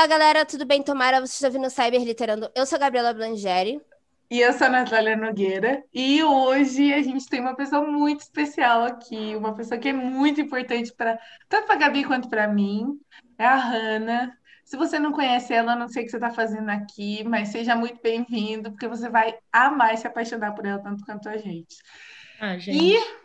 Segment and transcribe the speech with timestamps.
[0.00, 0.82] Olá, galera, tudo bem?
[0.82, 2.50] Tomara, você está vindo Cyber Literando.
[2.54, 3.78] Eu sou a Gabriela Blangeri.
[4.30, 5.84] E eu sou a Natália Nogueira.
[5.92, 10.40] E hoje a gente tem uma pessoa muito especial aqui, uma pessoa que é muito
[10.40, 11.18] importante para
[11.50, 12.98] tanto para a Gabi quanto para mim.
[13.36, 14.34] É a Hanna.
[14.64, 17.76] Se você não conhece ela, não sei o que você está fazendo aqui, mas seja
[17.76, 21.76] muito bem-vindo, porque você vai amar e se apaixonar por ela tanto quanto a gente.
[22.40, 22.96] Ah, gente.
[22.96, 23.19] E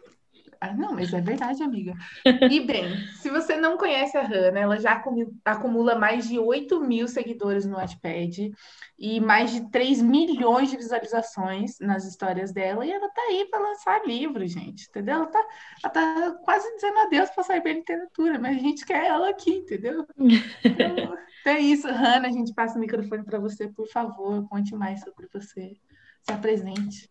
[0.61, 1.93] ah, não, mas é verdade, amiga.
[2.51, 5.01] E bem, se você não conhece a Hannah, ela já
[5.43, 8.51] acumula mais de 8 mil seguidores no Wattpad
[8.97, 13.59] e mais de 3 milhões de visualizações nas histórias dela, e ela tá aí para
[13.59, 15.15] lançar livro, gente, entendeu?
[15.15, 15.47] Ela tá,
[15.83, 19.51] ela tá quase dizendo adeus para sair bem literatura, mas a gente quer ela aqui,
[19.51, 20.05] entendeu?
[21.45, 25.01] Então, é isso, Hannah, a gente passa o microfone para você, por favor, conte mais
[25.01, 25.77] sobre você,
[26.23, 27.07] se apresente.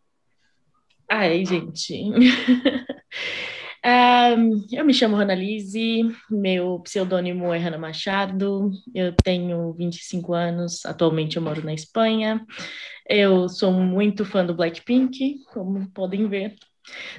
[1.10, 1.94] Ai, gente.
[3.84, 10.84] um, eu me chamo Rana Lise, meu pseudônimo é Rana Machado, eu tenho 25 anos,
[10.86, 12.44] atualmente eu moro na Espanha.
[13.08, 16.55] Eu sou muito fã do Blackpink, como podem ver.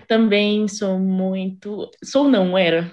[0.07, 1.89] Também sou muito.
[2.03, 2.91] Sou não, era.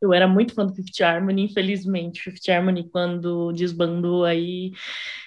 [0.00, 2.20] Eu era muito fã do Fifth Harmony, infelizmente.
[2.22, 4.72] Fifth Harmony, quando desbandou aí,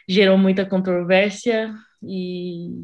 [0.07, 2.83] gerou muita controvérsia e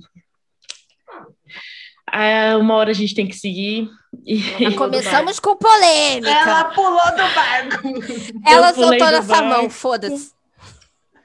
[2.11, 3.89] ah, uma hora a gente tem que seguir.
[4.25, 4.71] E...
[4.77, 6.29] Começamos com polêmica.
[6.29, 8.43] Ela pulou do barco.
[8.45, 10.31] Ela soltou nossa mão, foda-se.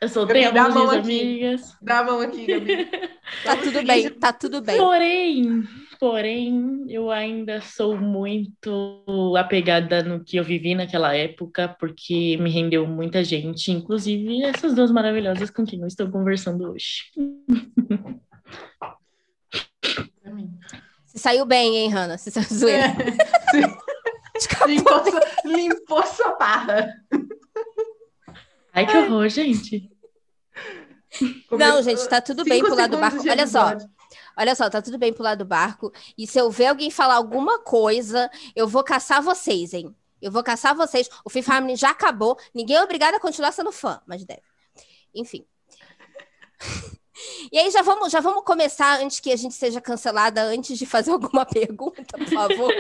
[0.01, 1.77] Eu soltei a mão das amigas.
[1.83, 2.89] Dá a mão aqui, Gabi.
[3.45, 4.79] tá tudo bem, tá tudo bem.
[4.79, 5.65] Porém,
[5.99, 12.87] porém, eu ainda sou muito apegada no que eu vivi naquela época, porque me rendeu
[12.87, 17.03] muita gente, inclusive essas duas maravilhosas com quem eu estou conversando hoje.
[21.07, 22.19] Você saiu bem, hein, Hanna?
[22.19, 22.87] Você saiu zoeira.
[22.87, 24.67] É.
[24.67, 26.95] limpou, sua, limpou sua barra.
[28.73, 29.91] Ai, que horror, gente.
[31.51, 33.19] Não, gente, tá tudo bem pro lado do barco.
[33.29, 33.77] Olha só.
[34.37, 35.93] Olha só, tá tudo bem pro lado do barco.
[36.17, 39.95] E se eu ver alguém falar alguma coisa, eu vou caçar vocês, hein?
[40.21, 41.09] Eu vou caçar vocês.
[41.25, 42.39] O Fifth Harmony já acabou.
[42.55, 44.43] Ninguém é obrigado a continuar sendo fã, mas deve.
[45.15, 45.45] Enfim.
[47.53, 50.87] E aí já vamos, já vamos começar antes que a gente seja cancelada, antes de
[50.87, 52.73] fazer alguma pergunta, por favor.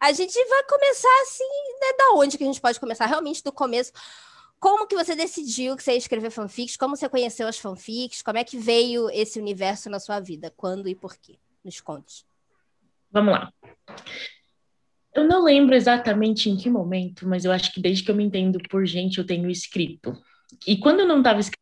[0.00, 1.44] a gente vai começar assim,
[1.80, 1.92] né?
[1.98, 3.06] Da onde que a gente pode começar?
[3.06, 3.92] Realmente do começo.
[4.60, 6.76] Como que você decidiu que você ia escrever fanfics?
[6.76, 8.22] Como você conheceu as fanfics?
[8.22, 10.52] Como é que veio esse universo na sua vida?
[10.56, 11.38] Quando e por quê?
[11.64, 12.24] Nos conte.
[13.10, 13.52] Vamos lá.
[15.14, 18.24] Eu não lembro exatamente em que momento, mas eu acho que desde que eu me
[18.24, 20.16] entendo por gente, eu tenho escrito.
[20.66, 21.57] E quando eu não estava escrevendo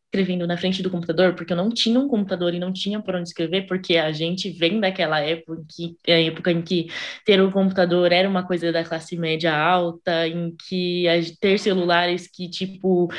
[0.47, 3.27] na frente do computador, porque eu não tinha um computador e não tinha por onde
[3.27, 6.87] escrever, porque a gente vem daquela época, que, época em que
[7.25, 11.05] ter um computador era uma coisa da classe média alta, em que
[11.39, 13.09] ter celulares que, tipo,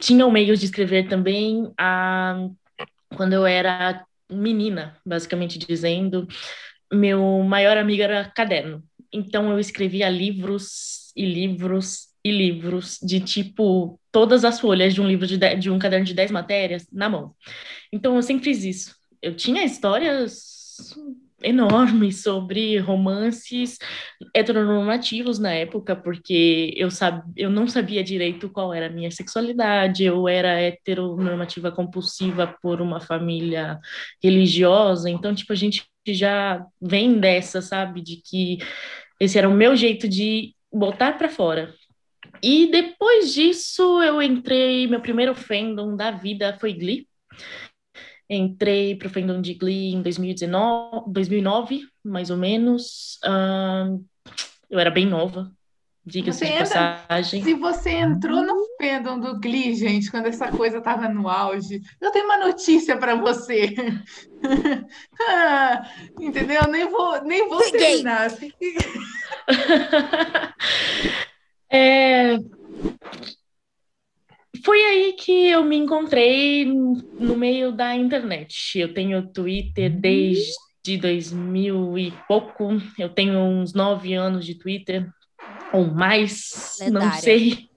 [0.00, 2.48] tinham meios de escrever também, a,
[3.16, 6.26] quando eu era menina, basicamente dizendo,
[6.92, 8.82] meu maior amigo era caderno.
[9.12, 15.06] Então eu escrevia livros e livros e livros de tipo todas as folhas de um
[15.06, 17.34] livro de, de um caderno de 10 matérias na mão.
[17.92, 18.96] Então eu sempre fiz isso.
[19.20, 20.94] Eu tinha histórias
[21.42, 23.76] enormes sobre romances
[24.34, 27.24] heteronormativos na época, porque eu, sab...
[27.36, 33.02] eu não sabia direito qual era a minha sexualidade, eu era heteronormativa compulsiva por uma
[33.02, 33.78] família
[34.24, 38.60] religiosa, então, tipo, a gente já vem dessa, sabe, de que
[39.20, 41.74] esse era o meu jeito de botar para fora,
[42.42, 44.86] e depois disso, eu entrei.
[44.86, 47.06] Meu primeiro fandom da vida foi Glee.
[48.28, 53.20] Entrei para o fandom de Glee em 2019, 2009, mais ou menos.
[53.24, 54.04] Uh,
[54.68, 55.48] eu era bem nova,
[56.04, 57.44] diga-se de passagem.
[57.44, 62.10] Se você entrou no fandom do Glee, gente, quando essa coisa estava no auge, eu
[62.10, 63.76] tenho uma notícia para você.
[65.28, 65.88] ah,
[66.18, 66.66] entendeu?
[66.68, 68.28] Nem vou, nem vou terminar.
[71.70, 72.38] É...
[74.64, 78.78] Foi aí que eu me encontrei no meio da internet.
[78.78, 82.70] Eu tenho Twitter desde 2000 e pouco.
[82.98, 85.08] Eu tenho uns nove anos de Twitter,
[85.72, 87.08] ou mais, Lendária.
[87.08, 87.68] não sei.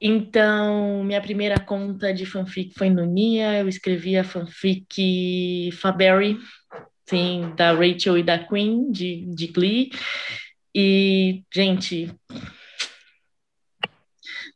[0.00, 6.38] Então, minha primeira conta de fanfic foi no Nia, eu escrevi a fanfic Faberry,
[7.06, 9.90] sim, da Rachel e da Queen, de, de Glee.
[10.74, 12.14] E, gente,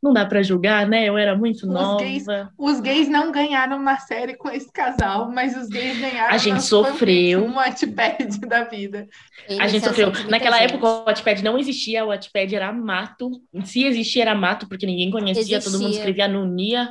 [0.05, 1.09] não dá para julgar, né?
[1.09, 2.03] Eu era muito os nova.
[2.03, 2.25] Gays,
[2.57, 6.33] os gays não ganharam na série com esse casal, mas os gays ganharam.
[6.33, 7.43] A gente sofreu.
[7.45, 9.07] Um Wattpad da vida.
[9.47, 10.11] Eles a gente sofreu.
[10.29, 10.73] Naquela gente.
[10.73, 13.31] época o Wattpad não existia, o Wattpad era mato.
[13.63, 15.61] Se existia era mato, porque ninguém conhecia, existia.
[15.61, 16.89] todo mundo escrevia no Nia.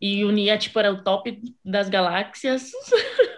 [0.00, 2.70] E o Nia, tipo, era o top das galáxias.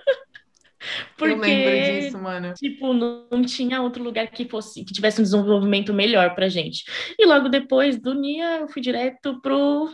[1.17, 2.55] Porque, eu lembro disso, mano.
[2.55, 6.85] Tipo, não, não, tinha outro lugar que fosse que tivesse um desenvolvimento melhor pra gente.
[7.19, 9.93] E logo depois do NIA, eu fui direto pro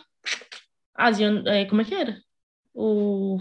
[0.95, 2.21] Asian, é, como é que era?
[2.75, 3.41] O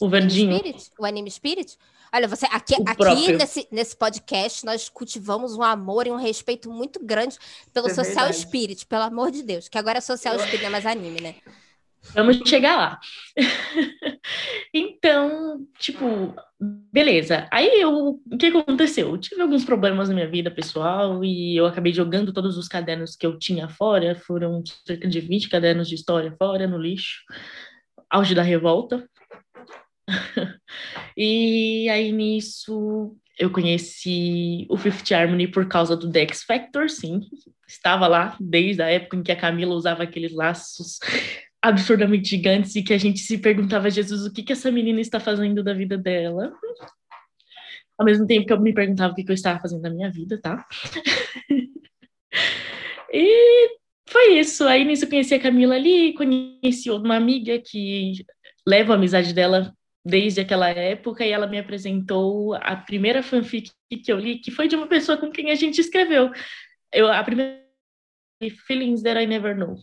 [0.00, 0.56] o verdinho.
[0.58, 0.90] Spirit?
[0.98, 1.78] O Anime Spirit?
[2.12, 7.04] Olha, você aqui, aqui nesse, nesse podcast nós cultivamos um amor e um respeito muito
[7.04, 7.36] grande
[7.72, 8.46] pelo é Social verdade.
[8.46, 11.34] Spirit, pelo amor de Deus, que agora é Social Spirit, não é mais anime, né?
[12.14, 13.00] Vamos chegar lá.
[14.72, 16.34] então, tipo,
[16.92, 17.48] beleza.
[17.52, 19.10] Aí eu, o que aconteceu?
[19.10, 23.16] Eu tive alguns problemas na minha vida pessoal e eu acabei jogando todos os cadernos
[23.16, 24.14] que eu tinha fora.
[24.14, 27.22] Foram cerca de 20 cadernos de história fora, no lixo.
[28.10, 29.08] Auge da revolta.
[31.16, 37.20] e aí nisso eu conheci o Fifth Harmony por causa do Dex Factor, sim.
[37.68, 40.98] Estava lá desde a época em que a Camila usava aqueles laços
[41.68, 45.18] absurdamente gigantes e que a gente se perguntava, Jesus, o que, que essa menina está
[45.18, 46.52] fazendo da vida dela?
[47.98, 50.10] Ao mesmo tempo que eu me perguntava o que, que eu estava fazendo da minha
[50.10, 50.64] vida, tá?
[53.12, 53.78] e
[54.08, 54.64] foi isso.
[54.64, 58.24] Aí nisso eu conheci a Camila ali, conheci uma amiga que
[58.66, 59.74] leva a amizade dela
[60.04, 63.70] desde aquela época e ela me apresentou a primeira fanfic
[64.04, 66.30] que eu li, que foi de uma pessoa com quem a gente escreveu.
[66.92, 67.66] Eu, a primeira
[68.66, 69.76] Feelings That I Never Know,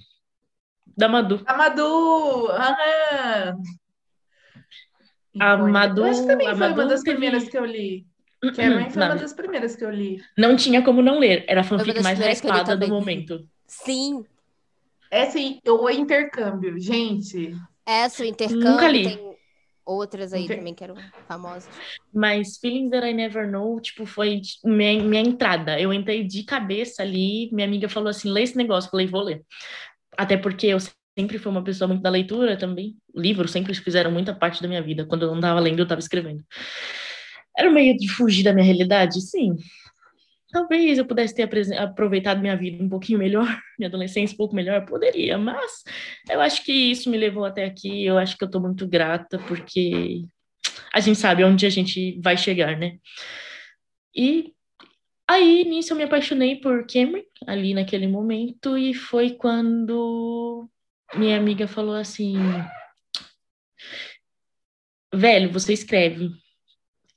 [0.96, 1.42] da Madu.
[1.46, 2.48] A Madu!
[2.52, 3.54] Ah!
[5.40, 6.04] A Madu.
[6.04, 7.18] Acho que também foi Madu uma das teve...
[7.18, 8.06] primeiras que eu li.
[8.52, 9.08] Cameron foi não.
[9.08, 10.22] uma das primeiras que eu li.
[10.38, 11.46] Não tinha como não ler.
[11.48, 13.48] Era a fanfic mais hypada do momento.
[13.66, 14.26] Sim.
[15.10, 17.56] Essa o intercâmbio, gente.
[17.86, 18.70] Essa, o intercâmbio.
[18.70, 19.04] Nunca li.
[19.04, 19.34] Tem
[19.86, 20.58] outras aí Inter...
[20.58, 20.96] também que eram
[21.28, 21.70] famosas.
[22.14, 25.80] Mas Feelings That I Never Know, tipo, foi minha, minha entrada.
[25.80, 28.88] Eu entrei de cabeça ali, minha amiga falou assim, lê esse negócio.
[28.88, 29.44] Eu falei, vou ler.
[30.18, 30.78] Até porque eu
[31.18, 32.96] sempre fui uma pessoa muito da leitura também.
[33.16, 35.06] Livros sempre fizeram muita parte da minha vida.
[35.06, 36.44] Quando eu não estava lendo, eu estava escrevendo.
[37.58, 39.22] Era um meio de fugir da minha realidade?
[39.22, 39.56] Sim.
[40.52, 41.50] Talvez eu pudesse ter
[41.80, 45.84] aproveitado minha vida um pouquinho melhor, minha adolescência um pouco melhor, poderia, mas
[46.30, 48.06] eu acho que isso me levou até aqui.
[48.06, 50.24] Eu acho que eu estou muito grata, porque
[50.94, 52.98] a gente sabe onde a gente vai chegar, né?
[54.16, 54.53] E
[55.28, 60.70] Aí, nisso, eu me apaixonei por Cameron, ali naquele momento, e foi quando
[61.16, 62.36] minha amiga falou assim:
[65.14, 66.30] Velho, você escreve.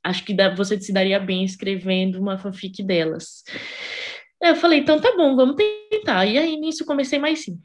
[0.04, 3.42] Acho que você se daria bem escrevendo uma fanfic delas.
[4.40, 6.26] Eu falei, então tá bom, vamos tentar.
[6.26, 7.58] E aí, nisso, comecei mais sim.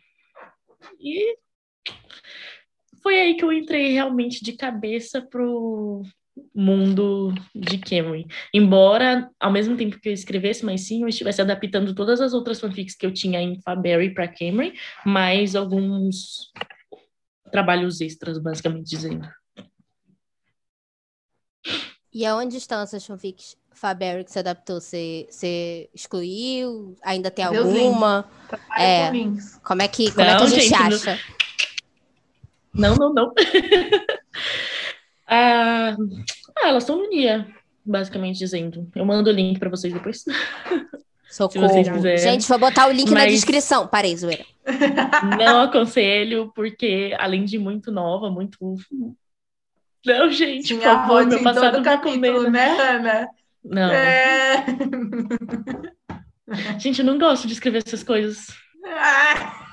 [0.99, 1.37] E
[3.03, 6.01] foi aí que eu entrei realmente de cabeça pro,
[6.53, 8.27] mundo de Camry.
[8.53, 12.59] Embora, ao mesmo tempo que eu escrevesse mais sim, eu estivesse adaptando todas as outras
[12.59, 14.73] fanfics que eu tinha em Faberry para Camry,
[15.05, 16.51] mais alguns
[17.51, 19.27] trabalhos extras, basicamente dizendo.
[22.13, 24.81] E aonde estão essas fanfics Faberry que você adaptou?
[24.81, 26.95] Você, você excluiu?
[27.01, 28.25] Ainda tem alguma?
[28.77, 29.09] É,
[29.63, 31.19] como é que, como não, é que a gente, gente acha?
[32.73, 33.33] Não, não, não.
[35.33, 35.95] Ah,
[36.57, 37.47] ah, elas estão no NIA,
[37.85, 38.91] basicamente dizendo.
[38.93, 40.25] Eu mando o link para vocês depois.
[41.31, 41.69] Socorro.
[41.69, 42.17] Se vocês quiserem.
[42.17, 43.23] Gente, vou botar o link Mas...
[43.23, 43.87] na descrição.
[43.87, 44.45] Parei, zoeira.
[45.39, 48.75] Não aconselho, porque além de muito nova, muito.
[50.05, 53.29] Não, gente, Tinha por favor, meu passado todo capítulo, né, Ana?
[53.63, 53.91] Não.
[53.91, 54.65] É...
[56.79, 58.47] Gente, eu não gosto de escrever essas coisas.
[58.85, 59.69] Ah.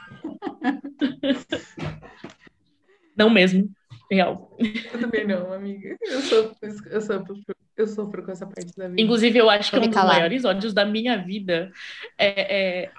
[3.17, 3.69] Não mesmo.
[4.11, 4.50] Real.
[4.59, 5.97] Eu também não, amiga.
[6.00, 6.57] Eu sofro,
[6.91, 7.37] eu sofro,
[7.77, 9.00] eu sofro com essa parte da vida.
[9.00, 11.71] Inclusive, eu acho que um dos maiores ódios da minha vida
[12.17, 12.91] é, é,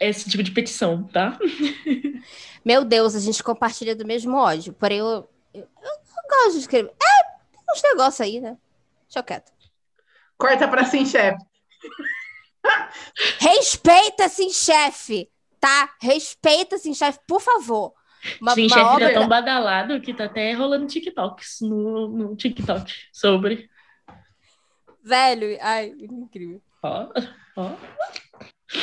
[0.00, 1.38] é, esse tipo de petição, tá?
[2.64, 4.74] Meu Deus, a gente compartilha do mesmo ódio.
[4.74, 6.90] Porém, eu, eu, eu gosto de escrever.
[6.90, 8.58] É, tem uns negócios aí, né?
[9.06, 9.50] Deixa eu quieto.
[10.36, 11.42] Corta pra sim, chefe.
[13.38, 15.94] Respeita, sim, chefe, tá?
[16.00, 17.94] Respeita, sim, chefe, por favor.
[18.40, 19.12] Uma, Sim, uma obra...
[19.12, 23.68] tão badalado que tá até rolando TikToks no, no TikTok sobre.
[25.02, 26.62] Velho, ai, incrível.
[26.82, 27.08] Ó,
[27.56, 27.76] ó.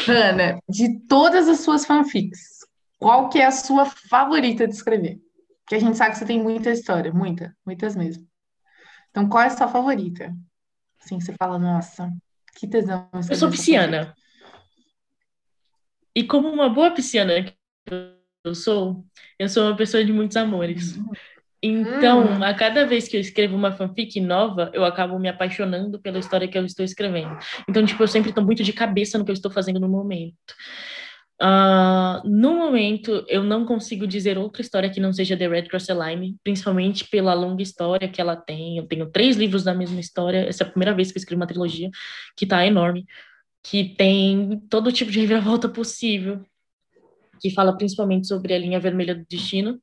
[0.08, 2.60] Ana, de todas as suas fanfics,
[3.00, 5.20] qual que é a sua favorita de escrever?
[5.64, 8.28] Porque a gente sabe que você tem muita história, muita, muitas mesmo.
[9.10, 10.34] Então, qual é a sua favorita?
[11.04, 12.12] Assim, você fala, nossa,
[12.56, 13.10] que tesão.
[13.30, 14.16] Eu sou pisciana.
[16.16, 17.56] E como uma boa pisciana que
[18.44, 19.06] eu sou,
[19.38, 20.98] eu sou uma pessoa de muitos amores.
[21.64, 22.44] Então, hum.
[22.44, 26.48] a cada vez que eu escrevo uma fanfic nova, eu acabo me apaixonando pela história
[26.48, 27.38] que eu estou escrevendo.
[27.70, 30.36] Então, tipo, eu sempre estou muito de cabeça no que eu estou fazendo no momento.
[31.40, 35.88] Uh, no momento, eu não consigo dizer outra história que não seja The Red Cross
[35.90, 38.78] Line, principalmente pela longa história que ela tem.
[38.78, 40.48] Eu tenho três livros da mesma história.
[40.48, 41.90] Essa é a primeira vez que eu escrevo uma trilogia,
[42.36, 43.06] que está enorme,
[43.64, 46.44] que tem todo tipo de reviravolta possível,
[47.42, 49.80] que fala principalmente sobre a linha vermelha do destino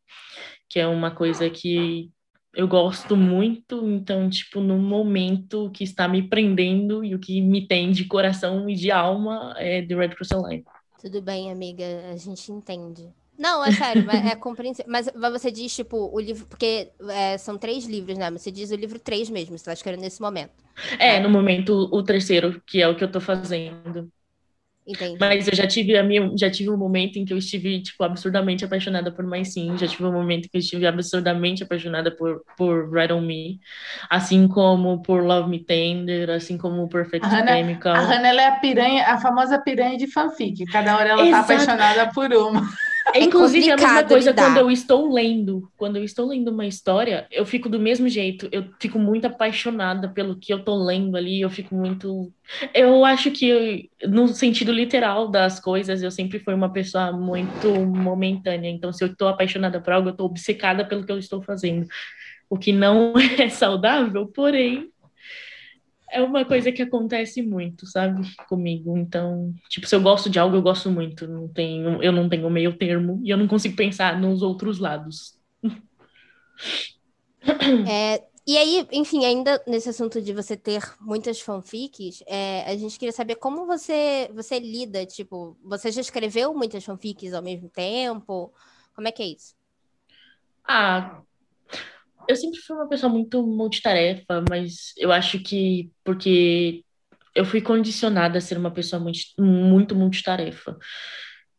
[0.69, 2.11] que é uma coisa que
[2.55, 7.67] eu gosto muito, então, tipo, no momento que está me prendendo e o que me
[7.67, 10.65] tem de coração e de alma é The Red Cross Line.
[11.01, 13.09] Tudo bem, amiga, a gente entende.
[13.39, 14.91] Não, é sério, é compreensível.
[14.91, 18.31] Mas você diz, tipo, o livro, porque é, são três livros, né?
[18.33, 20.53] Você diz o livro três mesmo, você tá escrevendo nesse momento.
[20.99, 24.11] É, no momento o terceiro, que é o que eu tô fazendo.
[24.89, 25.17] Entendi.
[25.19, 28.03] Mas eu já tive a minha, já tive um momento em que eu estive tipo
[28.05, 32.43] absurdamente apaixonada por Mais Sim, já tive um momento que eu estive absurdamente apaixonada por
[32.57, 33.61] por Red on Me,
[34.09, 37.95] assim como por Love Me Tender, assim como por Perfect a Chemical.
[37.95, 40.65] a Hannah ela é a piranha, a famosa piranha de fanfic.
[40.67, 41.47] Cada hora ela tá Exato.
[41.47, 42.69] tá apaixonada por uma.
[43.15, 44.47] É inclusive a mesma coisa lidar.
[44.47, 45.71] quando eu estou lendo.
[45.77, 48.49] Quando eu estou lendo uma história, eu fico do mesmo jeito.
[48.53, 51.41] Eu fico muito apaixonada pelo que eu estou lendo ali.
[51.41, 52.33] Eu fico muito.
[52.75, 58.71] Eu acho que, no sentido literal das coisas, eu sempre fui uma pessoa muito momentânea.
[58.71, 61.87] Então, se eu estou apaixonada por algo, eu estou obcecada pelo que eu estou fazendo.
[62.51, 64.91] O que não é saudável, porém,
[66.11, 68.97] é uma coisa que acontece muito, sabe, comigo.
[68.97, 71.27] Então, tipo, se eu gosto de algo, eu gosto muito.
[71.27, 75.39] Não tenho, eu não tenho meio termo e eu não consigo pensar nos outros lados.
[77.89, 82.99] É, e aí, enfim, ainda nesse assunto de você ter muitas fanfics, é, a gente
[82.99, 88.53] queria saber como você você lida, tipo, você já escreveu muitas fanfics ao mesmo tempo?
[88.95, 89.55] Como é que é isso?
[90.67, 91.23] Ah,
[92.29, 96.85] eu sempre fui uma pessoa muito multitarefa, mas eu acho que porque
[97.35, 99.03] eu fui condicionada a ser uma pessoa
[99.39, 100.77] muito, multitarefa.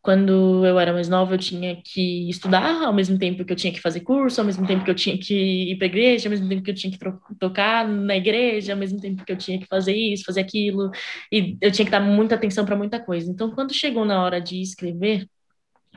[0.02, 3.74] Quando eu era mais nova, eu tinha que estudar ao mesmo tempo que eu tinha
[3.74, 6.48] que fazer curso, ao mesmo tempo que eu tinha que ir para igreja, ao mesmo
[6.50, 7.00] tempo que eu tinha que
[7.40, 10.92] tocar na igreja, ao mesmo tempo que eu tinha que fazer isso, fazer aquilo,
[11.32, 13.30] e eu tinha que dar muita atenção para muita coisa.
[13.30, 15.28] Então, quando chegou na hora de escrever,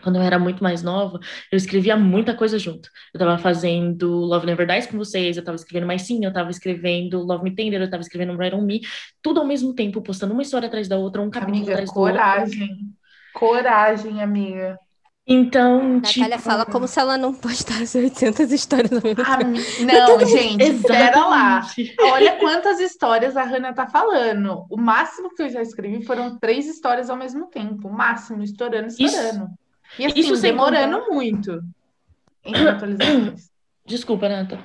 [0.03, 1.19] quando eu era muito mais nova,
[1.51, 2.89] eu escrevia muita coisa junto.
[3.15, 6.51] Eu estava fazendo Love Never Dies com vocês, eu estava escrevendo Mais Sim, eu estava
[6.51, 8.81] escrevendo Love Me Tender, eu estava escrevendo Right On Me,
[9.23, 12.67] tudo ao mesmo tempo, postando uma história atrás da outra, um capítulo amiga, atrás coragem.
[12.67, 12.87] do outro.
[13.33, 14.79] Coragem, amiga.
[15.25, 16.43] Então, Natália tipo...
[16.43, 19.85] fala como se ela não postasse 800 histórias ao mesmo tempo.
[19.85, 21.61] Não, gente, espera lá.
[22.01, 24.67] Olha quantas histórias a Hannah tá falando.
[24.69, 27.87] O máximo que eu já escrevi foram três histórias ao mesmo tempo.
[27.87, 29.45] O máximo, estourando, estourando.
[29.45, 29.62] Isso
[29.99, 31.15] e assim, Isso demorando contar...
[31.15, 31.63] muito
[32.45, 33.51] entre atualizações.
[33.85, 34.59] Desculpa, Nata.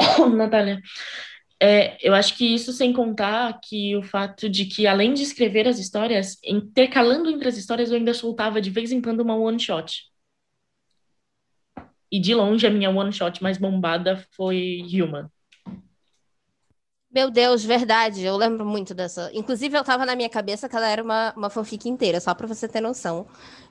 [0.34, 0.80] Natália.
[1.60, 5.68] É, eu acho que isso sem contar que o fato de que, além de escrever
[5.68, 9.60] as histórias, intercalando entre as histórias, eu ainda soltava de vez em quando uma one
[9.60, 10.10] shot.
[12.10, 15.28] E de longe, a minha one shot mais bombada foi Human.
[17.14, 19.30] Meu Deus, verdade, eu lembro muito dessa.
[19.34, 22.46] Inclusive, eu tava na minha cabeça que ela era uma, uma fanfic inteira, só pra
[22.46, 23.26] você ter noção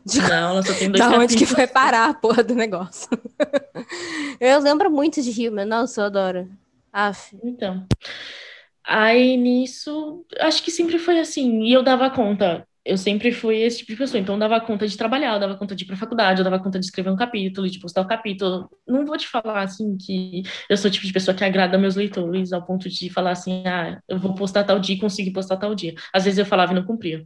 [0.06, 3.10] de Não, ela só tem dois da onde que foi parar a porra do negócio.
[4.40, 6.50] eu lembro muito de Human, nossa, eu adoro.
[6.94, 7.36] Aff.
[7.44, 7.88] Então.
[8.84, 13.80] Aí nisso, acho que sempre foi assim, e eu dava conta eu sempre fui esse
[13.80, 15.96] tipo de pessoa, então eu dava conta de trabalhar, eu dava conta de ir pra
[15.96, 18.70] faculdade, eu dava conta de escrever um capítulo, de postar o um capítulo.
[18.88, 21.96] Não vou te falar, assim, que eu sou o tipo de pessoa que agrada meus
[21.96, 25.58] leitores ao ponto de falar assim, ah, eu vou postar tal dia e conseguir postar
[25.58, 25.94] tal dia.
[26.12, 27.24] Às vezes eu falava e não cumpria.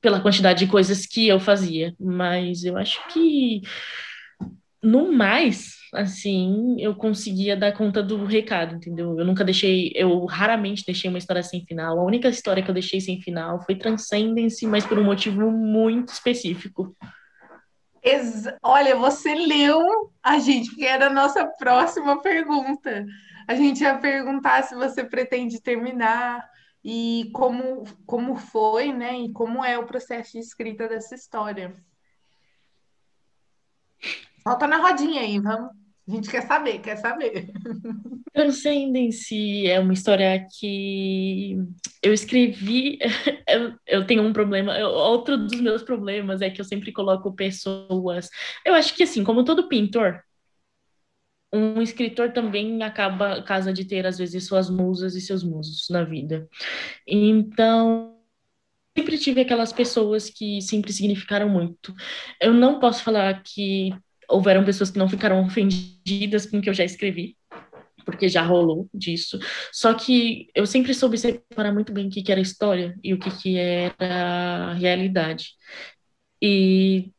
[0.00, 1.94] Pela quantidade de coisas que eu fazia.
[2.00, 3.60] Mas eu acho que,
[4.82, 9.18] no mais, assim, eu conseguia dar conta do recado, entendeu?
[9.18, 11.98] Eu nunca deixei, eu raramente deixei uma história sem final.
[11.98, 16.08] A única história que eu deixei sem final foi Transcendence, mas por um motivo muito
[16.08, 16.96] específico.
[18.62, 23.04] Olha, você leu a gente, que era a nossa próxima pergunta.
[23.46, 26.48] A gente ia perguntar se você pretende terminar
[26.84, 29.18] e como, como foi, né?
[29.18, 31.74] E como é o processo de escrita dessa história.
[34.44, 35.79] Volta na rodinha aí, vamos.
[36.10, 37.52] A gente quer saber, quer saber.
[38.34, 41.56] Transcendence é uma história que
[42.02, 42.98] eu escrevi.
[43.86, 44.76] Eu, tenho um problema.
[44.78, 48.28] Outro dos meus problemas é que eu sempre coloco pessoas.
[48.64, 50.22] Eu acho que, assim, como todo pintor,
[51.52, 56.04] um escritor também acaba casa de ter às vezes suas musas e seus musos na
[56.04, 56.48] vida.
[57.06, 58.16] Então,
[58.96, 61.92] sempre tive aquelas pessoas que sempre significaram muito.
[62.40, 63.92] Eu não posso falar que
[64.30, 67.36] houveram pessoas que não ficaram ofendidas com o que eu já escrevi,
[68.04, 69.38] porque já rolou disso.
[69.72, 73.18] Só que eu sempre soube separar muito bem o que, que era história e o
[73.18, 75.50] que, que era realidade.
[76.42, 77.10] E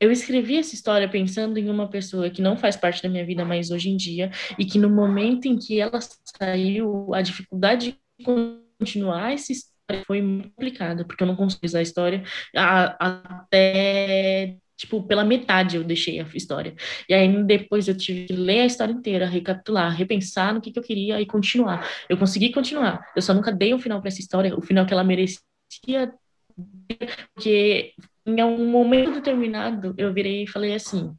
[0.00, 3.44] eu escrevi essa história pensando em uma pessoa que não faz parte da minha vida
[3.44, 5.98] mais hoje em dia e que no momento em que ela
[6.38, 11.82] saiu, a dificuldade de continuar essa história foi complicada, porque eu não consegui usar a
[11.82, 12.22] história
[12.54, 16.72] até tipo, pela metade eu deixei a história.
[17.08, 20.78] E aí depois eu tive que ler a história inteira, recapitular, repensar no que, que
[20.78, 21.86] eu queria e continuar.
[22.08, 23.04] Eu consegui continuar.
[23.14, 25.40] Eu só nunca dei um final para essa história, o final que ela merecia,
[27.34, 27.92] porque
[28.24, 31.12] em um momento determinado eu virei e falei assim: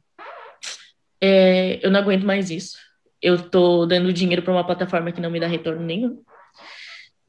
[1.20, 2.78] é, eu não aguento mais isso.
[3.20, 6.22] Eu tô dando dinheiro para uma plataforma que não me dá retorno nenhum.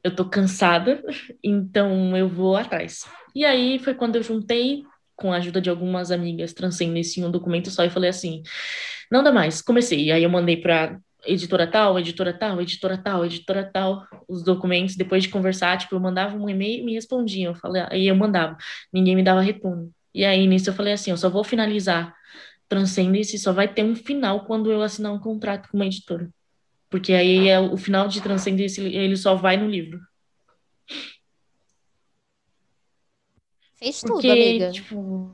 [0.02, 1.02] Eu tô cansada,
[1.44, 3.04] então eu vou atrás.
[3.34, 4.82] E aí foi quando eu juntei
[5.22, 8.42] com a ajuda de algumas amigas, transcendência em um documento só e falei assim:
[9.10, 10.10] não dá mais, comecei.
[10.10, 15.22] Aí eu mandei para editora tal, editora tal, editora tal, editora tal, os documentos, depois
[15.22, 18.56] de conversar, tipo, eu mandava um e-mail e me respondiam, eu falei, aí eu mandava,
[18.92, 19.92] ninguém me dava retorno.
[20.12, 22.12] E aí nisso eu falei assim, eu só vou finalizar
[22.68, 26.28] Transcendence, só vai ter um final quando eu assinar um contrato com uma editora.
[26.90, 30.00] Porque aí é o final de Transcendence, ele só vai no livro.
[33.82, 34.70] Fez tudo, Porque, amiga.
[34.70, 35.28] Tipo,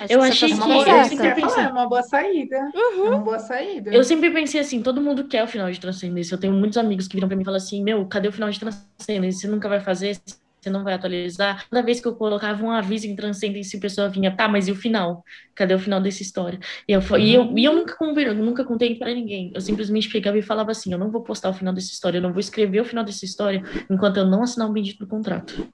[0.00, 2.58] Acho eu achei tá que uma boa, pensei, é uma boa saída.
[2.74, 3.06] Uhum.
[3.06, 3.94] É uma boa saída.
[3.94, 6.34] Eu sempre pensei assim, todo mundo quer o final de Transcendência.
[6.34, 8.50] Eu tenho muitos amigos que viram para mim e falam assim, meu, cadê o final
[8.50, 9.42] de Transcendência?
[9.42, 10.18] Você nunca vai fazer,
[10.60, 11.64] você não vai atualizar.
[11.70, 14.72] Toda vez que eu colocava um aviso em Transcendência, a pessoa vinha, tá, mas e
[14.72, 15.22] o final?
[15.54, 16.58] Cadê o final dessa história?
[16.88, 17.18] E eu, uhum.
[17.18, 19.52] e eu, e eu nunca, eu nunca contei para ninguém.
[19.54, 22.22] Eu simplesmente pegava e falava assim, eu não vou postar o final dessa história, eu
[22.22, 25.68] não vou escrever o final dessa história enquanto eu não assinar um bendito contrato.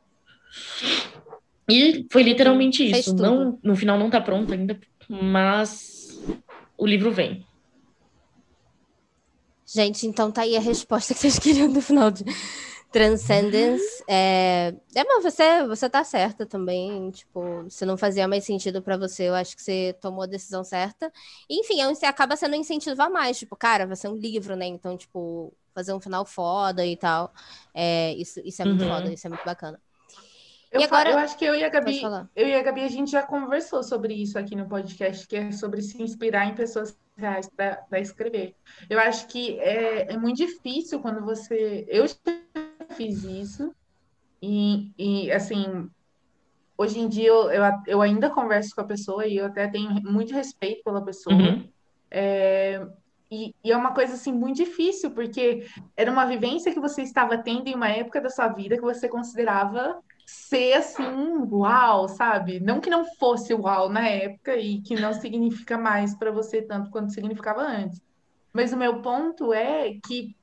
[1.71, 3.15] E foi literalmente isso.
[3.15, 4.79] Não, no final não tá pronto ainda,
[5.09, 6.21] mas
[6.77, 7.47] o livro vem.
[9.67, 12.25] Gente, então tá aí a resposta que vocês queriam do final de
[12.91, 14.03] Transcendence.
[14.09, 17.11] É, é mas você, você tá certa também.
[17.11, 20.65] Tipo, se não fazia mais sentido para você, eu acho que você tomou a decisão
[20.65, 21.13] certa.
[21.49, 23.39] enfim, você acaba sendo um incentivo a mais.
[23.39, 24.67] Tipo, cara, vai ser um livro, né?
[24.67, 27.33] Então, tipo, fazer um final foda e tal.
[27.73, 28.91] É, isso, isso é muito uhum.
[28.91, 29.81] foda, isso é muito bacana.
[30.71, 31.11] Eu, agora...
[31.11, 32.01] eu acho que eu e a Gabi,
[32.37, 35.51] eu e a Gabi, a gente já conversou sobre isso aqui no podcast, que é
[35.51, 38.55] sobre se inspirar em pessoas reais para escrever.
[38.89, 41.85] Eu acho que é, é muito difícil quando você.
[41.89, 42.15] Eu já
[42.95, 43.75] fiz isso,
[44.43, 45.91] e, e assim,
[46.79, 49.91] hoje em dia eu, eu, eu, ainda converso com a pessoa e eu até tenho
[50.03, 51.35] muito respeito pela pessoa.
[51.37, 51.69] Uhum.
[52.11, 52.87] É,
[53.31, 57.39] e, e, é uma coisa assim muito difícil, porque era uma vivência que você estava
[57.39, 61.03] tendo em uma época da sua vida que você considerava ser assim,
[61.51, 62.61] uau, sabe?
[62.61, 66.91] Não que não fosse uau na época e que não significa mais para você tanto
[66.91, 68.01] quanto significava antes.
[68.53, 70.37] Mas o meu ponto é que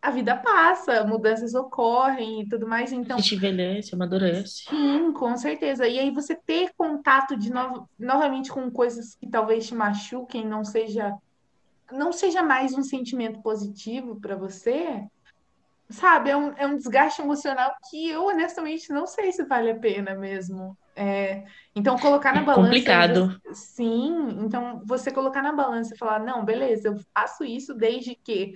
[0.00, 3.16] a vida passa, mudanças ocorrem e tudo mais, então...
[3.16, 4.64] A gente envelhece, amadurece.
[4.68, 5.86] Sim, com certeza.
[5.86, 10.64] E aí você ter contato de novo, novamente com coisas que talvez te machuquem, não
[10.64, 11.16] seja
[11.92, 15.04] não seja mais um sentimento positivo para você,
[15.88, 19.78] sabe, é um, é um desgaste emocional que eu honestamente não sei se vale a
[19.78, 20.76] pena mesmo.
[20.94, 21.44] É,
[21.74, 22.62] então, colocar na balança.
[22.62, 23.40] Complicado.
[23.52, 28.54] Sim, então você colocar na balança e falar: não, beleza, eu faço isso desde que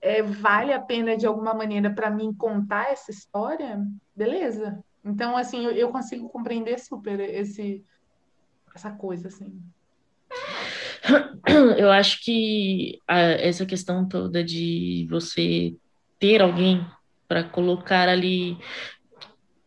[0.00, 3.80] é, vale a pena de alguma maneira para mim contar essa história,
[4.14, 4.84] beleza.
[5.04, 7.82] Então, assim, eu, eu consigo compreender super esse,
[8.74, 9.60] essa coisa, assim.
[11.78, 15.74] Eu acho que a, essa questão toda de você
[16.18, 16.84] ter alguém
[17.26, 18.56] para colocar ali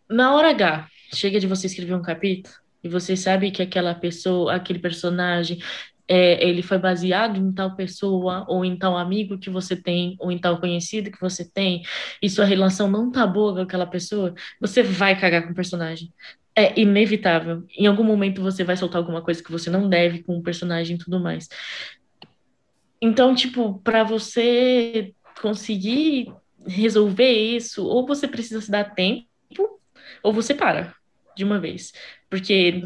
[0.10, 0.88] na hora H.
[1.14, 5.60] Chega de você escrever um capítulo e você sabe que aquela pessoa, aquele personagem,
[6.08, 10.32] é, ele foi baseado em tal pessoa ou em tal amigo que você tem ou
[10.32, 11.84] em tal conhecido que você tem
[12.22, 16.12] e sua relação não tá boa com aquela pessoa, você vai cagar com o personagem.
[16.54, 17.64] É inevitável.
[17.78, 20.98] Em algum momento você vai soltar alguma coisa que você não deve com o personagem
[20.98, 21.48] e tudo mais.
[23.02, 26.34] Então, tipo, para você conseguir
[26.72, 29.28] resolver isso, ou você precisa se dar tempo,
[30.24, 30.94] ou você para
[31.36, 31.94] de uma vez.
[32.30, 32.82] Porque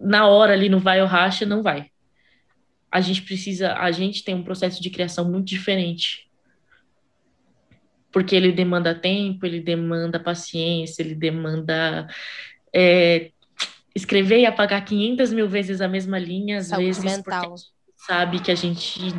[0.00, 1.90] na hora ali no vai ou racha, não vai.
[2.90, 6.28] A gente precisa, a gente tem um processo de criação muito diferente
[8.10, 12.08] porque ele demanda tempo, ele demanda paciência, ele demanda
[12.74, 13.30] é,
[13.94, 17.54] escrever e apagar 500 mil vezes a mesma linha, às Saúde vezes, mental.
[18.08, 19.14] Sabe que a gente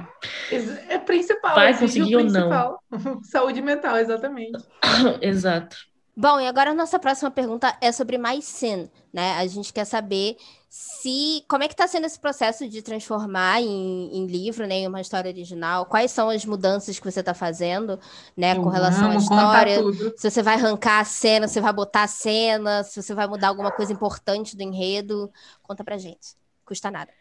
[0.89, 2.79] é principal, vai conseguir ou não.
[3.23, 4.57] Saúde mental, exatamente.
[5.21, 5.77] Exato.
[6.17, 9.37] Bom, e agora a nossa próxima pergunta é sobre mais sin, né?
[9.37, 10.35] A gente quer saber
[10.67, 14.87] se como é que está sendo esse processo de transformar em, em, livro, né, em
[14.87, 15.85] uma história original.
[15.85, 17.97] Quais são as mudanças que você está fazendo,
[18.35, 19.77] né, com relação à história?
[20.17, 23.27] Se você vai arrancar a cena, se você vai botar a cena, se você vai
[23.27, 25.31] mudar alguma coisa importante do enredo,
[25.63, 26.35] conta pra gente.
[26.65, 27.18] Custa nada.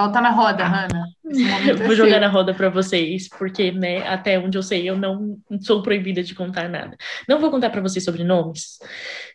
[0.00, 1.04] Solta na roda, Hanna.
[1.68, 2.20] Eu vou é jogar seu.
[2.20, 6.34] na roda para vocês, porque, né, até onde eu sei, eu não sou proibida de
[6.34, 6.96] contar nada.
[7.28, 8.78] Não vou contar para vocês sobre nomes,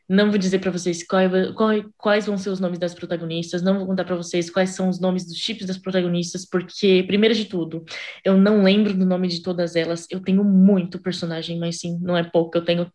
[0.09, 1.21] não vou dizer para vocês qual,
[1.55, 4.89] qual, quais vão ser os nomes das protagonistas, não vou contar para vocês quais são
[4.89, 7.85] os nomes dos chips das protagonistas, porque, primeiro de tudo,
[8.23, 10.07] eu não lembro do nome de todas elas.
[10.09, 12.57] Eu tenho muito personagem, mas sim, não é pouco.
[12.57, 12.91] Eu tenho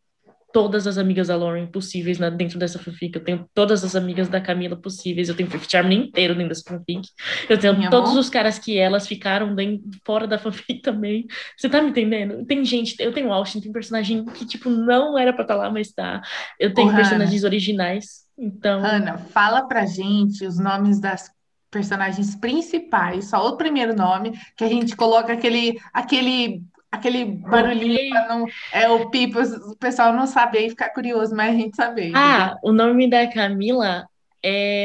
[0.53, 3.17] todas as amigas da Lauren possíveis né, dentro dessa fanfic.
[3.17, 5.29] Eu tenho todas as amigas da Camila possíveis.
[5.29, 7.09] Eu tenho o Fifth Charming inteiro dentro dessa fanfic.
[7.49, 11.27] Eu tenho Minha todos os caras que elas ficaram dentro, fora da fanfic também.
[11.57, 12.45] Você tá me entendendo?
[12.47, 15.71] Tem gente, eu tenho Austin, tem personagem que, tipo, não era pra estar tá lá,
[15.71, 16.21] mas tá.
[16.59, 17.47] Eu tenho personagens Hannah.
[17.47, 18.07] originais.
[18.39, 18.85] Então.
[18.85, 21.31] Ana, fala pra gente os nomes das
[21.71, 28.47] personagens principais, só o primeiro nome, que a gente coloca aquele, aquele aquele barulhinho não,
[28.73, 32.13] é o pipo, o pessoal não saber e ficar curioso, mas a gente saber.
[32.15, 34.07] Ah, o nome da Camila
[34.45, 34.85] é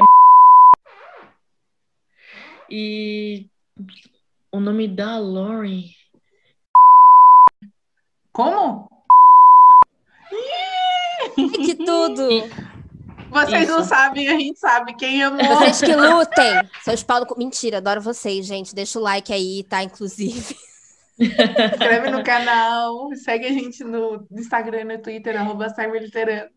[2.69, 3.45] e
[4.51, 5.83] o nome da Lauren
[8.31, 8.89] Como?
[11.35, 12.27] Que tudo!
[13.29, 13.71] Vocês Isso.
[13.71, 14.95] não sabem, a gente sabe.
[14.95, 15.43] Quem amou.
[15.45, 16.69] Vocês que lutem.
[16.83, 17.25] Seus Paulo.
[17.37, 18.73] Mentira, adoro vocês, gente.
[18.73, 19.83] Deixa o like aí, tá?
[19.83, 20.55] Inclusive.
[21.17, 26.49] Inscreve no canal, segue a gente no Instagram e no Twitter, arroba Cyberliterano.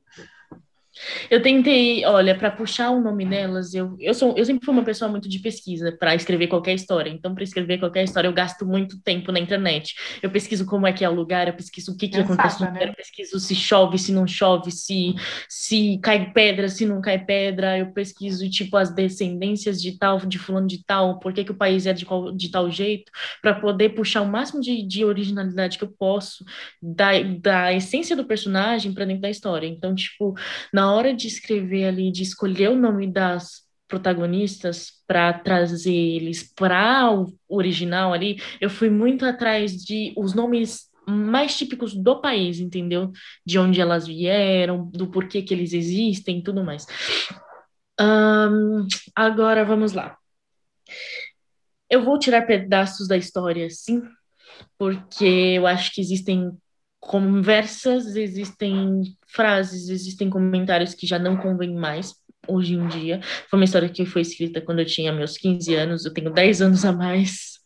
[1.31, 4.85] Eu tentei, olha, para puxar o nome delas, eu, eu, sou, eu sempre fui uma
[4.85, 7.11] pessoa muito de pesquisa para escrever qualquer história.
[7.11, 9.95] Então, para escrever qualquer história, eu gasto muito tempo na internet.
[10.23, 12.67] Eu pesquiso como é que é o lugar, eu pesquiso o que, que acontece no
[12.67, 15.15] lugar, eu pesquiso se chove, se não chove, se,
[15.49, 17.79] se cai pedra, se não cai pedra.
[17.79, 21.57] Eu pesquiso, tipo, as descendências de tal, de fulano de tal, por que, que o
[21.57, 23.11] país é de, qual, de tal jeito,
[23.43, 26.45] para poder puxar o máximo de, de originalidade que eu posso
[26.83, 29.67] da, da essência do personagem para dentro da história.
[29.67, 30.35] Então, tipo,
[30.73, 37.11] na hora de escrever ali, de escolher o nome das protagonistas para trazer eles para
[37.11, 43.11] o original ali, eu fui muito atrás de os nomes mais típicos do país, entendeu?
[43.45, 46.85] De onde elas vieram, do porquê que eles existem tudo mais.
[47.99, 50.17] Um, agora vamos lá.
[51.91, 54.03] Eu vou tirar pedaços da história, sim,
[54.79, 55.25] porque
[55.57, 56.53] eu acho que existem
[57.09, 62.15] conversas, existem frases, existem comentários que já não convêm mais
[62.47, 63.21] hoje em dia.
[63.49, 66.61] Foi uma história que foi escrita quando eu tinha meus 15 anos, eu tenho 10
[66.61, 67.59] anos a mais.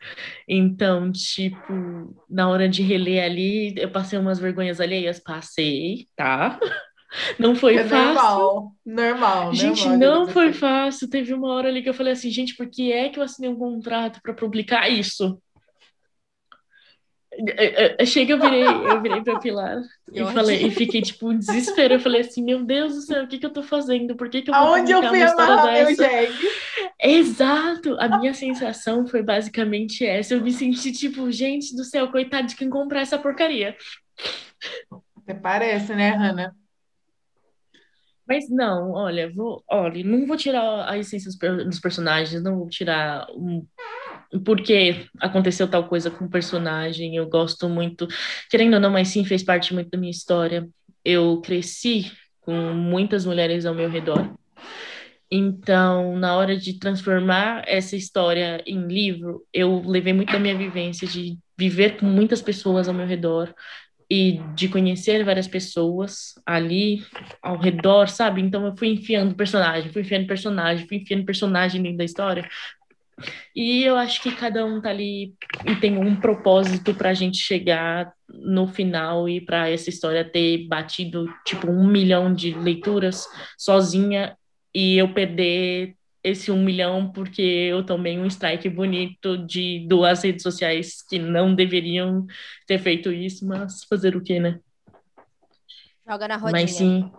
[0.49, 6.59] Então, tipo, na hora de reler ali, eu passei umas vergonhas alheias, passei, tá?
[7.37, 8.15] Não foi é fácil.
[8.15, 9.55] Normal, normal.
[9.55, 11.11] Gente, normal, não foi fácil.
[11.11, 13.51] Teve uma hora ali que eu falei assim, gente, por que é que eu assinei
[13.51, 15.39] um contrato para publicar isso?
[18.07, 21.95] Chega, eu virei, eu virei pra Pilar eu e falei, e fiquei tipo desespero.
[21.95, 24.15] Eu falei assim, meu Deus do céu, o que que eu tô fazendo?
[24.15, 26.49] Por que que eu vou Aonde eu fui amarrar meu jegue?
[27.01, 27.97] Exato!
[27.99, 30.35] A minha sensação foi basicamente essa.
[30.35, 33.77] Eu me senti tipo, gente do céu, coitado de quem comprar essa porcaria.
[35.17, 36.55] Até parece, né, Hannah?
[38.27, 42.69] Mas não, olha, vou, olha, não vou tirar a essência dos, dos personagens, não vou
[42.69, 43.67] tirar um
[44.41, 48.07] porque aconteceu tal coisa com o personagem, eu gosto muito,
[48.51, 50.69] querendo ou não, mas sim fez parte muito da minha história.
[51.05, 54.35] Eu cresci com muitas mulheres ao meu redor.
[55.31, 61.09] Então, na hora de transformar essa história em livro, eu levei muito da minha vivência
[61.09, 63.55] de viver com muitas pessoas ao meu redor
[64.11, 67.03] e de conhecer várias pessoas ali
[67.41, 68.43] ao redor, sabe?
[68.43, 72.47] Então eu fui enfiando personagem, fui enfiando personagem, fui enfiando personagem dentro da história,
[73.55, 75.35] e eu acho que cada um tá ali
[75.67, 80.67] e tem um propósito para a gente chegar no final e para essa história ter
[80.67, 83.27] batido tipo um milhão de leituras
[83.59, 84.37] sozinha
[84.75, 90.43] e eu perder esse um milhão porque eu tomei um strike bonito de duas redes
[90.43, 92.27] sociais que não deveriam
[92.67, 94.61] ter feito isso, mas fazer o quê, né?
[96.09, 96.53] Joga na rodinha.
[96.53, 97.11] Mas sim,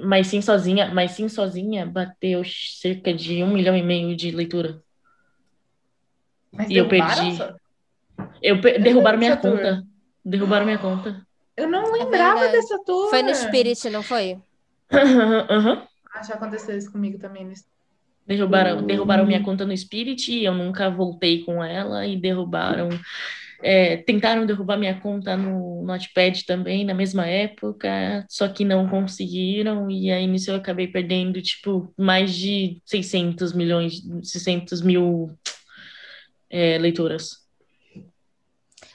[0.00, 4.80] mas sim sozinha, mas sim sozinha bateu cerca de um milhão e meio de leitura.
[6.52, 7.38] Mas e eu perdi.
[8.42, 8.80] Eu per...
[8.82, 9.82] derrubaram minha conta.
[10.24, 11.26] Derrubaram minha conta.
[11.56, 13.10] Eu não é lembrava é dessa tour.
[13.10, 14.38] Foi no Spirit, não foi?
[14.92, 15.82] Uhum.
[16.14, 17.44] Ah, já aconteceu isso comigo também.
[17.44, 17.52] No...
[18.26, 18.86] Derrubaram, uhum.
[18.86, 22.88] derrubaram minha conta no Spirit, eu nunca voltei com ela e derrubaram.
[23.64, 29.88] É, tentaram derrubar minha conta no Notepad também na mesma época, só que não conseguiram,
[29.88, 35.30] e aí nisso eu acabei perdendo, tipo, mais de 600 milhões, 600 mil
[36.52, 37.42] é, leitoras.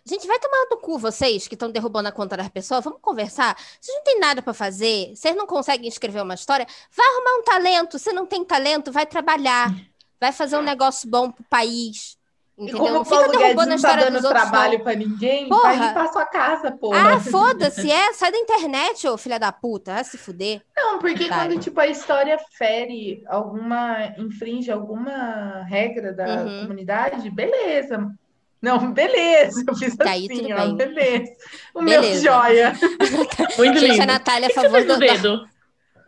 [0.05, 2.83] Gente, vai tomar no cu vocês que estão derrubando a conta das pessoas.
[2.83, 3.57] Vamos conversar.
[3.81, 6.65] Vocês não tem nada para fazer, vocês não conseguem escrever uma história.
[6.95, 7.99] Vai arrumar um talento.
[7.99, 9.75] Se não tem talento, vai trabalhar.
[10.19, 12.16] Vai fazer um negócio bom pro país.
[12.57, 12.75] Entendeu?
[12.75, 15.61] E como não fica derrubando a história tá dando trabalho para ninguém, porra.
[15.61, 17.13] vai limpar sua casa, porra.
[17.13, 18.13] Ah, foda-se, é.
[18.13, 19.93] Sai da internet, ô filha da puta.
[19.93, 20.61] Vai se fuder.
[20.75, 24.11] Não, porque quando, tipo, a história fere alguma...
[24.17, 26.61] Infringe alguma regra da uhum.
[26.61, 28.11] comunidade, beleza.
[28.59, 30.75] Não, beleza, eu fiz tá assim, aí, ó, bem.
[30.75, 31.31] beleza.
[31.75, 32.01] O beleza.
[32.01, 32.73] meu joia.
[33.55, 34.03] Muito Gente, lindo.
[34.03, 35.47] a Natália a favor do dedo.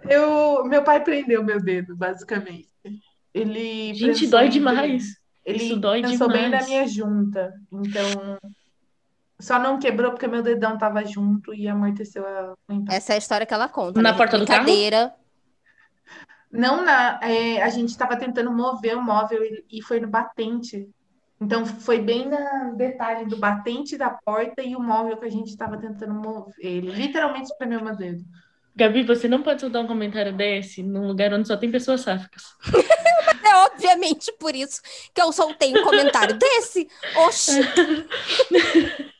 [0.10, 2.68] Eu, meu pai prendeu meu dedo, basicamente.
[3.32, 5.19] Ele Gente, dói demais.
[5.50, 6.52] Ele Isso dói pensou demais.
[6.52, 7.54] bem na minha junta.
[7.72, 8.38] Então,
[9.40, 12.54] só não quebrou porque meu dedão tava junto e amorteceu a.
[12.90, 14.02] Essa é a história que ela conta.
[14.02, 14.18] Na né?
[14.18, 14.68] porta do carro?
[16.52, 20.90] Não, na, é, a gente estava tentando mover o móvel e, e foi no batente
[21.42, 25.48] então, foi bem no detalhe do batente da porta e o móvel que a gente
[25.48, 26.54] estava tentando mover.
[26.60, 28.24] Ele literalmente espremeu meu dedo.
[28.76, 32.44] Gabi, você não pode soltar um comentário desse num lugar onde só tem pessoas sáficas.
[33.45, 34.82] é obviamente por isso
[35.13, 36.88] que eu soltei um comentário desse.
[37.15, 37.60] Oxi!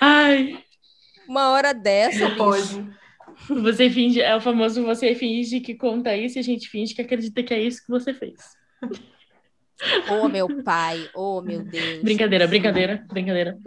[0.00, 0.62] Ai.
[1.28, 2.94] Uma hora dessa, não pode.
[3.48, 7.02] Você finge, é o famoso você finge que conta isso e a gente finge que
[7.02, 8.40] acredita que é isso que você fez.
[10.08, 11.10] Oh, meu pai.
[11.14, 12.02] Oh, meu Deus.
[12.02, 13.58] Brincadeira, brincadeira, brincadeira.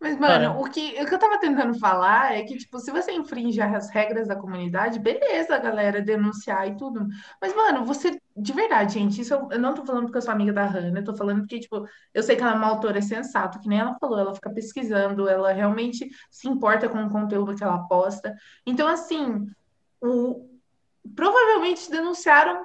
[0.00, 3.12] Mas, mano, o que, o que eu tava tentando falar é que, tipo, se você
[3.12, 7.06] infringe as regras da comunidade, beleza, galera, denunciar e tudo.
[7.38, 10.32] Mas, mano, você, de verdade, gente, isso eu, eu não tô falando porque eu sou
[10.32, 13.02] amiga da Hannah, eu tô falando porque, tipo, eu sei que ela é uma autora
[13.02, 17.54] sensata, que nem ela falou, ela fica pesquisando, ela realmente se importa com o conteúdo
[17.54, 18.34] que ela posta.
[18.64, 19.46] Então, assim,
[20.00, 20.48] o,
[21.14, 22.64] provavelmente denunciaram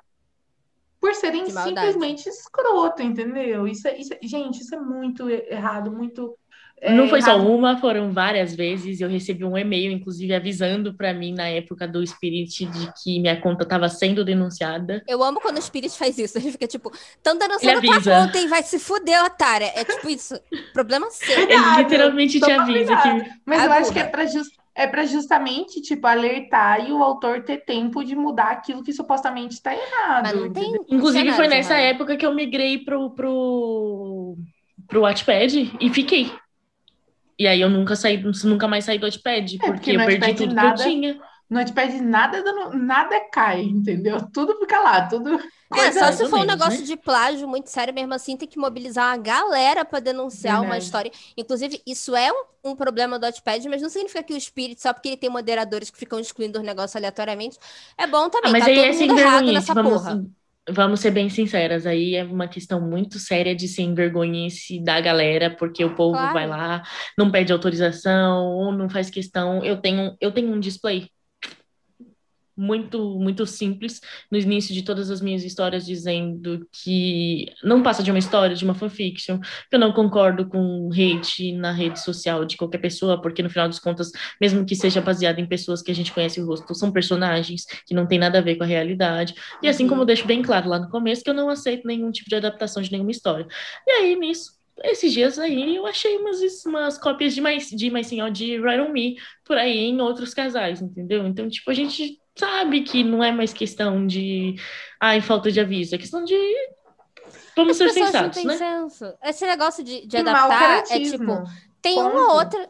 [1.05, 3.67] por serem simplesmente escroto, entendeu?
[3.67, 6.35] Isso, é, isso, é, gente, isso é muito errado, muito.
[6.81, 7.41] É, não foi errado.
[7.41, 9.01] só uma, foram várias vezes.
[9.01, 13.39] Eu recebi um e-mail, inclusive, avisando para mim na época do Spirit de que minha
[13.39, 15.03] conta estava sendo denunciada.
[15.07, 16.37] Eu amo quando o Spirit faz isso.
[16.37, 19.71] Ele fica tipo, estão denunciando tua conta e vai se fuder, otária.
[19.75, 20.39] É tipo isso.
[20.73, 21.39] Problema seu.
[21.39, 23.31] Ele literalmente te avisa que.
[23.45, 27.43] Mas eu acho que é pra just é para justamente, tipo, alertar e o autor
[27.43, 30.23] ter tempo de mudar aquilo que supostamente está errado.
[30.23, 34.37] Mas não tem, Inclusive, foi nessa época que eu migrei pro, pro,
[34.85, 36.29] pro Wattpad e fiquei.
[37.37, 40.35] E aí eu nunca saí, nunca mais saí do Wattpad, é, porque, porque eu perdi
[40.35, 41.19] tudo nada, que eu tinha.
[41.49, 42.43] No Wattpad nada,
[42.73, 44.17] nada cai, entendeu?
[44.31, 45.39] Tudo fica lá, tudo
[45.73, 46.85] é, só se for um negócio né?
[46.85, 51.11] de plágio muito sério, mesmo assim, tem que mobilizar uma galera para denunciar uma história.
[51.35, 54.93] Inclusive, isso é um, um problema do Notepad, mas não significa que o Spirit, só
[54.93, 57.57] porque ele tem moderadores que ficam excluindo os negócios aleatoriamente,
[57.97, 58.49] é bom também.
[58.49, 60.25] Ah, mas tá aí todo é mundo errado nessa vamos, porra.
[60.67, 65.55] Vamos ser bem sinceras, aí é uma questão muito séria de sem vergonhice da galera,
[65.55, 66.33] porque o povo claro.
[66.33, 66.81] vai lá,
[67.15, 69.63] não pede autorização, ou não faz questão.
[69.63, 71.07] Eu tenho, eu tenho um display
[72.57, 73.99] muito muito simples
[74.31, 78.63] no início de todas as minhas histórias dizendo que não passa de uma história de
[78.63, 83.43] uma fanfiction que eu não concordo com hate na rede social de qualquer pessoa porque
[83.43, 86.45] no final das contas mesmo que seja baseado em pessoas que a gente conhece o
[86.45, 89.35] rosto são personagens que não tem nada a ver com a realidade.
[89.61, 92.11] E assim como eu deixo bem claro lá no começo que eu não aceito nenhum
[92.11, 93.47] tipo de adaptação de nenhuma história.
[93.87, 98.07] E aí nisso esses dias aí eu achei umas, umas cópias de mais de mais
[98.07, 99.15] senhor de Right on Me
[99.45, 101.25] por aí em outros casais, entendeu?
[101.25, 104.55] Então, tipo, a gente sabe que não é mais questão de
[104.99, 106.35] ai, falta de aviso, é questão de
[107.55, 108.57] vamos As ser sensatos, né?
[108.57, 109.13] Senso.
[109.23, 111.43] Esse negócio de, de adaptar é tipo,
[111.81, 112.09] tem Ponto.
[112.09, 112.69] uma outra,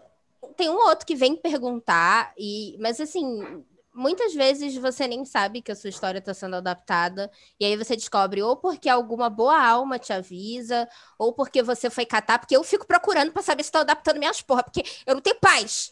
[0.56, 3.64] tem um outro que vem perguntar e, mas assim,
[3.96, 7.96] muitas vezes você nem sabe que a sua história está sendo adaptada, e aí você
[7.96, 12.64] descobre ou porque alguma boa alma te avisa, ou porque você foi catar, porque eu
[12.64, 15.92] fico procurando para saber se estou adaptando minhas porra, porque eu não tenho paz.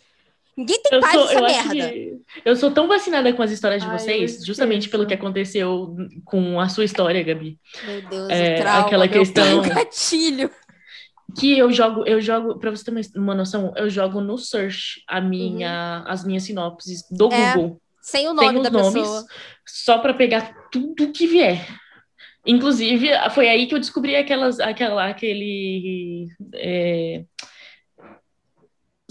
[0.55, 2.19] Ninguém tem eu paz sou, nessa merda.
[2.45, 6.59] Eu sou tão vacinada com as histórias de Ai, vocês, justamente pelo que aconteceu com
[6.59, 7.59] a sua história, Gabi.
[7.85, 9.61] Meu Deus, é, trauma, aquela questão.
[9.67, 10.51] gatilho.
[11.39, 15.19] Que eu jogo, eu jogo, pra você ter uma noção, eu jogo no search a
[15.19, 16.11] minha, uhum.
[16.11, 17.81] as minhas sinopses do é, Google.
[18.01, 19.25] Sem o nome sem da nomes, pessoa.
[19.65, 21.67] Só para pegar tudo que vier.
[22.45, 26.27] Inclusive, foi aí que eu descobri aquelas, aquela, aquele.
[26.53, 27.23] É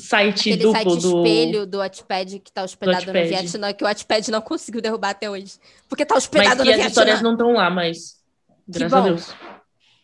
[0.03, 1.19] site Aquele duplo site do...
[1.19, 3.13] espelho do Wattpad que tá hospedado no.
[3.13, 5.55] Vietnã, que o Wattpad não conseguiu derrubar até hoje.
[5.89, 6.89] Porque tá Mas hospedado que no as Vietnã.
[6.89, 8.21] histórias não estão lá, mas...
[8.67, 9.07] Graças a bom.
[9.09, 9.35] Deus.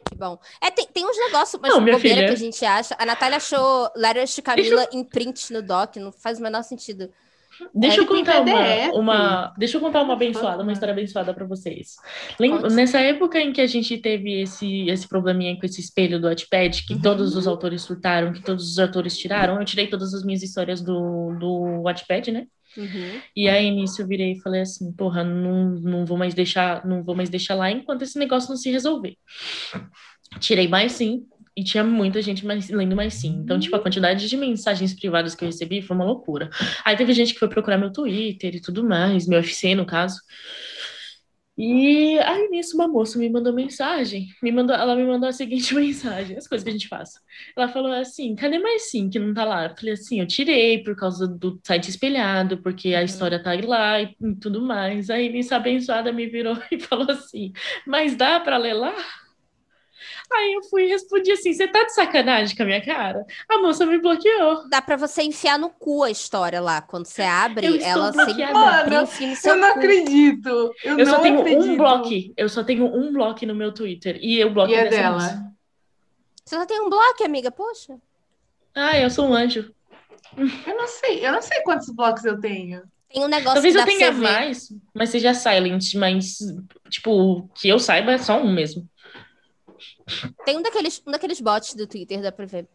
[0.09, 0.39] Que bom.
[0.61, 2.27] É, tem, tem uns negócios, mas bobeira filha.
[2.27, 2.97] que a gente acha.
[2.99, 7.11] A Natália achou Letters to Camila em print no doc, não faz o menor sentido.
[7.75, 11.97] Deixa eu contar uma, uma- deixa eu contar uma abençoada, uma história abençoada para vocês.
[12.39, 16.27] Lembra, nessa época em que a gente teve esse esse probleminha com esse espelho do
[16.29, 17.03] Wattpad, que Uhum.
[17.03, 20.81] todos os autores surtaram, que todos os autores tiraram, eu tirei todas as minhas histórias
[20.81, 22.47] do do Wattpad, né?
[22.77, 23.21] Uhum.
[23.35, 27.03] E aí nisso eu virei e falei assim, porra, não, não vou mais deixar, não
[27.03, 29.17] vou mais deixar lá enquanto esse negócio não se resolver.
[30.39, 31.23] Tirei mais sim,
[31.61, 33.41] e tinha muita gente mais, lendo mais sim.
[33.43, 36.51] Então, tipo, a quantidade de mensagens privadas que eu recebi foi uma loucura.
[36.85, 40.19] Aí teve gente que foi procurar meu Twitter e tudo mais, meu FC no caso.
[41.61, 45.75] E aí nisso uma moça me mandou mensagem, me mandou, ela me mandou a seguinte
[45.75, 47.11] mensagem, as coisas que a gente faz.
[47.57, 49.65] Ela falou assim, cadê mais sim que não tá lá?
[49.67, 53.05] Eu falei assim, eu tirei por causa do site espelhado, porque a Uhum.
[53.05, 55.11] história tá lá e, e tudo mais.
[55.11, 57.53] Aí nisso a abençoada me virou e falou assim,
[57.85, 58.95] mas dá pra ler lá?
[60.33, 63.25] Aí eu fui e respondi assim, você tá de sacanagem com a minha cara?
[63.49, 64.69] A moça me bloqueou.
[64.69, 66.81] Dá pra você enfiar no cu a história lá.
[66.81, 69.03] Quando você abre, Eu ela sempre bloqueada.
[69.03, 69.79] enfia no seu Eu não cu.
[69.79, 70.49] acredito.
[70.49, 71.63] Eu, Eu não só tenho acredito.
[71.65, 74.89] um bloco, eu só tenho um bloco no meu Twitter, e eu bloco E é
[74.89, 75.15] dela.
[75.17, 75.45] moça.
[76.45, 77.51] Você só tem um bloco, amiga?
[77.51, 77.97] Poxa.
[78.75, 79.73] Ah, eu sou um anjo.
[80.37, 81.27] Eu não sei.
[81.27, 82.83] Eu não sei quantos blocos eu tenho.
[83.13, 86.39] Tem um negócio Talvez que eu tenha mais, mas seja silent, mas,
[86.91, 88.87] tipo, que eu saiba é só um mesmo.
[90.45, 92.69] Tem um daqueles, um daqueles bots do Twitter, dá pra ver.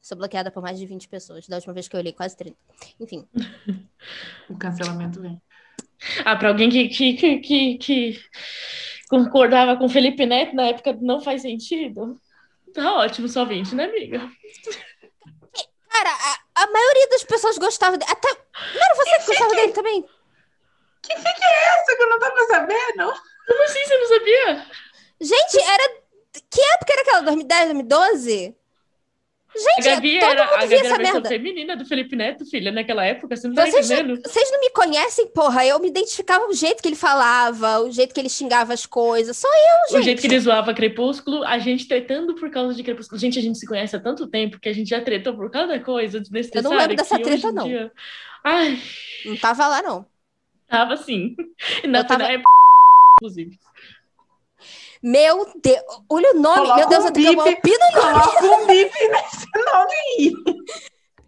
[0.00, 1.46] Sou bloqueada por mais de 20 pessoas.
[1.46, 2.56] Da última vez que eu olhei, quase 30.
[3.00, 3.26] Enfim.
[4.50, 5.40] O cancelamento vem.
[6.24, 8.20] Ah, pra alguém que, que, que, que, que
[9.08, 12.20] concordava com Felipe Neto na época não faz sentido.
[12.74, 14.18] Tá ótimo, só 20, né, amiga?
[15.88, 18.10] Cara, a, a maioria das pessoas gostava dele.
[18.10, 18.28] Até.
[18.28, 20.02] Não era você que gostava dele também?
[21.02, 23.12] Que fique é essa que eu não tava sabendo?
[23.46, 24.66] Como assim, você não sabia?
[25.20, 26.01] Gente, era.
[26.50, 27.20] Que época era aquela?
[27.22, 28.54] 2010, 2012?
[29.54, 31.28] A Gente, Gabi todo era, mundo a Gabi era essa a merda.
[31.28, 34.22] feminina do Felipe Neto, filha, naquela época, você não tá Vocês, entendendo?
[34.26, 35.66] vocês não me conhecem, porra.
[35.66, 39.36] Eu me identificava o jeito que ele falava, o jeito que ele xingava as coisas.
[39.36, 40.00] Só eu, gente.
[40.00, 43.20] O jeito que ele zoava Crepúsculo, a gente tretando por causa de Crepúsculo.
[43.20, 45.78] Gente, a gente se conhece há tanto tempo que a gente já tretou por cada
[45.78, 46.66] coisa desnecessária.
[46.66, 47.64] Eu não lembro dessa treta, não.
[47.68, 47.92] dia-
[48.42, 48.80] Ai,
[49.26, 50.06] Não tava lá, não.
[50.66, 51.36] tava assim.
[51.86, 52.48] Na Eu tava- na época,
[53.20, 53.58] inclusive.
[55.02, 55.82] Meu Deus.
[56.08, 56.56] Olha o nome.
[56.60, 57.58] Coloca Meu Deus, um eu tenho que bip.
[57.58, 58.22] opino no nome.
[58.22, 60.32] Coloca um bip nesse nome aí.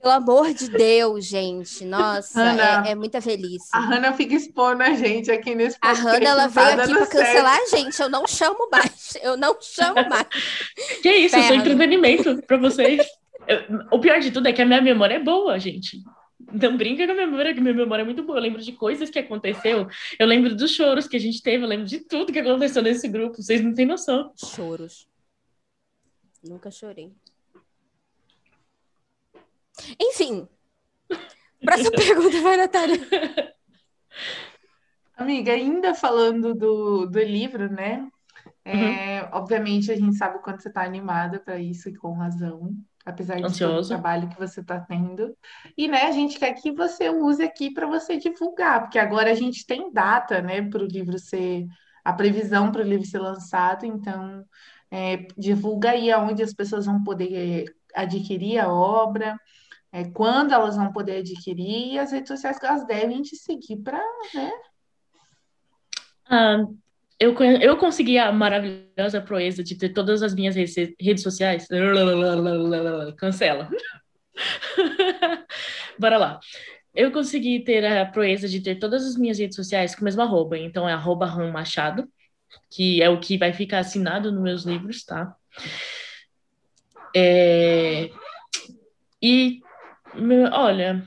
[0.01, 1.83] Pelo amor de Deus, gente.
[1.85, 2.43] Nossa,
[2.87, 3.69] é, é muita velhice.
[3.73, 6.13] A Hannah fica expondo a gente aqui nesse A podcast.
[6.15, 7.11] Hannah, ela não tá veio aqui certo.
[7.11, 8.03] cancelar a gente.
[8.03, 9.17] Eu não chamo mais.
[9.23, 10.27] Eu não chamo mais.
[11.03, 13.03] Que isso, eu sou entretenimento pra vocês.
[13.49, 15.99] Eu- o pior de tudo é que a minha memória é boa, gente.
[16.55, 18.39] Não brinca com a minha memória, que minha memória é muito boa.
[18.39, 19.89] Eu lembro de coisas que aconteceu.
[20.19, 21.65] Eu lembro dos choros que a gente teve.
[21.65, 23.43] Eu lembro de tudo que aconteceu nesse grupo.
[23.43, 24.33] Vocês não têm noção.
[24.37, 25.09] Choros.
[26.43, 27.13] Nunca chorei.
[30.01, 30.49] Enfim.
[31.61, 33.01] Próxima pergunta, vai, Natália.
[35.17, 38.09] Amiga, ainda falando do, do livro, né?
[38.65, 42.75] É, Obviamente a gente sabe o quanto você está animada para isso e com razão,
[43.05, 45.37] apesar de todo o trabalho que você está tendo.
[45.77, 49.35] E né, a gente quer que você use aqui para você divulgar, porque agora a
[49.35, 51.67] gente tem data, né, para o livro ser
[52.05, 54.45] a previsão para o livro ser lançado, então
[54.91, 57.65] é, divulga aí aonde as pessoas vão poder
[57.95, 59.39] adquirir a obra,
[59.91, 63.79] é, quando elas vão poder adquirir e as redes sociais que elas devem te seguir
[63.79, 64.03] para,
[64.35, 64.53] né?
[66.27, 66.67] Ah,
[67.25, 71.67] eu, eu consegui a maravilhosa proeza de ter todas as minhas redes sociais.
[73.17, 73.71] Cancela.
[75.99, 76.41] Bora lá.
[76.95, 80.23] Eu consegui ter a proeza de ter todas as minhas redes sociais com o mesmo
[80.23, 80.59] arroba.
[80.59, 82.09] Então é arroba Ram Machado,
[82.71, 85.35] que é o que vai ficar assinado nos meus livros, tá?
[87.17, 88.11] É,
[89.23, 89.61] E,
[90.53, 91.03] olha,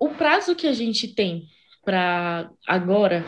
[0.00, 1.46] o prazo que a gente tem
[1.84, 3.24] para agora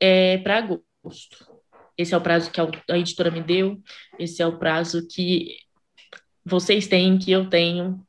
[0.00, 1.54] é para agosto.
[1.96, 3.80] Esse é o prazo que a editora me deu,
[4.18, 5.56] esse é o prazo que
[6.44, 8.04] vocês têm, que eu tenho.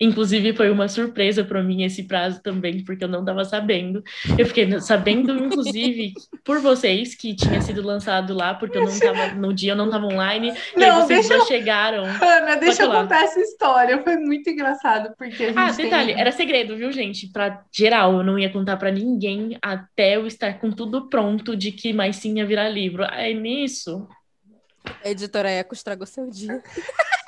[0.00, 4.02] Inclusive, foi uma surpresa para mim esse prazo também, porque eu não estava sabendo.
[4.38, 6.12] Eu fiquei sabendo, inclusive,
[6.44, 9.86] por vocês, que tinha sido lançado lá, porque eu não estava, no dia eu não
[9.86, 12.04] estava online, e aí Não, vocês deixa não eu- chegaram.
[12.04, 14.02] Ana, deixa eu contar essa história.
[14.02, 17.28] Foi muito engraçado, porque a gente Ah, tem- detalhe, era segredo, viu, gente?
[17.28, 21.70] Pra geral, eu não ia contar pra ninguém até eu estar com tudo pronto de
[21.72, 23.04] que mais sim ia virar livro.
[23.10, 24.08] Aí nisso,
[25.04, 26.62] A editora Eco estragou seu dia.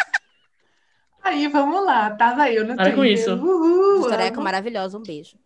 [1.29, 2.11] Aí, vamos lá.
[2.11, 3.19] Tava eu no Para com Twitter.
[3.19, 3.35] isso.
[3.35, 4.09] Uhul,
[4.41, 5.37] maravilhosa, um beijo.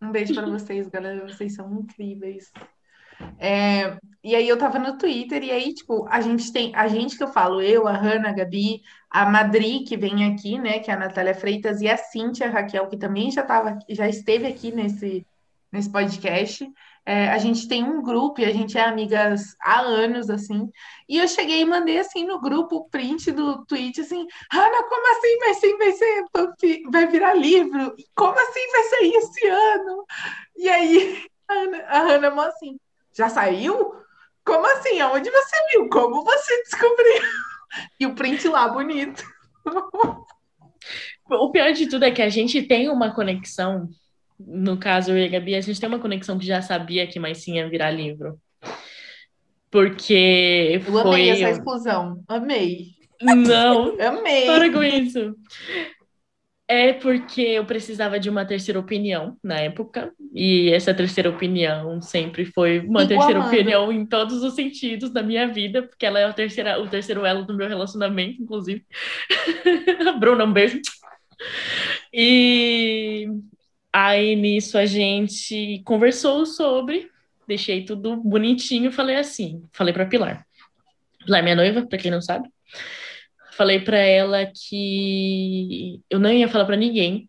[0.00, 1.28] Um beijo pra vocês, galera.
[1.28, 2.50] Vocês são incríveis.
[3.38, 7.16] É, e aí eu tava no Twitter, e aí, tipo, a gente tem, a gente
[7.16, 10.88] que eu falo, eu, a Hanna, a Gabi, a Madri, que vem aqui, né, que
[10.90, 14.70] é a Natália Freitas, e a Cíntia Raquel, que também já tava, já esteve aqui
[14.70, 15.26] nesse,
[15.72, 16.64] nesse podcast.
[17.08, 20.70] É, a gente tem um grupo e a gente é amigas há anos, assim.
[21.08, 25.16] E eu cheguei e mandei, assim, no grupo o print do tweet, assim, Hanna, como
[25.16, 27.96] assim vai ser, vai ser, vai virar livro?
[28.14, 30.04] Como assim vai sair esse ano?
[30.54, 32.78] E aí, a Hanna, a Hanna falou assim,
[33.16, 33.94] já saiu?
[34.44, 35.00] Como assim?
[35.00, 35.88] Aonde você viu?
[35.88, 37.22] Como você descobriu?
[37.98, 39.24] E o print lá, bonito.
[41.30, 43.88] O pior de tudo é que a gente tem uma conexão,
[44.38, 47.18] no caso eu e a Gabi, a gente tem uma conexão que já sabia que
[47.18, 48.38] mais sim ia virar livro.
[49.70, 51.28] Porque Eu amei foi.
[51.28, 52.22] essa exclusão.
[52.26, 52.86] Amei.
[53.20, 54.46] Não, Amei.
[54.46, 55.34] para com isso.
[56.70, 62.44] É porque eu precisava de uma terceira opinião na época, e essa terceira opinião sempre
[62.44, 66.24] foi uma Igual terceira opinião em todos os sentidos da minha vida, porque ela é
[66.24, 68.84] a terceira, o terceiro elo do meu relacionamento, inclusive.
[70.20, 70.78] Bruna, um beijo.
[72.12, 73.28] E
[73.92, 77.10] aí nisso a gente conversou sobre,
[77.46, 80.46] deixei tudo bonitinho, falei assim, falei para Pilar.
[81.24, 82.48] Pilar, minha noiva, para quem não sabe.
[83.52, 87.28] Falei para ela que eu não ia falar para ninguém,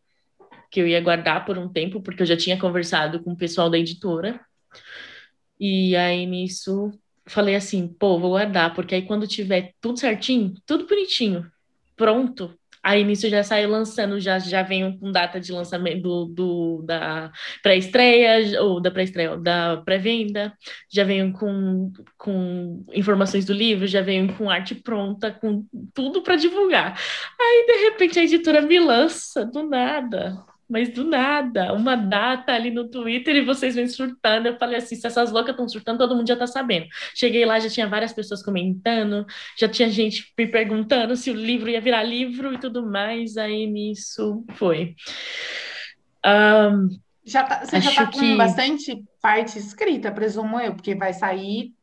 [0.70, 3.70] que eu ia guardar por um tempo, porque eu já tinha conversado com o pessoal
[3.70, 4.40] da editora.
[5.60, 6.92] E aí nisso
[7.26, 11.50] falei assim, pô, vou guardar, porque aí quando tiver tudo certinho, tudo bonitinho,
[11.96, 16.84] pronto, aí nisso já saiu lançando, já, já venho com data de lançamento do, do-
[16.86, 17.32] da
[17.64, 20.54] pré-estreia, ou da pré-estreia, da pré-venda,
[20.92, 26.36] já venho com, com informações do livro, já venho com arte pronta, com tudo para
[26.36, 26.98] divulgar.
[27.40, 30.49] Aí, de repente, a editora me lança, do nada.
[30.70, 34.46] Mas do nada, uma data ali no Twitter e vocês vêm surtando.
[34.46, 36.86] Eu falei assim: se essas loucas estão surtando, todo mundo já tá sabendo.
[37.16, 39.26] Cheguei lá, já tinha várias pessoas comentando,
[39.58, 43.36] já tinha gente me perguntando se o livro ia virar livro e tudo mais.
[43.36, 44.96] Aí nisso foi.
[46.24, 46.90] Ahn,
[47.26, 51.74] Já tá- você já tá com que- bastante parte escrita, presumo eu, porque vai sair.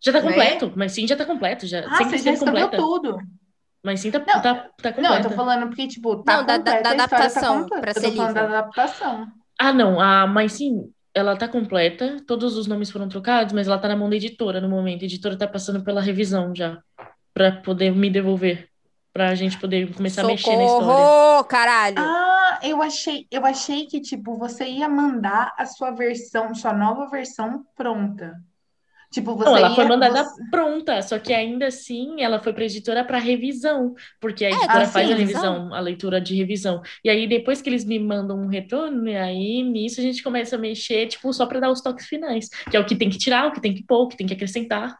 [0.00, 0.28] já tá Né?
[0.28, 1.66] completo, mas sim, já tá completo.
[1.66, 3.18] Já, Ah, você já escreveu tudo.
[3.82, 5.30] Mas sim, tá, Não, tá, tá Não, eu tô completa.
[5.36, 7.80] falando porque, tipo, tá Não, da- da- completa, da tá adaptação, completa.
[7.80, 9.26] pra Eu ser falando da adaptação.
[9.60, 13.78] Ah, não, a, mas sim, ela tá completa, todos os nomes foram trocados, mas ela
[13.78, 15.02] tá na mão da editora no momento.
[15.02, 16.78] A editora tá passando pela revisão já,
[17.32, 18.68] pra poder me devolver,
[19.12, 21.04] pra gente poder começar a mexer na história.
[21.04, 21.98] Socorro, caralho.
[21.98, 27.06] Ah, eu achei, eu achei que, tipo, você ia mandar a sua versão, sua nova
[27.08, 28.34] versão pronta.
[29.10, 32.52] Tipo, você Não, ela foi ia- mandada você- pronta, só que ainda assim ela foi
[32.52, 35.72] pra editora para revisão, porque a É, editora ah, faz sim, a revisão.
[35.74, 36.82] a leitura de revisão.
[37.02, 40.56] E aí depois que eles me mandam um retorno, e aí nisso a gente começa
[40.56, 43.16] a mexer, tipo, só para dar os toques finais, que é o que tem que
[43.16, 44.94] tirar, o que tem que pôr, o que tem que acrescentar,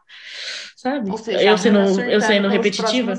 [0.74, 1.14] sabe?
[1.18, 3.12] Seja, eu a sendo, eu sendo repetitiva.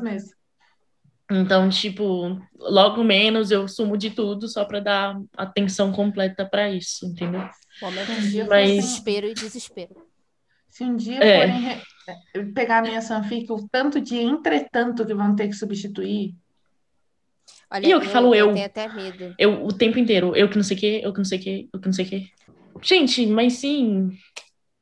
[1.32, 7.06] Então, tipo, logo menos eu sumo de tudo só para dar atenção completa para isso,
[7.06, 7.48] entendeu?
[7.80, 10.09] Momento de dia Mas- desespero e desespero.
[10.80, 11.40] Se um dia É.
[11.46, 16.34] forem re- pegar a minha fanfic, o tanto de entretanto que vão ter que substituir.
[17.70, 18.54] Olha, E eu que falo eu.
[18.54, 19.36] tenho até medo.
[19.38, 21.42] Eu o tempo inteiro, eu que não sei o quê, eu que não sei o
[21.42, 22.30] quê, eu que não sei o quê.
[22.82, 24.18] Gente, mas sim,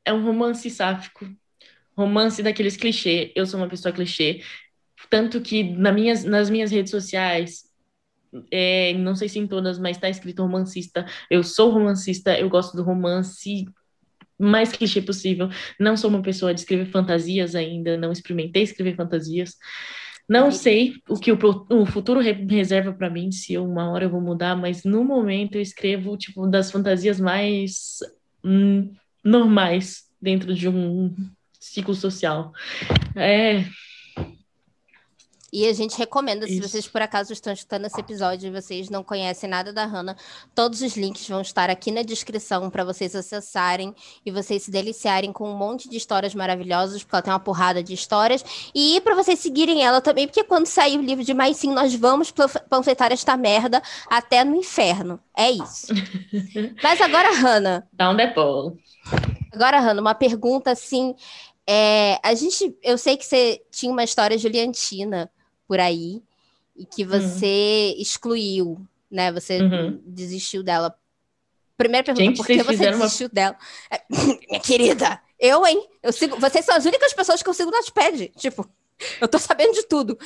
[0.04, 1.28] é um romance sáfico.
[1.96, 3.32] Romance daqueles clichê.
[3.34, 4.40] Eu sou uma pessoa clichê.
[5.10, 7.64] Tanto que na minhas, nas minhas redes sociais,
[8.52, 11.04] é, não sei se em todas, mas tá escrito romancista.
[11.28, 13.66] Eu sou romancista, eu gosto do romance
[14.38, 15.48] mais clichê possível.
[15.78, 19.56] Não sou uma pessoa de escrever fantasias ainda, não experimentei escrever fantasias.
[20.28, 24.10] Não sei o que o, futuro re- reserva para mim, se eu- uma hora eu
[24.10, 27.98] vou mudar, mas no momento eu escrevo tipo das fantasias mais
[28.44, 28.92] hum,
[29.24, 31.14] normais dentro de um
[31.58, 32.52] ciclo social.
[33.16, 33.64] É,
[35.50, 36.68] E a gente recomenda, se Isso.
[36.68, 40.14] vocês por acaso estão escutando esse episódio e vocês não conhecem nada da Hannah,
[40.54, 43.94] todos os links vão estar aqui na descrição para vocês acessarem
[44.26, 47.82] e vocês se deliciarem com um monte de histórias maravilhosas, porque ela tem uma porrada
[47.82, 48.44] de histórias.
[48.74, 51.94] E para vocês seguirem ela também, porque quando sair o livro de Mais Sim, nós
[51.94, 55.18] vamos panf- panfletar esta merda até no inferno.
[55.34, 55.86] É isso.
[56.82, 58.76] Mas agora, Hannah, down the pole.
[59.50, 61.14] Agora, Hannah, uma pergunta assim.
[61.66, 65.30] é, a gente, eu sei que você tinha uma história juliantina
[65.68, 66.22] por aí
[66.74, 69.30] e que você excluiu, né?
[69.30, 70.00] Você Uhum.
[70.04, 70.94] desistiu dela.
[71.76, 73.56] Primeira pergunta, Gente, por que você fizeram uma- desistiu dela?
[73.90, 74.02] É,
[74.50, 75.86] Minha querida, eu, hein?
[76.02, 78.28] Eu sigo, vocês são as únicas pessoas que eu sigo no Notepad.
[78.36, 78.68] Tipo,
[79.20, 80.18] Eu tô sabendo de tudo.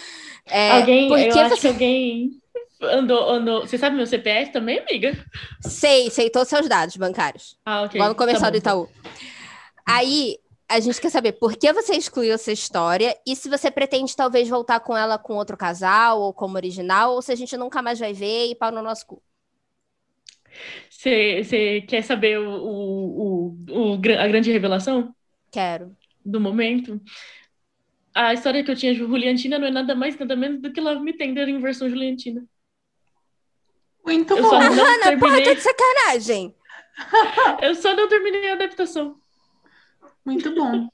[0.47, 2.41] É, alguém, eu acho que alguém
[2.81, 3.61] andou, andou.
[3.67, 5.15] Você sabe meu CPF também, amiga?
[5.61, 7.59] Sei, sei todos os seus dados bancários.
[7.67, 8.01] Ah, ok.
[8.01, 8.89] Lá no comercial tá do Itaú.
[9.85, 10.39] Aí,
[10.73, 14.49] a gente quer saber por que você excluiu essa história e se você pretende talvez
[14.49, 17.99] voltar com ela com outro casal ou como original, ou se a gente nunca mais
[17.99, 19.23] vai ver e pau no nosso cu.
[20.89, 25.15] Você quer saber o, o, o, a grande revelação?
[25.51, 25.95] Quero.
[26.25, 26.99] Do momento?
[28.15, 30.81] A história que eu tinha de Juliantina não é nada mais, nada menos do que
[30.81, 32.45] Love Me Tender em versão Juliantina.
[34.05, 34.55] Muito eu bom.
[34.55, 35.19] Ana, terminei...
[35.19, 36.55] porra, tá de sacanagem.
[37.63, 39.22] eu só não terminei a adaptação.
[40.25, 40.89] Muito bom.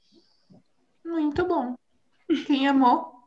[1.05, 1.75] Muito bom.
[2.45, 3.19] Quem amou?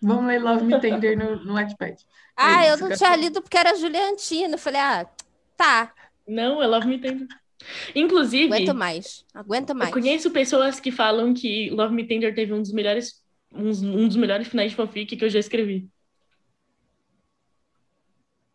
[0.00, 1.96] Vamos ler Love Me Tender no, no Wattpad.
[2.36, 4.56] Ah, é eu não tinha lido porque era Juliantina.
[4.56, 5.06] Falei, ah,
[5.56, 5.92] tá.
[6.26, 7.26] Não, é Love Me Tender.
[7.94, 8.52] Inclusive.
[8.54, 9.24] Aguento mais.
[9.34, 9.90] Aguento mais.
[9.90, 13.22] Eu conheço pessoas que falam que Love Me Tender teve um dos melhores,
[13.52, 15.88] um, um dos melhores finais de fanfic que eu já escrevi.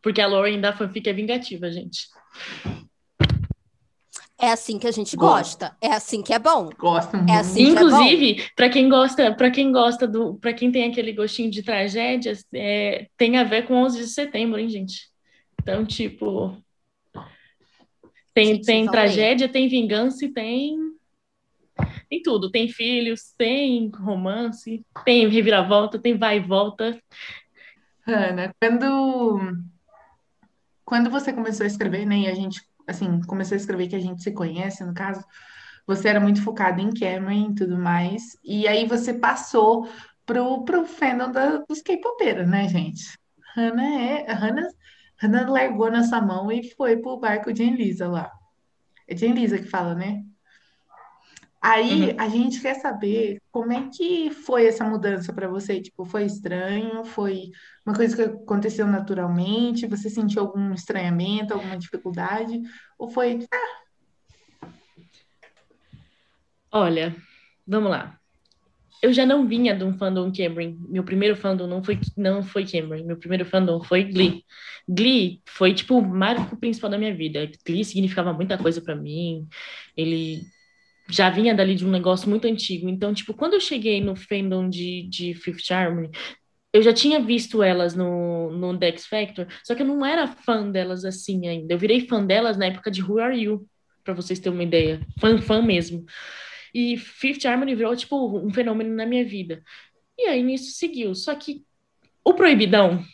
[0.01, 2.07] Porque a Lauren da fanfic é vingativa, gente.
[4.39, 5.75] É assim que a gente gosta.
[5.79, 6.69] É assim que é bom.
[6.77, 7.17] Gosta.
[7.29, 11.13] É assim Inclusive, é para quem gosta, para quem gosta do, para quem tem aquele
[11.13, 15.09] gostinho de tragédias, é, tem a ver com 11 de setembro, hein, gente?
[15.61, 16.57] Então, tipo,
[18.33, 20.77] tem, gente, tem tragédia, tem vingança e tem
[22.09, 22.51] tem tudo.
[22.51, 26.99] Tem filhos, tem romance, tem reviravolta, tem vai e volta.
[28.05, 29.63] Ana, quando
[30.85, 33.99] quando você começou a escrever, né, e a gente assim, começou a escrever que a
[33.99, 35.23] gente se conhece, no caso,
[35.85, 39.87] você era muito focado em Cameron e tudo mais, e aí você passou
[40.25, 43.17] pro, pro fandom da, dos K-popeiros, né, gente?
[43.55, 44.69] Hannah é, Hannah,
[45.17, 48.31] Hannah largou nossa mão e foi pro barco de Elisa lá.
[49.07, 50.23] É de Elisa que fala, né?
[51.63, 52.15] Aí uhum.
[52.19, 55.79] a gente quer saber como é que foi essa mudança para você?
[55.79, 57.05] Tipo, foi estranho?
[57.05, 57.51] Foi
[57.85, 59.87] uma coisa que aconteceu naturalmente?
[59.87, 62.61] Você sentiu algum estranhamento, alguma dificuldade?
[62.99, 63.47] Ou foi.
[63.49, 64.67] Ah.
[66.69, 67.15] Olha,
[67.65, 68.19] vamos lá.
[69.01, 70.75] Eu já não vinha de um fandom Cameron.
[70.89, 73.05] Meu primeiro fandom não foi, não foi Cameron.
[73.05, 74.43] Meu primeiro fandom foi Glee.
[74.85, 77.49] Glee foi, tipo, o marco principal da minha vida.
[77.65, 79.47] Glee significava muita coisa para mim.
[79.95, 80.45] Ele
[81.13, 82.89] já vinha dali de um negócio muito antigo.
[82.89, 86.09] Então, tipo, quando eu cheguei no fandom de, de Fifth Harmony,
[86.73, 90.69] eu já tinha visto elas no, no Dex Factor, só que eu não era fã
[90.69, 91.73] delas assim ainda.
[91.73, 93.67] Eu virei fã delas na época de Who Are You,
[94.03, 95.05] para vocês terem uma ideia.
[95.19, 96.03] Fã, fã mesmo.
[96.73, 99.61] E Fifth Harmony virou, tipo, um fenômeno na minha vida.
[100.17, 101.13] E aí, nisso seguiu.
[101.13, 101.63] Só que
[102.25, 103.05] o Proibidão,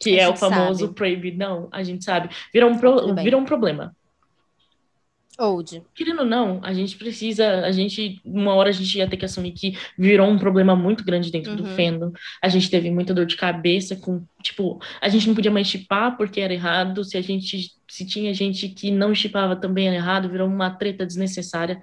[0.00, 0.94] que é o famoso sabe.
[0.94, 3.94] Proibidão, a gente sabe, virou um, pro, virou um problema.
[5.38, 5.82] Old.
[5.94, 9.24] Querendo ou não, a gente precisa, a gente, uma hora a gente ia ter que
[9.24, 11.56] assumir que virou um problema muito grande dentro uhum.
[11.56, 12.12] do fandom.
[12.42, 16.16] A gente teve muita dor de cabeça com, tipo, a gente não podia mais chipar
[16.16, 20.30] porque era errado, se a gente, se tinha gente que não chipava também era errado,
[20.30, 21.80] virou uma treta desnecessária.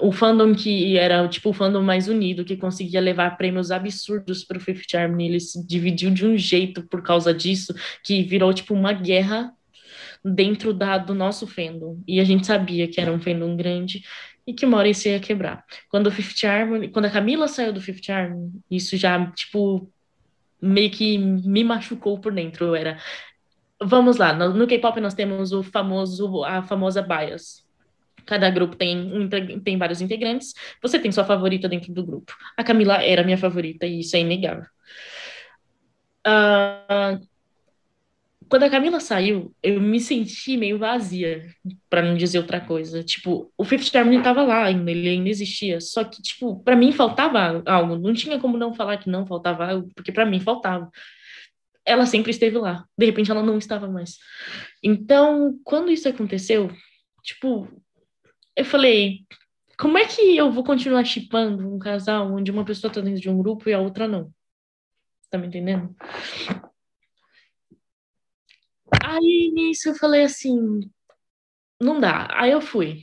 [0.00, 4.56] O fandom que era, tipo, o fandom mais unido, que conseguia levar prêmios absurdos para
[4.56, 8.74] o Fifth Harmony, ele se dividiu de um jeito por causa disso, que virou, tipo,
[8.74, 9.52] uma guerra
[10.24, 12.02] dentro da, do nosso fandom.
[12.06, 14.04] E a gente sabia que era um fandom grande
[14.46, 15.64] e que uma hora ia quebrar.
[15.88, 19.90] Quando o Fifth Harmony, quando a Camila saiu do Fifth Harmony, isso já, tipo,
[20.60, 22.66] meio que me machucou por dentro.
[22.66, 22.98] Eu era.
[23.80, 27.66] Vamos lá, no, no K-pop nós temos o famoso, a famosa bias.
[28.24, 29.28] Cada grupo tem,
[29.64, 30.54] tem vários integrantes.
[30.80, 32.32] Você tem sua favorita dentro do grupo.
[32.56, 34.66] A Camila era minha favorita, e isso é inegável.
[36.24, 37.26] Uh,
[38.52, 41.50] quando a Camila saiu, eu me senti meio vazia,
[41.88, 43.02] para não dizer outra coisa.
[43.02, 45.80] Tipo, o Fifth Harmony tava lá ainda, ele ainda existia.
[45.80, 47.96] Só que, tipo, para mim faltava algo.
[47.96, 50.90] Não tinha como não falar que não faltava algo, porque para mim faltava.
[51.82, 52.84] Ela sempre esteve lá.
[52.94, 54.18] De repente ela não estava mais.
[54.82, 56.70] Então, quando isso aconteceu,
[57.22, 57.66] tipo,
[58.54, 59.24] eu falei,
[59.78, 63.30] como é que eu vou continuar chipando um casal onde uma pessoa tá dentro de
[63.30, 64.30] um grupo e a outra não?
[65.30, 65.96] Tá me entendendo?
[69.04, 70.80] Aí nisso eu falei assim,
[71.80, 72.28] não dá.
[72.30, 73.02] Aí eu fui.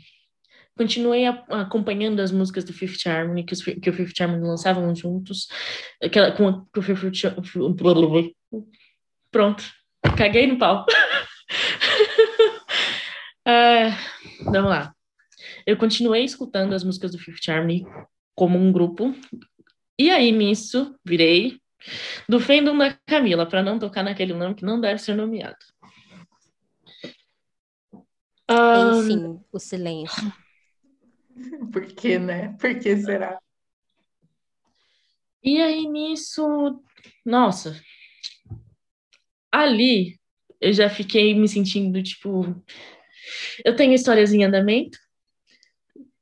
[0.77, 4.95] Continuei a, acompanhando as músicas do Fifth Harmony, que, os, que o Fifth Harmony lançavam
[4.95, 5.47] juntos.
[6.01, 7.25] Aquela, com, com o Fifth
[9.29, 9.63] Pronto.
[10.17, 10.85] Caguei no pau.
[13.45, 13.91] uh,
[14.49, 14.93] vamos lá.
[15.65, 17.85] Eu continuei escutando as músicas do Fifth Harmony
[18.33, 19.13] como um grupo.
[19.99, 21.59] E aí, nisso, virei
[22.27, 25.57] do fandom da Camila, para não tocar naquele nome que não deve ser nomeado.
[28.49, 28.99] Um...
[28.99, 30.33] Enfim, o silêncio.
[31.71, 32.55] Por que, né?
[32.59, 33.39] Por que será?
[35.41, 36.83] E aí nisso,
[37.25, 37.79] nossa,
[39.51, 40.19] ali
[40.59, 42.43] eu já fiquei me sentindo tipo,
[43.63, 44.97] eu tenho histórias em andamento,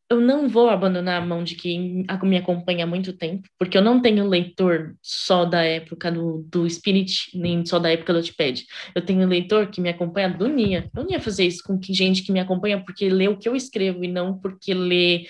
[0.09, 3.81] eu não vou abandonar a mão de quem me acompanha há muito tempo, porque eu
[3.81, 8.63] não tenho leitor só da época do, do Spirit, nem só da época do Notepad.
[8.95, 10.89] Eu tenho leitor que me acompanha do Nia.
[10.95, 13.55] Eu não ia fazer isso com gente que me acompanha porque lê o que eu
[13.55, 15.27] escrevo e não porque lê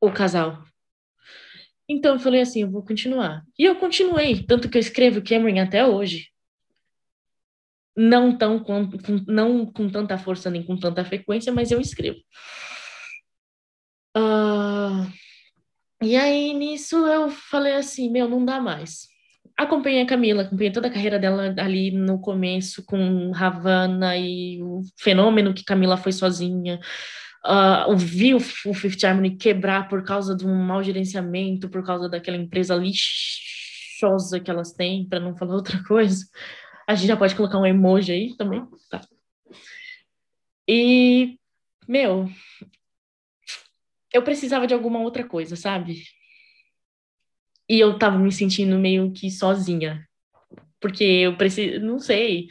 [0.00, 0.62] o casal.
[1.88, 3.42] Então eu falei assim, eu vou continuar.
[3.58, 6.28] E eu continuei, tanto que eu escrevo Cameron até hoje.
[7.96, 12.20] Não, tão com, com, não com tanta força nem com tanta frequência, mas eu escrevo.
[14.16, 15.10] Uh,
[16.02, 19.08] e aí, nisso, eu falei assim, meu, não dá mais.
[19.56, 24.80] Acompanhei a Camila, acompanhei toda a carreira dela ali no começo com Havana e o
[24.98, 26.80] fenômeno que Camila foi sozinha.
[27.44, 32.08] Uh, vi o, o Fifth Harmony quebrar por causa de um mau gerenciamento, por causa
[32.08, 36.24] daquela empresa lixosa que elas têm, para não falar outra coisa.
[36.86, 39.00] A gente já pode colocar um emoji aí também, tá?
[40.66, 41.38] E,
[41.86, 42.30] meu,
[44.12, 46.02] eu precisava de alguma outra coisa, sabe?
[47.68, 50.06] E eu tava me sentindo meio que sozinha.
[50.80, 52.48] Porque eu preciso, não sei.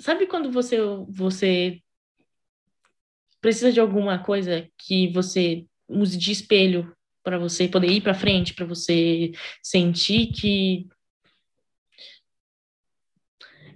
[0.00, 0.76] Sabe quando você
[1.08, 1.80] você
[3.40, 8.54] precisa de alguma coisa que você use de espelho para você poder ir para frente,
[8.54, 10.88] para você sentir que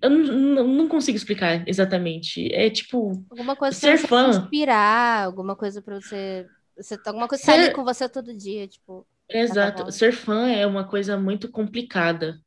[0.01, 2.53] eu não, não, consigo explicar exatamente.
[2.53, 4.29] É tipo alguma coisa ser pra fã.
[4.31, 6.47] inspirar, alguma coisa para você
[6.79, 7.59] você tá alguma coisa tá Ser...
[7.59, 9.07] tá ali com você todo dia, tipo.
[9.29, 9.91] Exato.
[9.93, 12.41] Ser fã é uma coisa muito complicada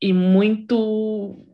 [0.00, 1.44] e muito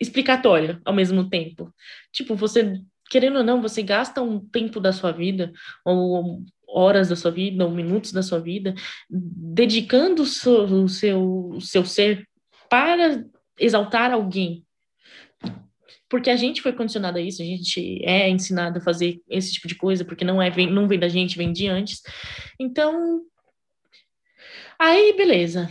[0.00, 1.72] explicatória ao mesmo tempo.
[2.10, 5.52] Tipo, você, querendo ou não, você gasta um tempo da sua vida,
[5.84, 8.74] ou horas da sua vida, ou minutos da sua vida,
[9.08, 12.26] dedicando o seu, o seu, o seu ser
[12.68, 13.24] para
[13.60, 14.64] exaltar alguém,
[16.12, 19.66] porque a gente foi condicionado a isso, a gente é ensinado a fazer esse tipo
[19.66, 22.02] de coisa, porque não é vem, não vem da gente, vem de antes.
[22.60, 23.22] Então,
[24.78, 25.70] aí beleza.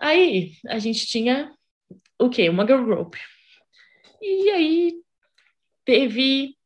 [0.00, 1.52] Aí a gente tinha
[2.18, 2.48] o quê?
[2.48, 3.16] Uma girl group.
[4.22, 4.94] E aí
[5.84, 6.56] teve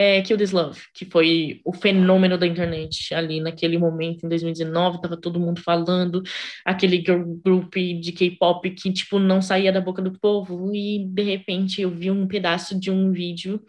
[0.00, 4.98] é, Kill This Love, que foi o fenômeno da internet ali naquele momento, em 2019,
[4.98, 6.22] tava todo mundo falando,
[6.64, 11.22] aquele girl group de K-pop que, tipo, não saía da boca do povo, e de
[11.22, 13.62] repente eu vi um pedaço de um vídeo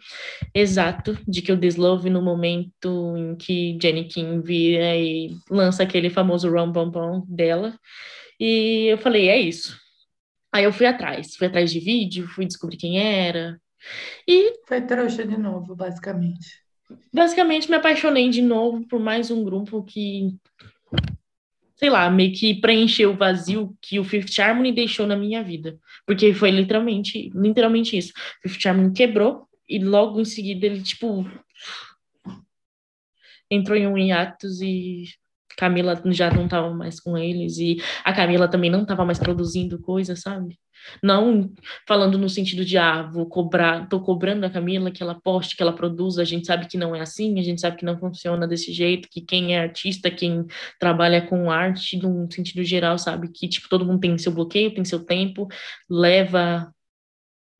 [0.54, 6.08] exato de Kill This Love no momento em que Jenny Kim vira e lança aquele
[6.08, 7.78] famoso Bum dela,
[8.40, 9.78] e eu falei, é isso.
[10.50, 13.60] Aí eu fui atrás, fui atrás de vídeo, fui descobrir quem era,
[14.26, 16.62] e foi trouxa de novo, basicamente.
[17.12, 20.36] Basicamente me apaixonei de novo por mais um grupo que
[21.82, 25.76] sei lá, meio que preencheu o vazio que o Fifth Harmony deixou na minha vida.
[26.06, 28.12] Porque foi literalmente, literalmente isso.
[28.44, 31.28] O Fifth Harmony quebrou e logo em seguida ele, tipo,
[33.50, 35.06] entrou em um hiatus e
[35.56, 39.80] Camila já não estava mais com eles e a Camila também não estava mais produzindo
[39.80, 40.58] coisa, sabe?
[41.02, 41.52] Não
[41.86, 45.62] falando no sentido de, ah, vou cobrar, tô cobrando a Camila que ela poste, que
[45.62, 48.46] ela produza, a gente sabe que não é assim, a gente sabe que não funciona
[48.46, 50.46] desse jeito, que quem é artista, quem
[50.78, 54.84] trabalha com arte, num sentido geral, sabe que, tipo, todo mundo tem seu bloqueio, tem
[54.84, 55.48] seu tempo,
[55.88, 56.72] leva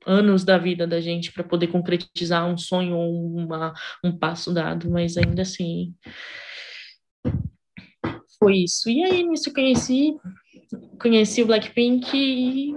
[0.07, 3.73] anos da vida da gente para poder concretizar um sonho ou uma,
[4.05, 5.95] um passo dado, mas ainda assim
[8.43, 8.91] foi isso.
[8.91, 10.17] E aí, nisso, eu conheci,
[11.01, 12.75] conheci o Blackpink e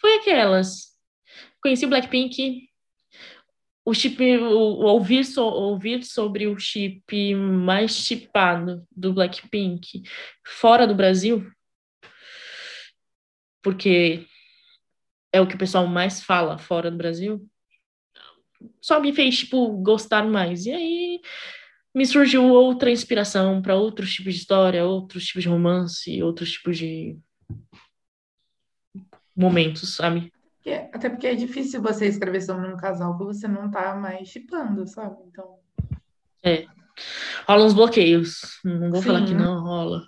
[0.00, 0.96] foi aquelas.
[1.62, 2.66] Conheci o Blackpink,
[3.84, 4.56] o chip, o,
[4.86, 10.02] ouvir, so, ouvir sobre o chip mais chipado do Blackpink
[10.46, 11.46] fora do Brasil,
[13.62, 14.24] porque
[15.30, 17.46] é o que o pessoal mais fala fora do Brasil,
[18.80, 20.64] só me fez, tipo, gostar mais.
[20.64, 21.20] E aí
[21.94, 26.78] me surgiu outra inspiração para outros tipos de história, outros tipos de romance, outros tipos
[26.78, 27.18] de
[29.36, 30.32] momentos, sabe?
[30.92, 34.86] até porque é difícil você escrever sobre um casal que você não tá mais chipando,
[34.86, 35.16] sabe?
[35.26, 35.58] Então.
[36.42, 36.66] É.
[37.48, 38.60] Rola uns bloqueios.
[38.62, 39.06] Não vou Sim.
[39.06, 40.02] falar que não rola.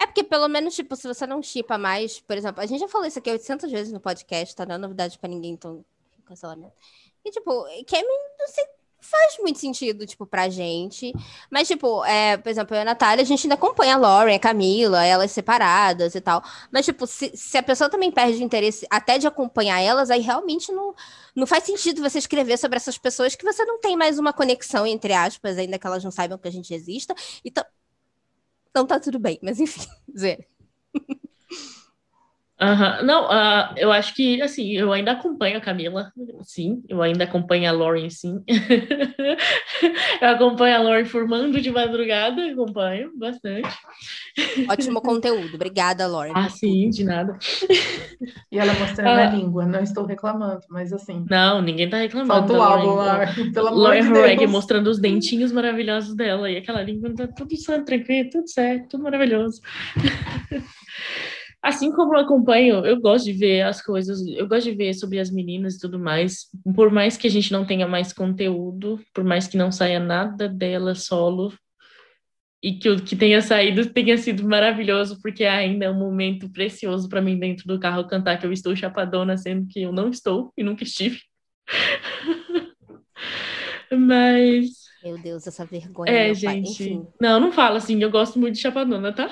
[0.00, 2.88] É porque, pelo menos, tipo, se você não chipa mais, por exemplo, a gente já
[2.88, 4.66] falou isso aqui 800 vezes no podcast, tá?
[4.66, 5.84] Não é novidade pra ninguém, então,
[6.24, 6.74] cancelamento.
[7.24, 8.64] E, tipo, Kemi, não sei
[9.04, 11.12] faz muito sentido, tipo, pra gente.
[11.50, 14.34] Mas, tipo, é, por exemplo, eu e a Natália, a gente ainda acompanha a Lauren,
[14.34, 16.42] a Camila, elas separadas e tal.
[16.72, 20.20] Mas, tipo, se, se a pessoa também perde o interesse até de acompanhar elas, aí
[20.20, 20.94] realmente não,
[21.34, 24.86] não faz sentido você escrever sobre essas pessoas que você não tem mais uma conexão,
[24.86, 27.14] entre aspas, ainda que elas não saibam que a gente exista.
[27.44, 27.64] Então,
[28.70, 29.86] então tá tudo bem, mas enfim.
[30.18, 30.53] Zé.
[32.60, 33.04] Uhum.
[33.04, 37.68] Não, uh, eu acho que, assim, eu ainda acompanho a Camila, sim, eu ainda acompanho
[37.68, 38.44] a Lauren, sim.
[40.22, 43.68] eu acompanho a Lauren formando de madrugada, acompanho bastante.
[44.70, 46.32] Ótimo conteúdo, obrigada, Lauren.
[46.36, 47.36] Ah, sim, de nada.
[48.52, 51.26] E ela mostrando uh, a língua, não estou reclamando, mas assim...
[51.28, 52.30] Não, ninguém tá reclamando.
[52.30, 54.50] Falta o álbum lá, pelo amor Lauren de Deus.
[54.50, 57.52] mostrando os dentinhos maravilhosos dela, e aquela língua tá tudo
[57.84, 59.60] tranquilo, tudo certo, tudo maravilhoso.
[61.64, 65.18] assim como eu acompanho, eu gosto de ver as coisas, eu gosto de ver sobre
[65.18, 66.50] as meninas e tudo mais.
[66.76, 70.46] Por mais que a gente não tenha mais conteúdo, por mais que não saia nada
[70.46, 71.54] dela solo,
[72.62, 77.08] e que o que tenha saído tenha sido maravilhoso, porque ainda é um momento precioso
[77.08, 80.52] para mim dentro do carro cantar que eu estou chapadona, sendo que eu não estou
[80.56, 81.20] e nunca estive.
[83.90, 84.84] Mas.
[85.02, 86.10] Meu Deus, essa vergonha.
[86.10, 87.02] É, gente.
[87.20, 89.30] Não, não fala assim, eu gosto muito de chapadona, tá?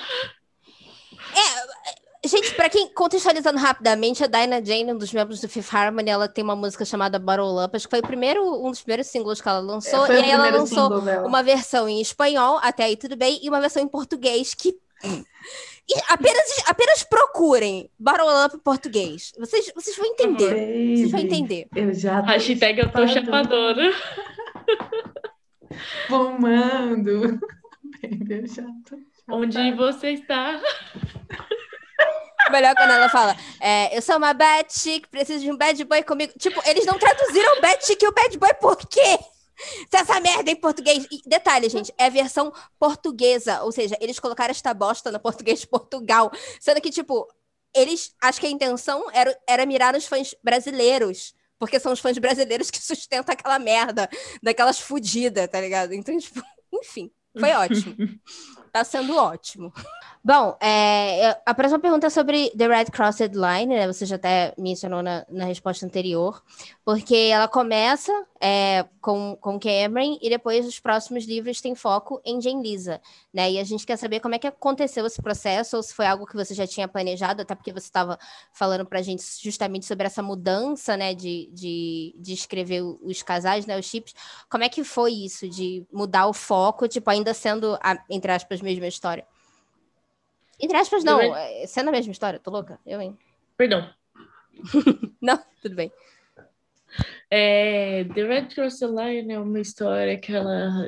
[2.25, 6.29] Gente, pra quem contextualizando rapidamente, a Dinah Jane, um dos membros do Fifth Harmony, ela
[6.29, 9.41] tem uma música chamada Bottle Up, acho que foi o primeiro, um dos primeiros singles
[9.41, 13.17] que ela lançou, é, e aí ela lançou uma versão em espanhol, até aí tudo
[13.17, 14.73] bem, e uma versão em português que
[15.05, 19.33] e apenas, apenas procurem Bottle Up português.
[19.37, 20.51] Vocês, vocês vão entender.
[20.51, 21.69] Baby, vocês vão entender.
[21.75, 23.93] Eu já Hashtag eu tô chapadora.
[26.07, 27.41] Fumando.
[28.01, 28.97] Baby, eu já tô
[29.29, 30.61] Onde você está?
[32.51, 36.03] Melhor quando ela fala, é, eu sou uma bad chick, preciso de um bad boy
[36.03, 36.33] comigo.
[36.39, 39.19] Tipo, eles não traduziram bad chick e o bad boy por quê?
[39.91, 41.07] Se essa merda em português.
[41.11, 43.63] E, detalhe, gente, é versão portuguesa.
[43.63, 46.31] Ou seja, eles colocaram esta bosta no português de Portugal.
[46.61, 47.29] Sendo que, tipo,
[47.75, 48.15] eles.
[48.21, 51.35] Acho que a intenção era, era mirar nos fãs brasileiros.
[51.59, 54.09] Porque são os fãs brasileiros que sustentam aquela merda,
[54.43, 55.93] daquelas fudidas, tá ligado?
[55.93, 56.43] Então, tipo,
[56.75, 57.97] enfim, foi ótimo.
[58.73, 59.73] tá sendo ótimo.
[60.25, 63.87] Bom, é, a próxima pergunta é sobre The Red Crossed Line, né?
[63.89, 66.41] Você já até mencionou na, na resposta anterior,
[66.85, 72.41] porque ela começa é, com, com Cameron e depois os próximos livros têm foco em
[72.41, 73.01] Jane Lisa,
[73.35, 73.51] né?
[73.51, 76.25] E a gente quer saber como é que aconteceu esse processo, ou se foi algo
[76.25, 78.17] que você já tinha planejado, até porque você estava
[78.53, 83.67] falando para a gente justamente sobre essa mudança, né, de, de, de escrever os casais,
[83.67, 84.15] né, os chips.
[84.49, 87.77] Como é que foi isso, de mudar o foco, tipo, ainda sendo,
[88.09, 89.27] entre aspas, mesma história?
[90.61, 91.21] Entre aspas, não.
[91.21, 92.79] É, sendo a mesma história, tô louca.
[92.87, 93.19] Eu, hein?
[93.57, 93.91] Perdão.
[95.21, 95.91] não, tudo bem.
[97.31, 100.87] É, The Red Cross Line é uma história que ela.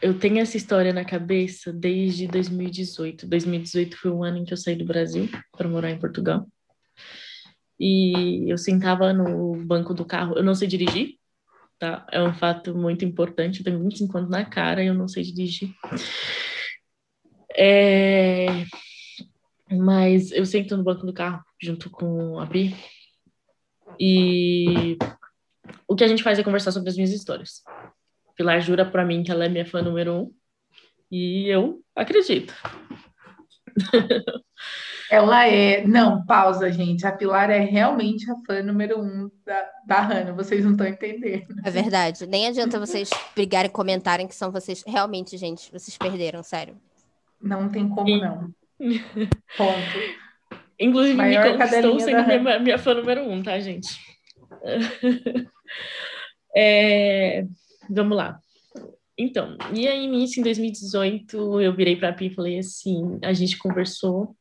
[0.00, 3.26] Eu tenho essa história na cabeça desde 2018.
[3.26, 6.46] 2018 foi o ano em que eu saí do Brasil para morar em Portugal.
[7.78, 10.36] E eu sentava no banco do carro.
[10.36, 11.18] Eu não sei dirigir,
[11.78, 12.06] tá?
[12.12, 13.60] É um fato muito importante.
[13.60, 15.74] Eu tenho 25 anos na cara e eu não sei dirigir.
[17.56, 18.46] É...
[19.70, 22.74] Mas eu sento no banco do carro junto com a Pi
[23.98, 24.96] e
[25.88, 27.62] o que a gente faz é conversar sobre as minhas histórias.
[28.36, 30.34] Pilar jura para mim que ela é minha fã número um
[31.10, 32.54] e eu acredito.
[35.10, 35.86] Ela é.
[35.86, 37.06] Não, pausa, gente.
[37.06, 40.32] A Pilar é realmente a fã número um da, da Hannah.
[40.32, 41.54] Vocês não estão entendendo.
[41.64, 42.26] É verdade.
[42.26, 44.82] Nem adianta vocês brigarem e comentarem que são vocês.
[44.86, 46.76] Realmente, gente, vocês perderam, sério.
[47.44, 48.50] Não tem como não.
[49.56, 50.58] Ponto.
[50.80, 53.88] Inclusive, Maior me conquistou sendo minha, minha fã número um, tá, gente?
[56.56, 57.44] é,
[57.88, 58.40] vamos lá.
[59.16, 63.32] Então, e aí, início em 2018, eu virei para a Pi e falei assim: a
[63.32, 64.34] gente conversou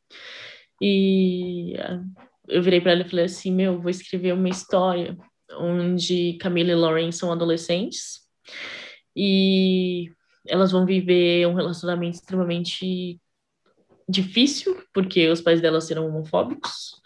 [0.82, 1.74] e
[2.47, 5.16] eu virei para ela e falei assim: meu, vou escrever uma história
[5.60, 8.22] onde Camila e Lauren são adolescentes
[9.16, 10.10] e
[10.47, 13.19] elas vão viver um relacionamento extremamente
[14.07, 17.01] difícil, porque os pais delas serão homofóbicos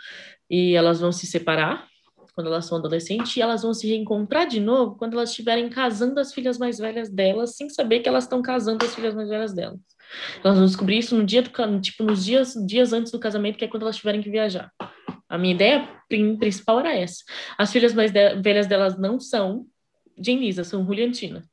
[0.49, 1.87] e elas vão se separar
[2.33, 6.19] quando elas são adolescentes e elas vão se reencontrar de novo quando elas estiverem casando
[6.19, 9.53] as filhas mais velhas delas, sem saber que elas estão casando as filhas mais velhas
[9.53, 9.79] delas.
[10.43, 13.65] Elas vão descobrir isso no dia do tipo nos dias dias antes do casamento, que
[13.65, 14.71] é quando elas tiverem que viajar.
[15.27, 17.23] A minha ideia principal era essa.
[17.57, 19.65] As filhas mais de velhas delas não são
[20.15, 21.43] Jane Lisa, são Juliantina.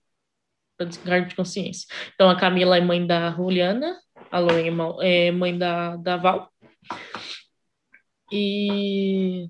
[0.77, 1.87] Para descargo de consciência.
[2.15, 3.97] Então a Camila é mãe da Juliana,
[4.31, 6.51] a Lauren é mãe da, da Val.
[8.33, 9.49] E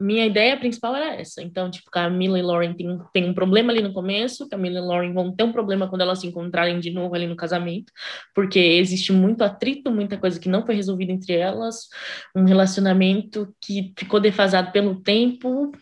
[0.00, 1.42] minha ideia principal era essa.
[1.42, 5.12] Então, tipo, Camila e Lauren tem, tem um problema ali no começo, Camila e Lauren
[5.12, 7.92] vão ter um problema quando elas se encontrarem de novo ali no casamento,
[8.34, 11.88] porque existe muito atrito, muita coisa que não foi resolvida entre elas,
[12.34, 15.72] um relacionamento que ficou defasado pelo tempo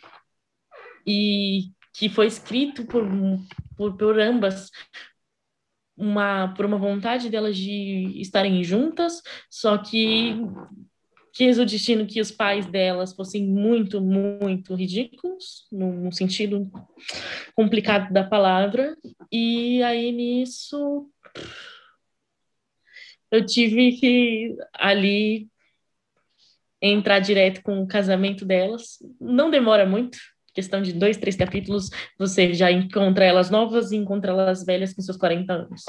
[1.06, 3.04] e que foi escrito por,
[3.76, 4.70] por, por ambas
[5.96, 10.34] uma por uma vontade delas de estarem juntas, só que
[11.32, 16.70] quis o destino que os pais delas fossem muito, muito ridículos, no, sentido
[17.54, 18.96] complicado da palavra,
[19.30, 21.08] e aí nisso
[23.30, 25.48] eu tive que ali
[26.82, 28.98] entrar direto com o casamento delas.
[29.20, 30.18] Não demora muito,
[30.54, 35.02] questão de dois, três capítulos, você já encontra elas novas e encontra elas velhas com
[35.02, 35.84] seus 40 anos.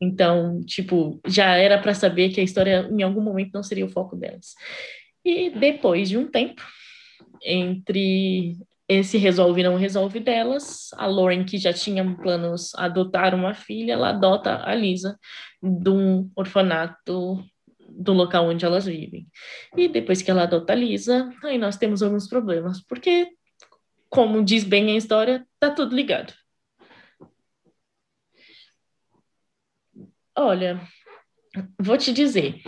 [0.00, 3.90] Então, tipo, já era para saber que a história em algum momento não seria o
[3.90, 4.54] foco delas.
[5.24, 6.62] E depois de um tempo,
[7.44, 8.56] entre
[8.88, 13.92] esse resolve e não resolve delas, a Lauren, que já tinha planos adotar uma filha,
[13.92, 15.18] ela adota a Lisa
[15.62, 17.44] de um orfanato
[17.88, 19.26] do local onde elas vivem.
[19.76, 23.28] E depois que ela adota a Lisa, aí nós temos alguns problemas, porque,
[24.08, 26.32] como diz bem a história, tá tudo ligado.
[30.36, 30.80] Olha,
[31.80, 32.62] vou te dizer,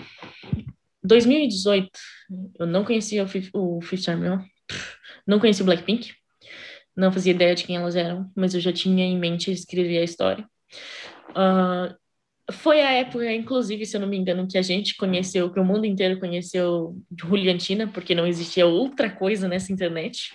[1.02, 1.90] 2018,
[2.58, 3.24] eu não conhecia
[3.54, 4.44] o, o Fifth Harmony,
[5.26, 6.12] não conhecia o Blackpink,
[6.96, 10.04] não fazia ideia de quem elas eram, mas eu já tinha em mente escrever a
[10.04, 10.44] história.
[11.30, 11.94] Uh,
[12.52, 15.64] foi a época, inclusive, se eu não me engano, que a gente conheceu, que o
[15.64, 20.34] mundo inteiro conheceu Juliantina, porque não existia outra coisa nessa internet,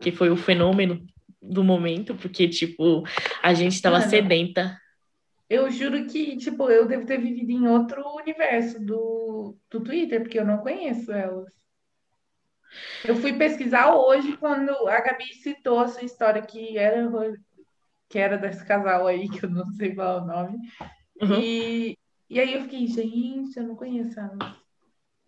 [0.00, 1.04] que foi o fenômeno
[1.40, 3.02] do momento, porque, tipo,
[3.42, 4.78] a gente estava sedenta
[5.48, 10.38] eu juro que, tipo, eu devo ter vivido em outro universo do, do Twitter, porque
[10.38, 11.52] eu não conheço elas.
[13.04, 17.08] Eu fui pesquisar hoje quando a Gabi citou a sua história que era,
[18.08, 20.58] que era desse casal aí, que eu não sei qual é o nome.
[21.20, 21.40] Uhum.
[21.40, 24.63] E, e aí eu fiquei, gente, eu não conheço elas.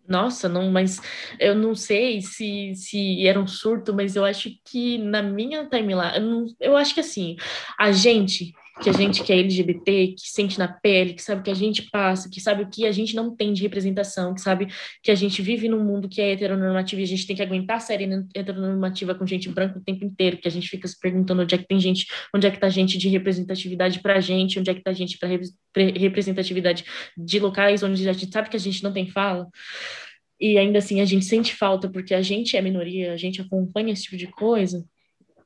[0.07, 1.01] Nossa, não, mas
[1.37, 6.17] eu não sei se, se era um surto, mas eu acho que na minha timeline,
[6.59, 7.35] eu, eu acho que assim,
[7.77, 11.43] a gente que a gente que é LGBT, que sente na pele, que sabe o
[11.43, 14.41] que a gente passa, que sabe o que a gente não tem de representação, que
[14.41, 14.67] sabe
[15.01, 17.77] que a gente vive num mundo que é heteronormativo e a gente tem que aguentar
[17.77, 21.41] a série heteronormativa com gente branca o tempo inteiro, que a gente fica se perguntando
[21.41, 24.69] onde é que tem gente, onde é que tá gente de representatividade pra gente, onde
[24.69, 25.29] é que tá gente para
[25.75, 26.85] representatividade
[27.17, 29.47] de locais onde a gente sabe que a gente não tem fala.
[30.39, 33.93] E ainda assim a gente sente falta porque a gente é minoria, a gente acompanha
[33.93, 34.85] esse tipo de coisa.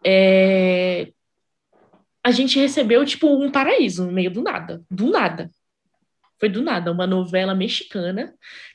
[0.05, 1.07] É,
[2.23, 4.83] a gente recebeu, tipo, um paraíso no meio do nada.
[4.89, 5.49] Do nada.
[6.39, 6.91] Foi do nada.
[6.91, 8.33] Uma novela mexicana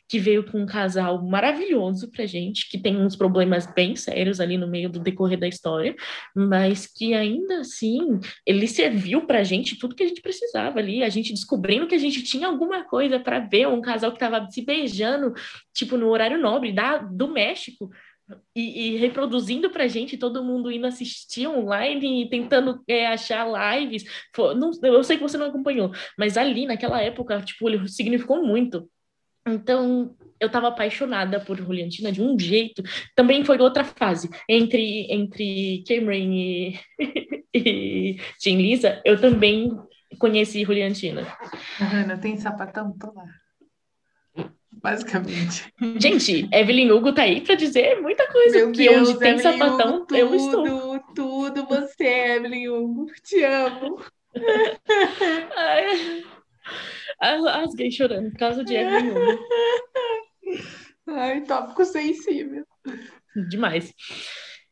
[0.09, 4.57] que veio com um casal maravilhoso pra gente, que tem uns problemas bem sérios ali
[4.57, 5.95] no meio do decorrer da história,
[6.35, 11.09] mas que ainda assim ele serviu pra gente tudo que a gente precisava ali, a
[11.09, 14.63] gente descobrindo que a gente tinha alguma coisa para ver um casal que tava se
[14.63, 15.35] beijando,
[15.75, 17.91] tipo, no horário nobre da, do México
[18.55, 24.05] e, e, reproduzindo pra gente, todo mundo indo assistir online e tentando é, achar lives.
[24.57, 28.91] não, eu sei que você não acompanhou, mas ali naquela época, tipo, ele significou muito.
[29.47, 32.83] Então, eu estava apaixonada por Juliantina de um jeito.
[33.15, 34.29] Também foi outra fase.
[34.49, 36.81] Entre, entre Cameron e,
[37.55, 39.71] e Tim Lisa, eu também
[40.19, 41.25] conheci Juliantina.
[41.81, 42.93] Ana, tem sapatão?
[42.99, 43.25] Tô lá
[44.83, 45.73] basicamente.
[45.99, 49.43] Gente, Evelyn Hugo tá aí para dizer muita coisa, Meu porque Deus, onde tem Evelyn
[49.43, 51.01] sapatão, Hugo, tudo, eu estou.
[51.15, 54.01] Tudo, você, Evelyn Hugo, te amo.
[55.57, 56.25] Ai,
[57.21, 59.45] rasguei chorando por causa de Evelyn Hugo.
[61.09, 62.65] Ai, tópico sensível.
[63.49, 63.93] Demais.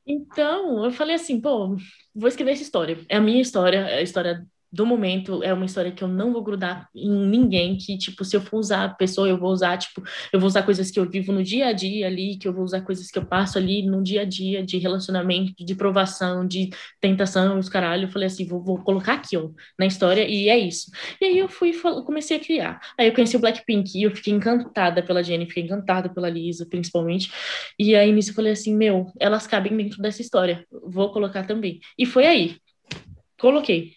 [0.06, 1.76] Então, eu falei assim, pô,
[2.14, 2.98] vou escrever essa história.
[3.08, 6.32] É a minha história, é a história do momento é uma história que eu não
[6.32, 9.78] vou grudar em ninguém, que, tipo, se eu for usar a pessoa, eu vou usar,
[9.78, 10.02] tipo,
[10.32, 12.64] eu vou usar coisas que eu vivo no dia a dia ali, que eu vou
[12.64, 16.70] usar coisas que eu passo ali no dia a dia, de relacionamento, de provação, de
[17.00, 18.04] tentação, os caralho.
[18.04, 19.48] Eu falei assim, vou, vou colocar aqui, ó,
[19.78, 20.90] na história, e é isso.
[21.20, 21.72] E aí eu fui,
[22.04, 22.80] comecei a criar.
[22.98, 26.66] Aí eu conheci o Blackpink e eu fiquei encantada pela Jenny, fiquei encantada pela Lisa,
[26.66, 27.30] principalmente.
[27.78, 31.78] E aí nisso eu falei assim, meu, elas cabem dentro dessa história, vou colocar também.
[31.96, 32.56] E foi aí.
[33.38, 33.92] Coloquei.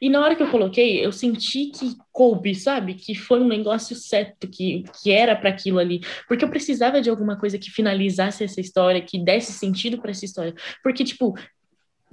[0.00, 2.94] E na hora que eu coloquei, eu senti que coube, sabe?
[2.94, 6.00] Que foi um negócio certo, que, que era para aquilo ali.
[6.28, 10.24] Porque eu precisava de alguma coisa que finalizasse essa história, que desse sentido para essa
[10.24, 10.54] história.
[10.82, 11.34] Porque, tipo,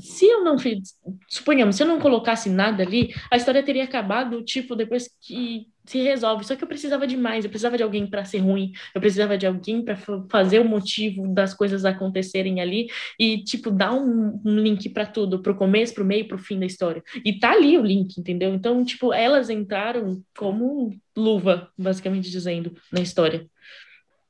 [0.02, 0.98] se eu não fiz,
[1.30, 6.02] suponhamos, se eu não colocasse nada ali, a história teria acabado, tipo, depois que se
[6.02, 6.46] resolve.
[6.46, 9.38] Só que eu precisava de mais, eu precisava de alguém para ser ruim, eu precisava
[9.38, 9.98] de alguém para
[10.30, 12.88] fazer o motivo das coisas acontecerem ali
[13.20, 16.36] e tipo dar um, um link para tudo, para o começo, para o meio, para
[16.36, 17.04] o fim da história.
[17.24, 18.54] E tá ali o link, entendeu?
[18.54, 23.48] Então, tipo, elas entraram como luva, basicamente dizendo, na história.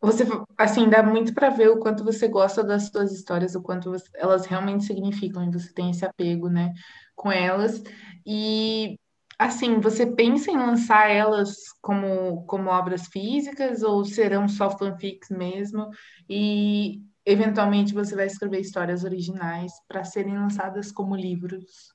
[0.02, 0.24] Você,
[0.58, 4.06] assim, dá muito para ver o quanto você gosta das suas histórias, o quanto você,
[4.16, 6.74] elas realmente significam e você tem esse apego, né,
[7.16, 7.84] com elas.
[8.26, 8.97] E
[9.38, 15.89] assim, você pensa em lançar elas como, como obras físicas ou serão só fanfics mesmo?
[16.28, 21.93] E eventualmente você vai escrever histórias originais para serem lançadas como livros?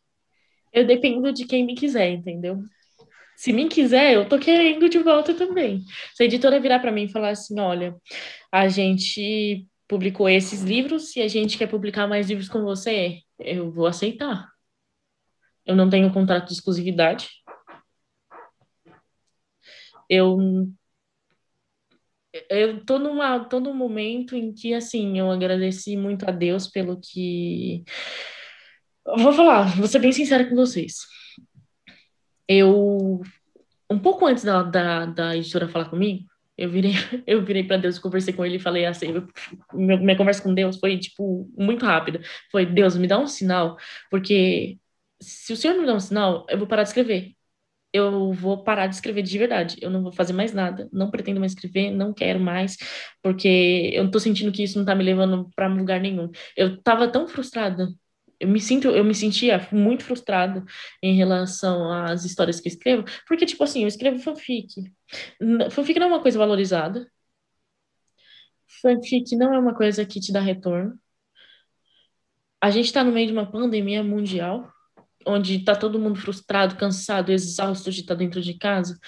[0.73, 2.63] Eu dependo de quem me quiser, entendeu?
[3.37, 5.85] Se me quiser, eu tô querendo de volta também.
[6.15, 7.95] Se a editora virar para mim e falar assim, olha,
[8.51, 13.71] a gente publicou esses livros e a gente quer publicar mais livros com você, eu
[13.71, 14.49] vou aceitar.
[15.67, 17.29] Eu não tenho contrato de exclusividade.
[20.09, 20.39] Eu
[22.51, 27.01] eu tô numa tô num momento em que assim, eu agradeci muito a Deus pelo
[27.01, 27.85] que
[29.19, 30.97] vou falar, vou ser bem sincera com vocês.
[32.49, 33.23] Eu
[33.91, 36.27] um pouco antes da, da, da editora falar comigo,
[36.57, 36.93] eu virei,
[37.27, 39.29] eu virei para Deus, conversei com ele e falei assim, eu,
[39.75, 42.21] minha conversa com Deus foi tipo muito rápida.
[42.51, 43.77] Foi Deus me dá um sinal,
[44.11, 44.79] porque
[45.21, 47.35] se o Senhor me dá um sinal, eu vou parar de escrever.
[47.93, 49.79] Eu vou parar de escrever de verdade.
[49.81, 50.89] Eu não vou fazer mais nada.
[50.93, 52.77] Não pretendo mais escrever, não quero mais,
[53.23, 56.31] porque eu tô sentindo que isso não tá me levando para lugar nenhum.
[56.57, 57.89] Eu tava tão frustrada
[58.39, 60.65] eu me sinto, eu me sentia muito frustrada
[61.03, 64.69] em relação às histórias que eu escrevo, porque, tipo assim, eu escrevo fanfic.
[65.71, 67.11] Fanfic não é uma coisa valorizada.
[68.83, 70.99] Fanfic não é uma coisa que te dá retorno.
[72.61, 74.71] A gente está no meio de uma pandemia mundial,
[75.27, 78.99] onde está todo mundo frustrado, cansado, exausto de estar tá dentro de casa.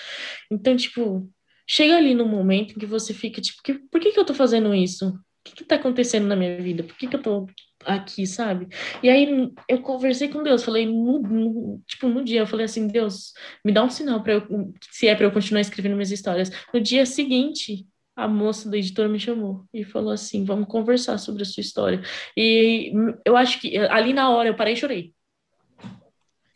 [0.50, 1.30] Então, tipo,
[1.66, 4.34] chega ali no momento em que você fica, tipo, que, por que, que eu tô
[4.34, 5.08] fazendo isso?
[5.08, 6.82] O que, que tá acontecendo na minha vida?
[6.82, 7.46] Por que, que eu tô
[7.88, 8.68] aqui, sabe?
[9.02, 12.86] E aí eu conversei com Deus, falei, no, no, tipo, no dia, eu falei assim,
[12.86, 13.32] Deus,
[13.64, 16.50] me dá um sinal para eu, se é para eu continuar escrevendo minhas histórias.
[16.72, 21.42] No dia seguinte, a moça da editora me chamou e falou assim, vamos conversar sobre
[21.42, 22.02] a sua história.
[22.36, 22.92] E
[23.24, 25.14] eu acho que ali na hora eu parei e chorei.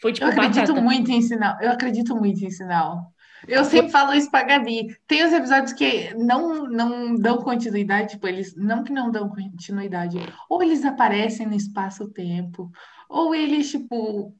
[0.00, 0.80] Foi tipo Eu acredito batata.
[0.80, 1.56] muito em sinal.
[1.60, 3.11] Eu acredito muito em sinal.
[3.46, 4.96] Eu sempre falo isso pra Gabi.
[5.06, 10.18] Tem os episódios que não, não dão continuidade, tipo, eles não que não dão continuidade,
[10.48, 12.70] ou eles aparecem no espaço-tempo,
[13.08, 14.34] ou eles, tipo,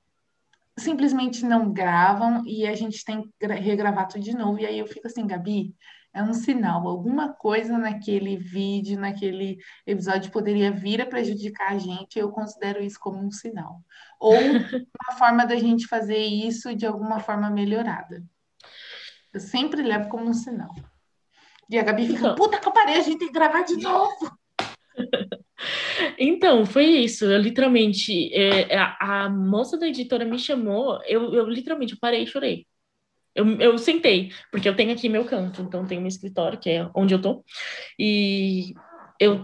[0.78, 4.58] simplesmente não gravam e a gente tem que regravar tudo de novo.
[4.58, 5.74] E aí eu fico assim, Gabi,
[6.14, 12.18] é um sinal, alguma coisa naquele vídeo, naquele episódio poderia vir a prejudicar a gente,
[12.18, 13.82] eu considero isso como um sinal.
[14.20, 14.34] Ou
[15.02, 18.22] uma forma da gente fazer isso de alguma forma melhorada.
[19.32, 20.74] Eu sempre levo como um sinal.
[21.70, 23.76] E a Gabi fica, então, puta que eu parei, a gente tem que gravar de
[23.76, 24.38] novo.
[26.18, 27.24] Então, foi isso.
[27.24, 32.24] Eu literalmente, é, é, a, a, moça da editora me chamou, eu, eu literalmente parei
[32.24, 32.66] e chorei.
[33.34, 36.90] Eu, eu sentei, porque eu tenho aqui meu canto, então tenho meu escritório, que é
[36.94, 37.44] onde eu tô,
[37.98, 38.74] e
[39.20, 39.42] eu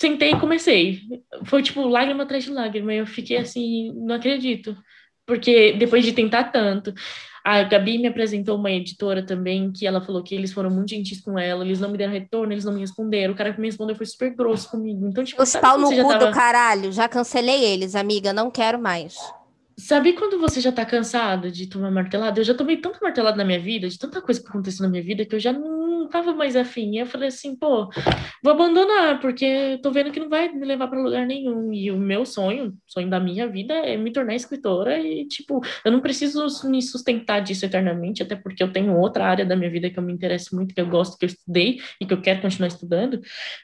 [0.00, 1.00] sentei e comecei.
[1.44, 4.76] Foi tipo lágrima atrás de lágrima, eu fiquei assim, não acredito,
[5.26, 6.92] porque depois de tentar tanto,
[7.44, 11.20] a Gabi me apresentou uma editora também, que ela falou que eles foram muito gentis
[11.20, 13.34] com ela, eles não me deram retorno, eles não me responderam.
[13.34, 15.06] O cara que me respondeu foi super grosso comigo.
[15.06, 16.26] Então, tipo, Os pau no cu tava...
[16.26, 19.16] do caralho, já cancelei eles, amiga, não quero mais.
[19.76, 22.40] Sabe quando você já tá cansada de tomar martelada?
[22.40, 25.02] Eu já tomei tanto martelado na minha vida, de tanta coisa que aconteceu na minha
[25.02, 26.98] vida, que eu já não tava mais afim.
[26.98, 27.88] Eu falei assim, pô,
[28.42, 31.72] vou abandonar, porque tô vendo que não vai me levar para lugar nenhum.
[31.72, 34.98] E o meu sonho, sonho da minha vida, é me tornar escritora.
[35.00, 39.44] E, tipo, eu não preciso me sustentar disso eternamente, até porque eu tenho outra área
[39.44, 42.06] da minha vida que eu me interesso muito, que eu gosto, que eu estudei e
[42.06, 43.20] que eu quero continuar estudando.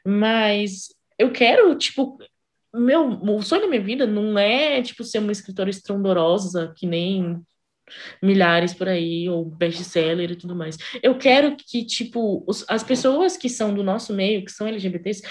[0.06, 0.88] Mas
[1.18, 2.18] eu quero, tipo,
[2.74, 7.42] meu, o sonho da minha vida não é, tipo, ser uma escritora estrondorosa, que nem
[8.22, 10.76] milhares por aí, ou best-seller e tudo mais.
[11.02, 15.22] Eu quero que, tipo, os, as pessoas que são do nosso meio, que são LGBTs,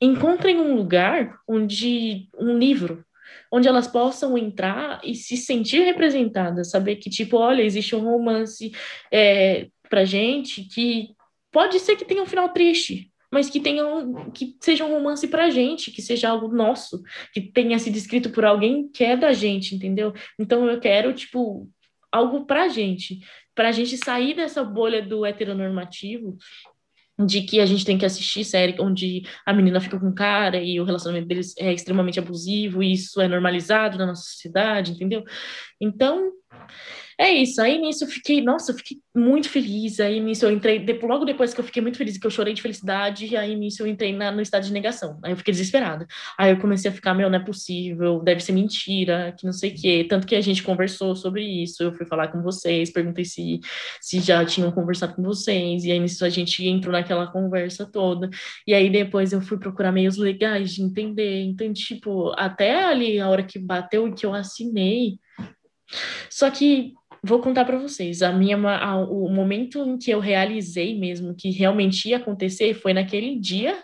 [0.00, 3.04] encontrem um lugar onde, um livro,
[3.50, 8.72] onde elas possam entrar e se sentir representadas, saber que, tipo, olha, existe um romance
[9.10, 11.10] é, pra gente que
[11.50, 15.26] pode ser que tenha um final triste, mas que tenha um, que seja um romance
[15.28, 19.32] pra gente, que seja algo nosso, que tenha sido escrito por alguém que é da
[19.32, 20.12] gente, entendeu?
[20.38, 21.68] Então eu quero, tipo,
[22.12, 23.20] algo pra gente,
[23.54, 26.36] pra gente sair dessa bolha do heteronormativo,
[27.26, 30.62] de que a gente tem que assistir série onde a menina fica com o cara
[30.62, 35.24] e o relacionamento deles é extremamente abusivo, e isso é normalizado na nossa sociedade, entendeu?
[35.80, 36.30] Então,
[37.20, 37.60] é isso.
[37.60, 39.98] Aí nisso eu fiquei, nossa, eu fiquei muito feliz.
[39.98, 42.54] Aí nisso eu entrei, depois, logo depois que eu fiquei muito feliz, que eu chorei
[42.54, 45.18] de felicidade, aí nisso eu entrei na, no estado de negação.
[45.24, 46.06] Aí eu fiquei desesperada.
[46.38, 49.70] Aí eu comecei a ficar, meu, não é possível, deve ser mentira, que não sei
[49.70, 50.06] o quê.
[50.08, 53.58] Tanto que a gente conversou sobre isso, eu fui falar com vocês, perguntei se,
[54.00, 58.30] se já tinham conversado com vocês, e aí nisso a gente entrou naquela conversa toda.
[58.64, 61.42] E aí depois eu fui procurar meios legais de entender.
[61.42, 65.18] Então, tipo, até ali a hora que bateu e que eu assinei.
[66.30, 68.22] Só que vou contar para vocês.
[68.22, 72.92] A minha, a, o momento em que eu realizei mesmo que realmente ia acontecer foi
[72.92, 73.76] naquele dia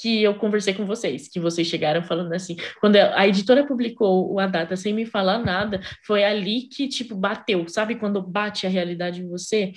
[0.00, 4.46] que eu conversei com vocês, que vocês chegaram falando assim, quando a editora publicou a
[4.46, 9.20] data sem me falar nada, foi ali que, tipo, bateu, sabe quando bate a realidade
[9.20, 9.72] em você?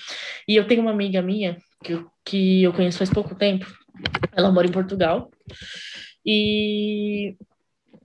[0.47, 3.67] E eu tenho uma amiga minha, que eu, que eu conheço faz pouco tempo,
[4.31, 5.29] ela mora em Portugal,
[6.25, 7.35] e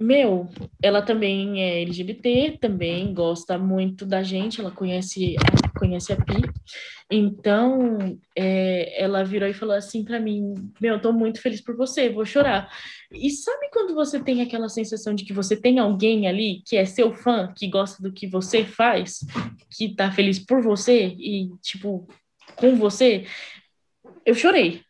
[0.00, 0.48] meu,
[0.82, 5.36] ela também é LGBT, também gosta muito da gente, ela conhece,
[5.78, 6.42] conhece a Pi.
[7.10, 11.76] Então, é, ela virou e falou assim para mim: Meu, eu tô muito feliz por
[11.76, 12.72] você, vou chorar.
[13.12, 16.84] E sabe quando você tem aquela sensação de que você tem alguém ali que é
[16.86, 19.20] seu fã, que gosta do que você faz,
[19.76, 22.08] que tá feliz por você e, tipo,
[22.56, 23.26] com você?
[24.24, 24.82] Eu chorei,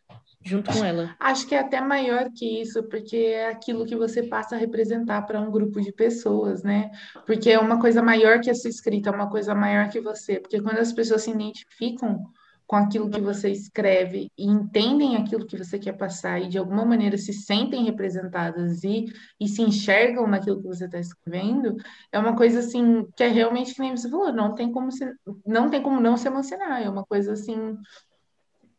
[0.45, 1.15] junto com ela.
[1.19, 5.23] Acho que é até maior que isso, porque é aquilo que você passa a representar
[5.23, 6.91] para um grupo de pessoas, né?
[7.27, 10.41] Porque é uma coisa maior que a sua escrita, é uma coisa maior que você.
[10.41, 12.25] Porque quando as pessoas se identificam
[12.71, 16.85] com aquilo que você escreve e entendem aquilo que você quer passar e de alguma
[16.85, 19.07] maneira se sentem representadas e,
[19.41, 21.75] e se enxergam naquilo que você está escrevendo,
[22.13, 25.05] é uma coisa assim que é realmente que nem você falou, não tem como se,
[25.45, 27.77] não tem como não se emocionar, é uma coisa assim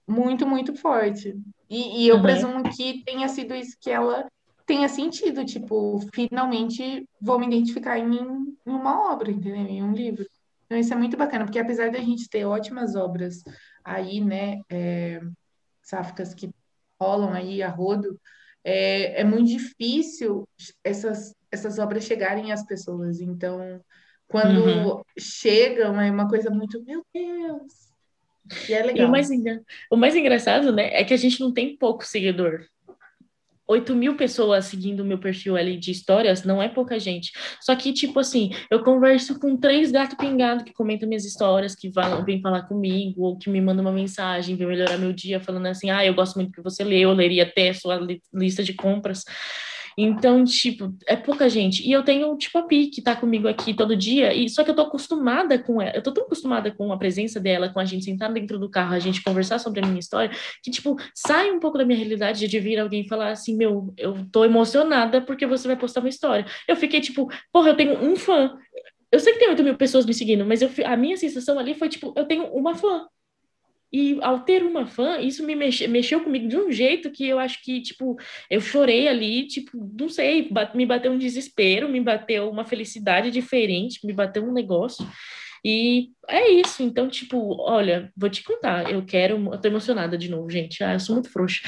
[0.07, 1.35] muito, muito forte.
[1.69, 2.21] E, e eu uhum.
[2.21, 4.27] presumo que tenha sido isso que ela
[4.65, 9.55] tenha sentido, tipo, finalmente vou me identificar em, em uma obra, entendeu?
[9.55, 10.25] Em um livro.
[10.65, 13.43] Então isso é muito bacana, porque apesar da gente ter ótimas obras
[13.83, 15.19] aí, né, é,
[15.81, 16.49] sáficas que
[17.01, 18.17] rolam aí a rodo,
[18.63, 20.47] é, é muito difícil
[20.83, 23.19] essas, essas obras chegarem às pessoas.
[23.19, 23.81] Então,
[24.27, 25.03] quando uhum.
[25.19, 27.90] chegam, é uma coisa muito, meu Deus,
[28.67, 29.05] e é legal.
[29.05, 29.29] E o mais,
[29.89, 32.65] o mais engraçado, né, é que a gente não tem pouco seguidor.
[33.71, 37.31] 8 mil pessoas seguindo o meu perfil ali de histórias não é pouca gente.
[37.61, 41.89] Só que, tipo assim, eu converso com três gatos pingados que comentam minhas histórias, que
[41.89, 45.67] vão, vêm falar comigo, ou que me mandam uma mensagem, vem melhorar meu dia, falando
[45.67, 48.73] assim: ah, eu gosto muito que você lê, eu leria até a sua lista de
[48.73, 49.23] compras.
[49.97, 51.87] Então, tipo, é pouca gente.
[51.87, 54.71] E eu tenho, tipo, a Pi, que tá comigo aqui todo dia, e só que
[54.71, 57.85] eu tô acostumada com ela, eu tô tão acostumada com a presença dela, com a
[57.85, 60.31] gente sentar dentro do carro, a gente conversar sobre a minha história,
[60.63, 64.25] que, tipo, sai um pouco da minha realidade de vir alguém falar assim, meu, eu
[64.31, 66.45] tô emocionada porque você vai postar uma história.
[66.67, 68.57] Eu fiquei, tipo, porra, eu tenho um fã.
[69.11, 71.73] Eu sei que tem 8 mil pessoas me seguindo, mas eu, a minha sensação ali
[71.75, 73.07] foi, tipo, eu tenho uma fã.
[73.93, 77.37] E ao ter uma fã, isso me mexe, mexeu comigo de um jeito que eu
[77.37, 78.17] acho que, tipo,
[78.49, 84.05] eu chorei ali, tipo, não sei, me bateu um desespero, me bateu uma felicidade diferente,
[84.05, 85.05] me bateu um negócio.
[85.63, 86.81] E é isso.
[86.81, 90.83] Então, tipo, olha, vou te contar, eu quero, eu tô emocionada de novo, gente.
[90.83, 91.61] Ah, eu sou muito frouxa.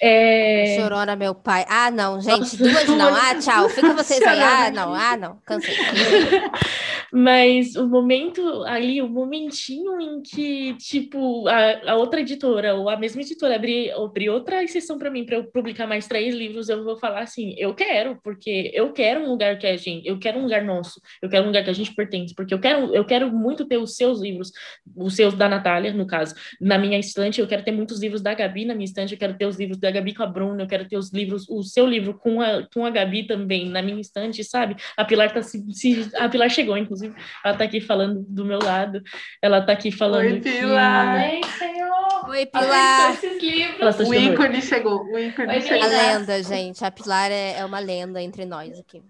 [0.00, 0.76] É...
[0.78, 1.64] Chorona, meu pai.
[1.68, 3.14] Ah, não, gente, Nossa, duas não.
[3.16, 3.68] Ah, tchau.
[3.68, 4.40] Fica vocês aí.
[4.40, 5.38] Ah, não, ah, não.
[5.44, 5.74] Cansei.
[7.12, 12.96] Mas o momento ali, o momentinho em que, tipo, a, a outra editora ou a
[12.96, 16.84] mesma editora abrir, abrir outra exceção para mim para eu publicar mais três livros, eu
[16.84, 20.38] vou falar assim, eu quero, porque eu quero um lugar que a gente, eu quero
[20.38, 23.04] um lugar nosso, eu quero um lugar que a gente pertence, porque eu quero, eu
[23.04, 24.50] quero muito ter os seus livros,
[24.96, 28.34] os seus da Natália, no caso, na minha estante, eu quero ter muitos livros da
[28.34, 30.66] Gabi na minha estante, eu quero ter os livros da Gabi com a Bruna, eu
[30.66, 34.00] quero ter os livros, o seu livro com a, com a Gabi também na minha
[34.00, 34.76] estante, sabe?
[34.96, 36.95] A Pilar tá se, se a Pilar chegou, inclusive,
[37.44, 39.02] ela tá aqui falando do meu lado,
[39.40, 41.30] ela tá aqui falando Oi, Pilar!
[41.30, 41.36] Que...
[41.36, 42.28] Oi, Senhor!
[42.28, 43.16] Oi, Pilar!
[43.16, 45.84] Tá o ícone chegou, o ícone Oi, chegou.
[45.84, 49.02] A lenda, gente, a Pilar é, é uma lenda entre nós aqui.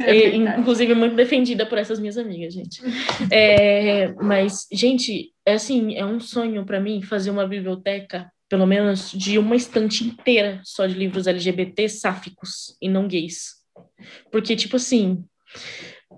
[0.00, 2.80] É inclusive muito defendida por essas minhas amigas, gente.
[3.30, 9.10] É, mas, gente, é assim, é um sonho para mim fazer uma biblioteca pelo menos
[9.10, 13.56] de uma estante inteira só de livros LGBT sáficos e não gays.
[14.30, 15.24] Porque, tipo assim,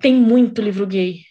[0.01, 1.23] tem muito livro gay,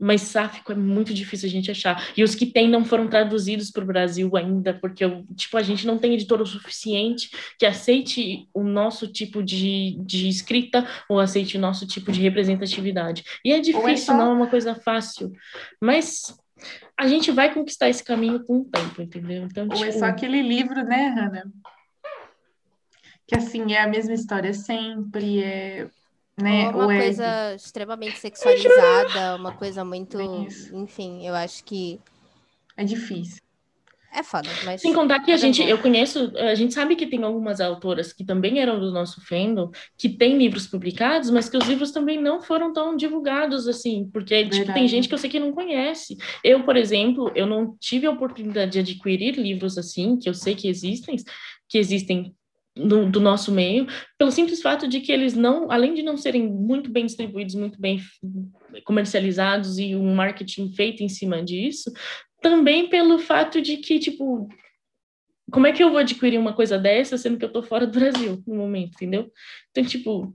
[0.00, 2.10] mas sáfico é muito difícil a gente achar.
[2.16, 5.04] E os que tem não foram traduzidos para o Brasil ainda, porque,
[5.36, 10.26] tipo, a gente não tem editor o suficiente que aceite o nosso tipo de, de
[10.26, 13.24] escrita ou aceite o nosso tipo de representatividade.
[13.44, 14.16] E é, é difícil, é só...
[14.16, 15.30] não é uma coisa fácil.
[15.78, 16.34] Mas
[16.98, 19.44] a gente vai conquistar esse caminho com o tempo, entendeu?
[19.44, 19.84] Então, Ou tipo...
[19.84, 21.44] é só aquele livro, né, Hannah?
[23.26, 25.88] Que assim, é a mesma história sempre, é.
[26.42, 26.68] Né?
[26.68, 27.54] Ou uma Ou coisa é...
[27.54, 30.18] extremamente sexualizada, uma coisa muito.
[30.72, 32.00] Enfim, eu acho que.
[32.76, 33.40] É difícil.
[34.12, 34.80] É foda, mas.
[34.80, 38.24] Sem contar que a gente, eu conheço, a gente sabe que tem algumas autoras que
[38.24, 42.42] também eram do nosso fandom, que têm livros publicados, mas que os livros também não
[42.42, 46.16] foram tão divulgados assim, porque tipo, tem gente que eu sei que não conhece.
[46.42, 50.56] Eu, por exemplo, eu não tive a oportunidade de adquirir livros assim, que eu sei
[50.56, 51.14] que existem,
[51.68, 52.34] que existem
[52.76, 53.86] do, do, nosso meio,
[54.18, 57.80] pelo simples fato de que eles não, além de não serem muito bem distribuídos, muito
[57.80, 58.00] bem
[58.84, 61.92] comercializados e um marketing feito em cima disso,
[62.40, 64.48] também pelo fato de que, tipo,
[65.50, 67.98] como é que eu vou adquirir uma coisa dessa sendo que eu tô fora do
[67.98, 69.30] Brasil no momento, entendeu?
[69.70, 70.34] Então, tipo,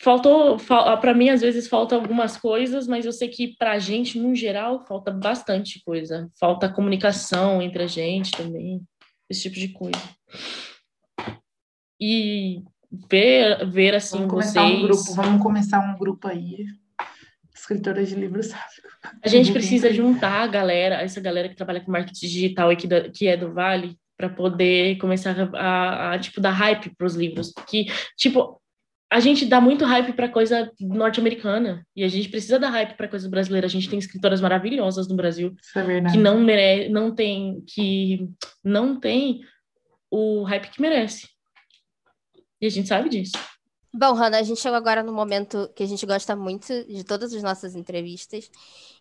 [0.00, 4.18] faltou, fal, para mim às vezes falta algumas coisas, mas eu sei que pra gente
[4.18, 6.28] no geral falta bastante coisa.
[6.38, 8.82] Falta comunicação entre a gente também,
[9.30, 9.98] esse tipo de coisa
[12.00, 12.62] e
[13.10, 14.64] ver, ver assim vamos vocês.
[14.64, 16.66] Um grupo, vamos começar um grupo aí.
[17.54, 18.90] Escritoras de livros sáficos.
[19.22, 23.08] A gente precisa juntar a galera, essa galera que trabalha com marketing digital aqui da,
[23.10, 27.14] que é do Vale, para poder começar a, a, a, tipo dar hype para os
[27.14, 28.60] livros, porque tipo
[29.10, 33.08] a gente dá muito hype para coisa norte-americana e a gente precisa dar hype para
[33.08, 33.66] coisa brasileira.
[33.66, 38.28] A gente tem escritoras maravilhosas no Brasil é que não mere não tem que
[38.62, 39.40] não tem
[40.10, 41.26] o hype que merece.
[42.60, 43.38] E a gente sabe disso.
[43.92, 47.32] Bom, Hanna, a gente chegou agora no momento que a gente gosta muito de todas
[47.32, 48.50] as nossas entrevistas,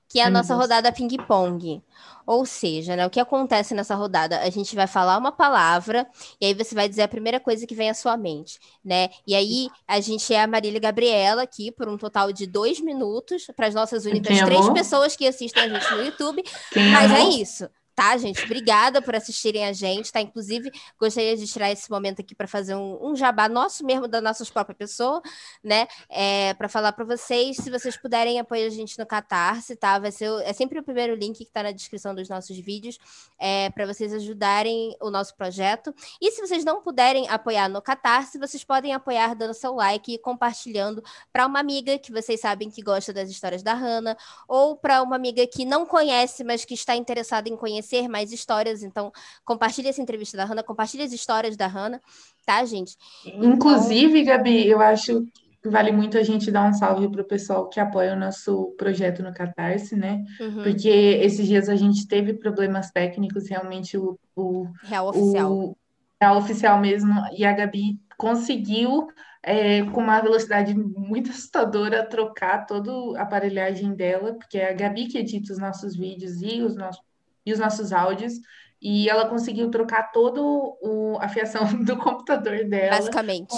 [0.08, 1.84] que é a nossa rodada ping-pong.
[2.26, 4.40] Ou seja, né, o que acontece nessa rodada?
[4.40, 6.08] A gente vai falar uma palavra
[6.40, 9.10] e aí você vai dizer a primeira coisa que vem à sua mente, né?
[9.26, 13.48] E aí a gente é a Marília Gabriela aqui por um total de dois minutos
[13.56, 16.44] para as nossas únicas três pessoas que assistem a gente no YouTube.
[16.72, 17.28] Quem Mas amou?
[17.28, 18.44] é isso tá, gente?
[18.46, 20.22] Obrigada por assistirem a gente, tá?
[20.22, 24.22] Inclusive, gostaria de tirar esse momento aqui para fazer um, um, jabá nosso mesmo, da
[24.22, 25.20] nossa própria pessoa,
[25.64, 25.88] né?
[26.08, 29.98] É, para falar para vocês, se vocês puderem apoiar a gente no Catarse, tá?
[29.98, 33.00] Vai ser, é sempre o primeiro link que está na descrição dos nossos vídeos,
[33.40, 35.92] é, para vocês ajudarem o nosso projeto.
[36.22, 40.20] E se vocês não puderem apoiar no Catarse, vocês podem apoiar dando seu like e
[40.20, 41.04] compartilhando
[41.34, 44.16] para uma amiga que vocês sabem que gosta das histórias da Hannah,
[44.48, 48.32] ou para uma amiga que não conhece, mas que está interessada em conhecer conhecer mais
[48.32, 48.84] histórias.
[48.84, 49.12] Então,
[49.46, 52.02] compartilhe essa entrevista da Hanna, compartilhe as histórias da Hanna,
[52.46, 52.96] tá, gente?
[53.26, 54.38] Inclusive, então...
[54.38, 55.26] Gabi, eu acho
[55.62, 58.76] que vale muito a gente dar um salve para o pessoal que apoia o nosso
[58.78, 60.24] projeto no Catarse, né?
[60.40, 60.64] Uhum.
[60.64, 65.52] Porque esses dias a gente teve problemas técnicos, realmente o, o real oficial.
[65.52, 65.78] O,
[66.22, 69.08] real oficial mesmo, e a Gabi conseguiu
[69.44, 75.08] é, com uma velocidade muito assustadora, trocar toda a aparelhagem dela, porque é a Gabi
[75.08, 77.07] que edita os nossos vídeos e os nossos
[77.48, 78.34] e os nossos áudios.
[78.82, 80.78] E ela conseguiu trocar todo
[81.20, 82.98] a fiação do computador dela.
[82.98, 83.56] Basicamente.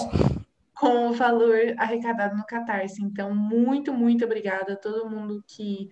[0.73, 3.03] Com, com o valor arrecadado no Catarse.
[3.03, 5.89] Então, muito, muito obrigada a todo mundo que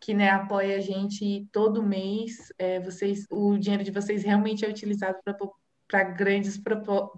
[0.00, 2.52] que né, apoia a gente todo mês.
[2.56, 5.18] É, vocês, o dinheiro de vocês realmente é utilizado
[5.88, 6.56] para grandes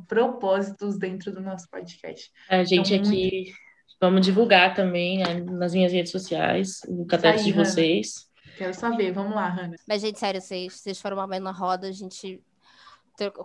[0.09, 2.31] propósitos dentro do nosso podcast.
[2.48, 3.52] A gente então, aqui muito...
[4.01, 8.30] vamos divulgar também né, nas minhas redes sociais o catarse de vocês.
[8.60, 9.74] Quero saber, vamos lá, Hanna.
[9.88, 12.42] Mas, gente, sério, vocês, vocês foram uma mãe na roda, a gente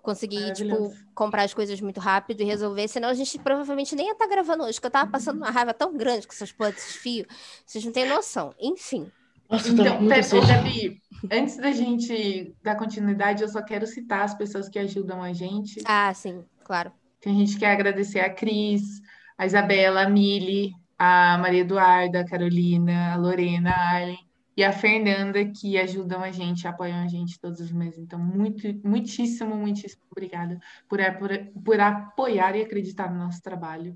[0.02, 4.12] consegui, tipo, comprar as coisas muito rápido e resolver, senão a gente provavelmente nem ia
[4.12, 6.76] estar tá gravando hoje, porque eu tava passando uma raiva tão grande com essas porras
[6.76, 7.28] desses fios,
[7.66, 8.54] vocês não têm noção.
[8.60, 9.10] Enfim.
[9.50, 10.06] Nossa, então,
[10.46, 11.02] Gabi,
[11.32, 15.82] antes da gente dar continuidade, eu só quero citar as pessoas que ajudam a gente.
[15.86, 16.92] Ah, sim, claro.
[17.22, 19.02] Tem a gente quer agradecer a Cris,
[19.38, 24.25] a Isabela, a Mili, a Maria Eduarda, a Carolina, a Lorena, a Arlen,
[24.58, 28.00] e a Fernanda, que ajudam a gente, apoiam a gente todos os meses.
[28.00, 31.30] Então, muito, muitíssimo, muitíssimo obrigada por, por,
[31.64, 33.94] por apoiar e acreditar no nosso trabalho.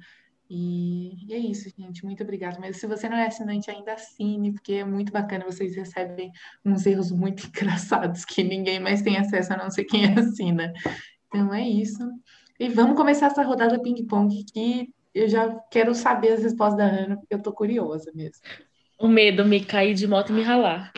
[0.50, 2.04] E, e, é isso, gente.
[2.04, 2.58] Muito obrigada.
[2.60, 5.46] Mas se você não é assinante, ainda assine, porque é muito bacana.
[5.46, 6.32] Vocês recebem
[6.66, 10.74] uns erros muito engraçados que ninguém mais tem acesso a não ser quem assina.
[11.28, 12.04] Então é isso.
[12.60, 17.18] E vamos começar essa rodada ping-pong que eu já quero saber as respostas da Ana,
[17.18, 18.42] porque eu tô curiosa mesmo.
[19.00, 20.92] O medo me cair de moto e me ralar.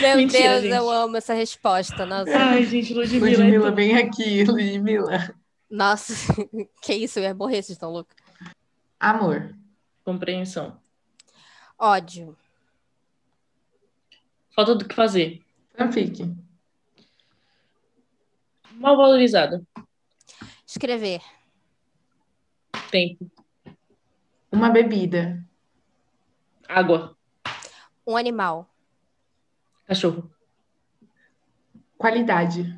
[0.00, 0.74] Meu Mentira, Deus, gente.
[0.74, 2.06] eu amo essa resposta.
[2.06, 2.36] Nossa.
[2.36, 3.44] Ai, gente, Ludmilla.
[3.44, 5.34] Ludmilla, é vem aqui, Ludmilla.
[5.70, 6.32] Nossa,
[6.82, 8.14] que isso, eu ia morrer, vocês estão loucos.
[8.98, 9.54] Amor.
[10.04, 10.80] Compreensão.
[11.78, 12.36] Ódio.
[14.54, 15.42] Falta do que fazer.
[15.76, 16.34] Fanfic.
[18.72, 19.66] Mal valorizado.
[20.66, 21.20] Escrever.
[22.90, 23.30] Tempo.
[24.56, 25.46] Uma bebida.
[26.66, 27.14] Água.
[28.06, 28.66] Um animal.
[29.84, 30.30] Cachorro.
[31.98, 32.74] Qualidade.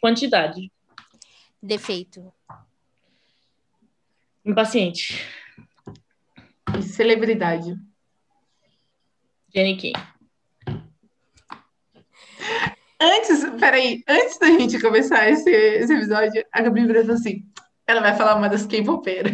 [0.00, 0.70] Quantidade.
[1.60, 2.32] Defeito.
[4.44, 5.26] Impaciente.
[6.78, 7.74] E celebridade.
[9.52, 9.98] Jenny King.
[13.00, 17.52] Antes, peraí, antes da gente começar esse, esse episódio, a Gabi falou assim:
[17.86, 19.32] ela vai falar uma das K-popeiras.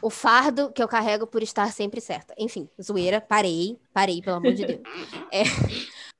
[0.00, 2.34] O fardo que eu carrego por estar sempre certa.
[2.38, 4.80] Enfim, zoeira, parei, parei, pelo amor de Deus.
[5.32, 5.42] É.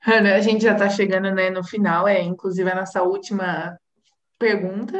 [0.07, 3.79] Ana, a gente já está chegando né, no final, é inclusive a nossa última
[4.39, 4.99] pergunta.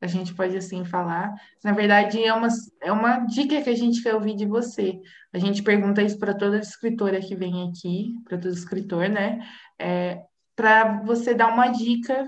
[0.00, 1.32] A gente pode assim falar.
[1.62, 2.48] Na verdade, é uma,
[2.82, 4.98] é uma dica que a gente quer ouvir de você.
[5.32, 9.38] A gente pergunta isso para toda escritora que vem aqui, para todo escritor, né?
[9.78, 10.22] É,
[10.56, 12.26] para você dar uma dica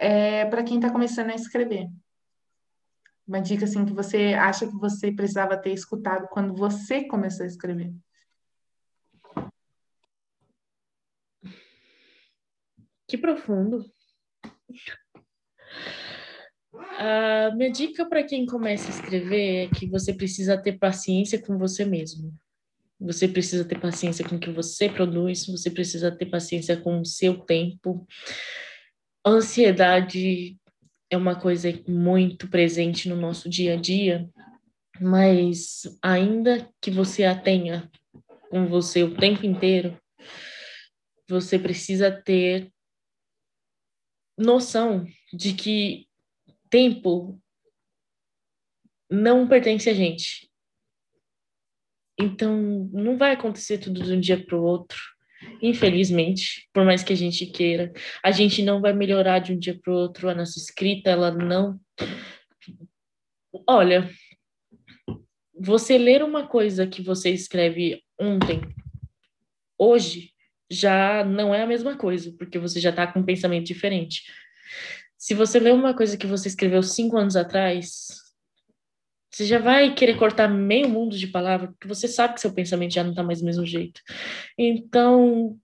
[0.00, 1.86] é, para quem está começando a escrever.
[3.28, 7.46] Uma dica assim que você acha que você precisava ter escutado quando você começou a
[7.46, 7.92] escrever.
[13.06, 13.84] Que profundo.
[16.98, 21.58] A minha dica para quem começa a escrever é que você precisa ter paciência com
[21.58, 22.34] você mesmo.
[22.98, 27.04] Você precisa ter paciência com o que você produz, você precisa ter paciência com o
[27.04, 28.06] seu tempo.
[29.24, 30.58] Ansiedade
[31.10, 34.26] é uma coisa muito presente no nosso dia a dia,
[34.98, 37.90] mas ainda que você a tenha
[38.50, 40.00] com você o tempo inteiro,
[41.28, 42.72] você precisa ter
[44.38, 46.08] noção de que
[46.70, 47.40] tempo
[49.10, 50.50] não pertence a gente.
[52.18, 54.98] Então, não vai acontecer tudo de um dia para o outro.
[55.62, 57.92] Infelizmente, por mais que a gente queira,
[58.22, 60.28] a gente não vai melhorar de um dia para o outro.
[60.28, 61.80] A nossa escrita, ela não.
[63.66, 64.10] Olha,
[65.58, 68.60] você ler uma coisa que você escreve ontem,
[69.78, 70.30] hoje,
[70.70, 74.22] já não é a mesma coisa, porque você já está com um pensamento diferente.
[75.18, 78.08] Se você lê uma coisa que você escreveu cinco anos atrás,
[79.30, 82.94] você já vai querer cortar meio mundo de palavras, porque você sabe que seu pensamento
[82.94, 84.00] já não está mais do mesmo jeito.
[84.58, 85.56] Então,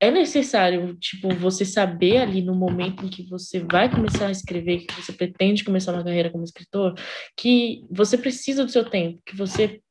[0.00, 4.86] é necessário, tipo, você saber ali no momento em que você vai começar a escrever,
[4.86, 6.94] que você pretende começar uma carreira como escritor,
[7.36, 9.82] que você precisa do seu tempo, que você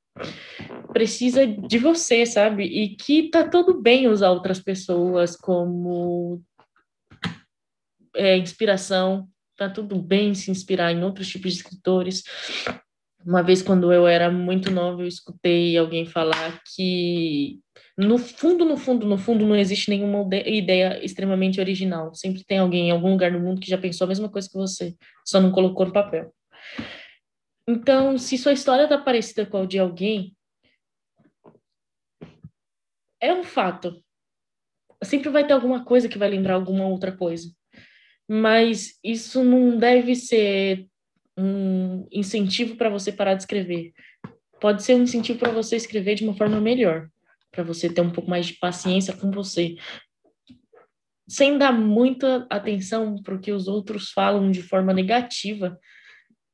[0.92, 2.64] precisa de você, sabe?
[2.64, 6.42] E que tá tudo bem usar outras pessoas como
[8.16, 9.30] é, inspiração,
[9.60, 12.24] tá tudo bem se inspirar em outros tipos de escritores.
[13.26, 17.60] Uma vez, quando eu era muito nova, eu escutei alguém falar que
[17.98, 22.16] no fundo, no fundo, no fundo, não existe nenhuma ideia extremamente original.
[22.16, 24.56] Sempre tem alguém em algum lugar do mundo que já pensou a mesma coisa que
[24.56, 24.96] você,
[25.26, 26.34] só não colocou no papel.
[27.68, 30.34] Então, se sua história está parecida com a de alguém,
[33.22, 34.02] é um fato.
[35.04, 37.50] Sempre vai ter alguma coisa que vai lembrar alguma outra coisa
[38.30, 40.88] mas isso não deve ser
[41.36, 43.92] um incentivo para você parar de escrever.
[44.62, 47.10] Pode ser um incentivo para você escrever de uma forma melhor,
[47.52, 49.78] para você ter um pouco mais de paciência com você,
[51.28, 55.80] sem dar muita atenção para o que os outros falam de forma negativa,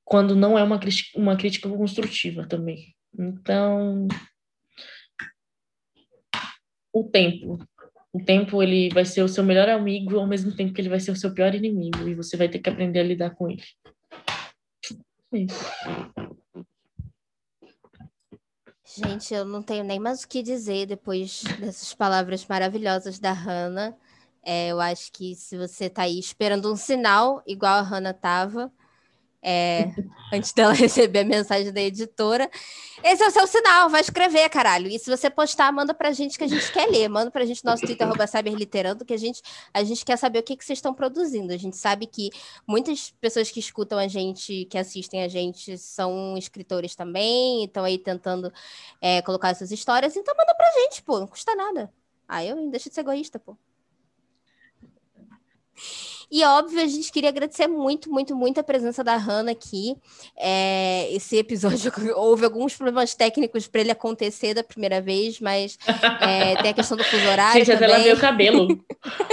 [0.06, 0.80] quando não é uma,
[1.15, 2.95] uma crítica construtiva também.
[3.18, 4.07] Então,
[6.93, 7.57] o tempo
[8.16, 11.02] o tempo ele vai ser o seu melhor amigo ao mesmo tempo que ele vai
[11.02, 13.62] ser o seu pior inimigo e você vai ter que aprender a lidar com ele.
[15.34, 15.66] É isso.
[18.86, 23.94] Gente, eu não tenho nem mais o que dizer depois dessas palavras maravilhosas da Hannah.
[24.42, 28.72] É, eu acho que se você está aí esperando um sinal, igual a Hannah estava,
[29.47, 29.91] é,
[30.34, 32.49] antes dela receber a mensagem da editora.
[33.03, 34.88] Esse é o seu sinal, vai escrever, caralho.
[34.88, 37.07] E se você postar, manda pra gente que a gente quer ler.
[37.07, 40.43] Manda pra gente no nosso Twitter, Cyberliterando, que a gente, a gente quer saber o
[40.43, 41.53] que, que vocês estão produzindo.
[41.53, 42.31] A gente sabe que
[42.65, 47.99] muitas pessoas que escutam a gente, que assistem a gente, são escritores também, estão aí
[47.99, 48.51] tentando
[48.99, 50.15] é, colocar essas histórias.
[50.15, 51.93] Então manda pra gente, pô, não custa nada.
[52.27, 53.55] Ah, eu deixa de ser egoísta, pô.
[56.31, 59.95] E óbvio, a gente queria agradecer muito, muito, muito a presença da Hanna aqui.
[60.38, 65.77] É, esse episódio houve alguns problemas técnicos para ele acontecer da primeira vez, mas
[66.22, 67.64] é, tem a questão do fuso horário.
[67.64, 67.89] Gente, também.
[67.89, 68.85] até lavei o cabelo.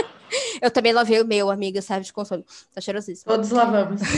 [0.60, 2.44] eu também lavei o meu, amiga, serve de consome.
[2.74, 3.32] Tá cheirosíssimo.
[3.32, 4.01] Todos lavamos.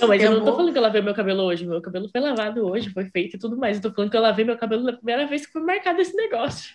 [0.00, 1.64] Não, mas eu, eu não tô falando que eu lavei meu cabelo hoje.
[1.64, 3.76] Meu cabelo foi lavado hoje, foi feito e tudo mais.
[3.76, 6.14] Eu tô falando que eu lavei meu cabelo na primeira vez que foi marcado esse
[6.16, 6.74] negócio.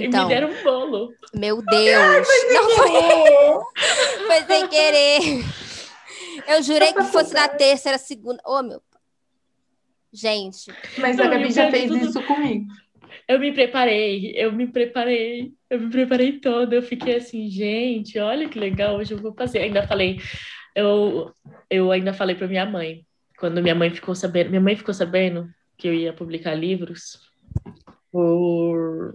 [0.00, 1.12] Então, me deram um bolo.
[1.34, 2.28] Meu Deus!
[2.52, 2.90] não foi...
[4.26, 5.44] foi sem querer.
[6.48, 8.40] Eu jurei que fosse na terça, era segunda.
[8.44, 8.82] Ô, oh, meu.
[10.12, 10.72] Gente.
[10.98, 12.06] Mas não, a Gabi já fez tudo...
[12.06, 12.66] isso comigo.
[13.26, 16.76] Eu me preparei, eu me preparei, eu me preparei toda.
[16.76, 19.60] Eu fiquei assim, gente, olha que legal, hoje eu vou fazer.
[19.60, 20.20] Ainda falei,
[20.74, 21.32] eu,
[21.70, 23.06] eu ainda falei para minha mãe,
[23.38, 27.18] quando minha mãe ficou sabendo, minha mãe ficou sabendo que eu ia publicar livros
[28.12, 29.14] por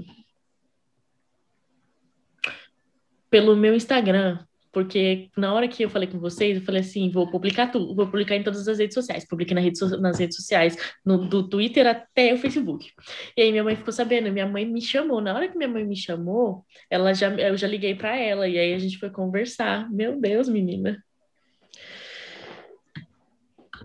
[3.30, 4.40] pelo meu Instagram,
[4.72, 8.06] porque na hora que eu falei com vocês, eu falei assim, vou publicar tudo, vou
[8.06, 11.88] publicar em todas as redes sociais, publiquei na rede, nas redes sociais, no, do Twitter
[11.88, 12.92] até o Facebook.
[13.36, 15.84] E aí minha mãe ficou sabendo, minha mãe me chamou, na hora que minha mãe
[15.84, 19.90] me chamou, ela já, eu já liguei para ela, e aí a gente foi conversar.
[19.92, 21.04] Meu Deus, menina.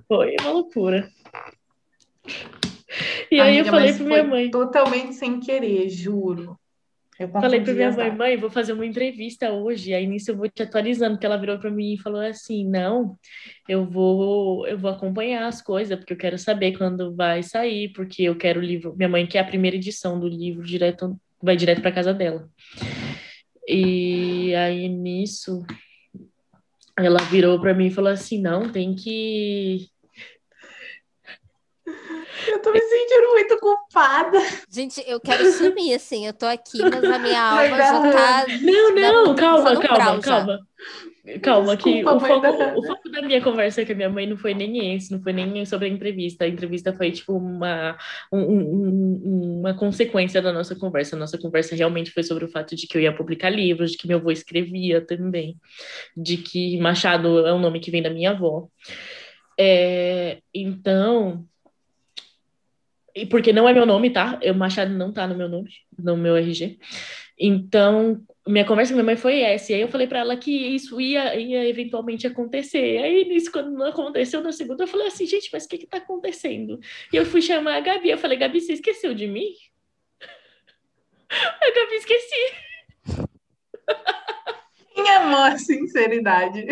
[0.06, 1.08] Foi uma loucura.
[3.30, 4.50] E aí Amiga, eu falei para minha mãe.
[4.50, 6.58] Totalmente sem querer, juro.
[7.18, 9.94] Eu falei para minha mãe, mãe, vou fazer uma entrevista hoje.
[9.94, 13.16] Aí nisso eu vou te atualizando, porque ela virou para mim e falou assim: "Não,
[13.68, 18.24] eu vou, eu vou acompanhar as coisas, porque eu quero saber quando vai sair, porque
[18.24, 18.94] eu quero o livro.
[18.96, 22.48] Minha mãe quer a primeira edição do livro direto, vai direto para casa dela.
[23.66, 25.64] E aí nisso
[26.98, 29.88] ela virou para mim e falou assim: "Não, tem que
[32.48, 34.38] eu tô me sentindo muito culpada.
[34.70, 36.26] Gente, eu quero sumir, assim.
[36.26, 38.46] Eu tô aqui, mas a minha alma já tá.
[38.62, 40.60] Não, não, calma, calma, calma.
[41.40, 42.46] Calma, que o foco,
[42.76, 45.32] o foco da minha conversa com a minha mãe não foi nem esse, não foi
[45.32, 46.44] nem sobre a entrevista.
[46.44, 47.96] A entrevista foi, tipo, uma,
[48.30, 51.16] um, um, uma consequência da nossa conversa.
[51.16, 53.96] A nossa conversa realmente foi sobre o fato de que eu ia publicar livros, de
[53.96, 55.56] que meu avô escrevia também,
[56.14, 58.68] de que Machado é um nome que vem da minha avó.
[59.58, 61.46] É, então,
[63.14, 64.38] e porque não é meu nome, tá?
[64.42, 66.78] Eu Machado não tá no meu nome, no meu RG.
[67.38, 69.72] Então, minha conversa com minha mãe foi essa.
[69.72, 72.94] E aí eu falei para ela que isso ia, ia eventualmente acontecer.
[72.94, 75.78] E aí, nisso, quando não aconteceu na segunda, eu falei assim, gente, mas o que
[75.78, 76.78] que tá acontecendo?
[77.12, 78.10] E eu fui chamar a Gabi.
[78.10, 79.48] Eu falei, Gabi, você esqueceu de mim?
[81.30, 82.73] A Gabi, esqueci.
[85.04, 86.64] Minha amor, sinceridade.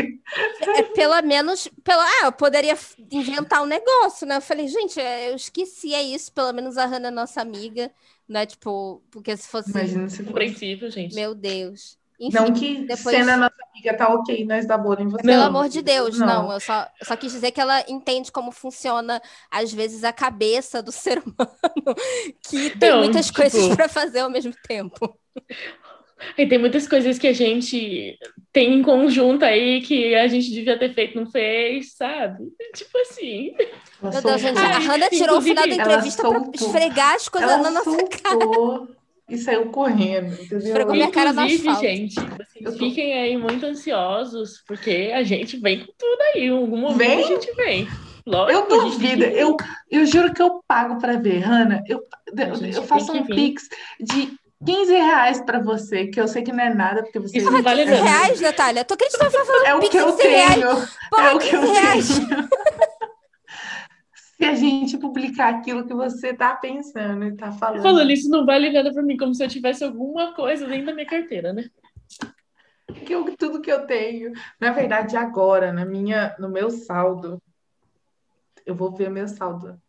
[0.62, 2.76] É, pelo menos, pela, ah, eu poderia
[3.10, 4.36] inventar um negócio, né?
[4.36, 6.32] Eu falei, gente, é, eu esqueci, é isso.
[6.32, 7.90] Pelo menos a Hannah é nossa amiga,
[8.26, 8.46] né?
[8.46, 9.70] Tipo, porque se fosse.
[9.70, 10.32] Imagina se fosse.
[10.32, 11.14] princípio, gente.
[11.14, 11.98] Meu Deus.
[12.18, 13.16] Enfim, não que depois...
[13.16, 15.24] sendo a nossa amiga tá ok, nós dá boa em você.
[15.24, 16.26] Pelo amor de Deus, não.
[16.26, 16.52] não.
[16.52, 20.80] Eu, só, eu só quis dizer que ela entende como funciona, às vezes, a cabeça
[20.80, 21.96] do ser humano,
[22.48, 23.40] que tem não, muitas tipo...
[23.40, 25.18] coisas para fazer ao mesmo tempo.
[26.36, 28.18] E tem muitas coisas que a gente
[28.52, 32.44] tem em conjunto aí que a gente devia ter feito, não fez, sabe?
[32.74, 33.54] Tipo assim.
[34.02, 37.62] Meu Deus, gente, a Hannah tirou o final da entrevista para esfregar as coisas ela
[37.62, 38.86] na nossa soltou.
[38.86, 39.02] cara.
[39.28, 40.58] E saiu correndo, entendeu?
[40.58, 45.80] Esfregou minha cara na Inclusive, gente, assim, fiquem aí muito ansiosos, porque a gente vem
[45.80, 46.46] com tudo aí.
[46.46, 47.24] Em algum momento vem?
[47.24, 47.88] a gente vem.
[48.26, 49.56] Lógico, eu duvido, eu,
[49.90, 51.82] eu juro que eu pago para ver, Hanna.
[51.88, 52.04] Eu,
[52.36, 53.68] eu, eu faço um pix
[53.98, 57.38] de 15 reais pra você, que eu sei que não é nada, porque você.
[57.38, 58.84] Isso não vale 15 reais, Natália?
[58.84, 60.68] Tô acreditando que você tá falando É o que eu tenho.
[61.10, 62.18] Pô, é o que eu reais.
[62.18, 62.48] tenho.
[64.42, 67.82] se a gente publicar aquilo que você tá pensando e tá falando.
[67.82, 70.94] Falando isso não vale nada pra mim, como se eu tivesse alguma coisa dentro da
[70.94, 71.70] minha carteira, né?
[73.06, 74.32] Que eu, tudo que eu tenho.
[74.60, 77.40] Na verdade, agora, na minha, no meu saldo,
[78.66, 79.80] eu vou ver meu saldo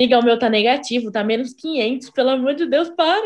[0.00, 3.20] Amiga, o meu tá negativo, tá menos 500, pelo amor de Deus, para.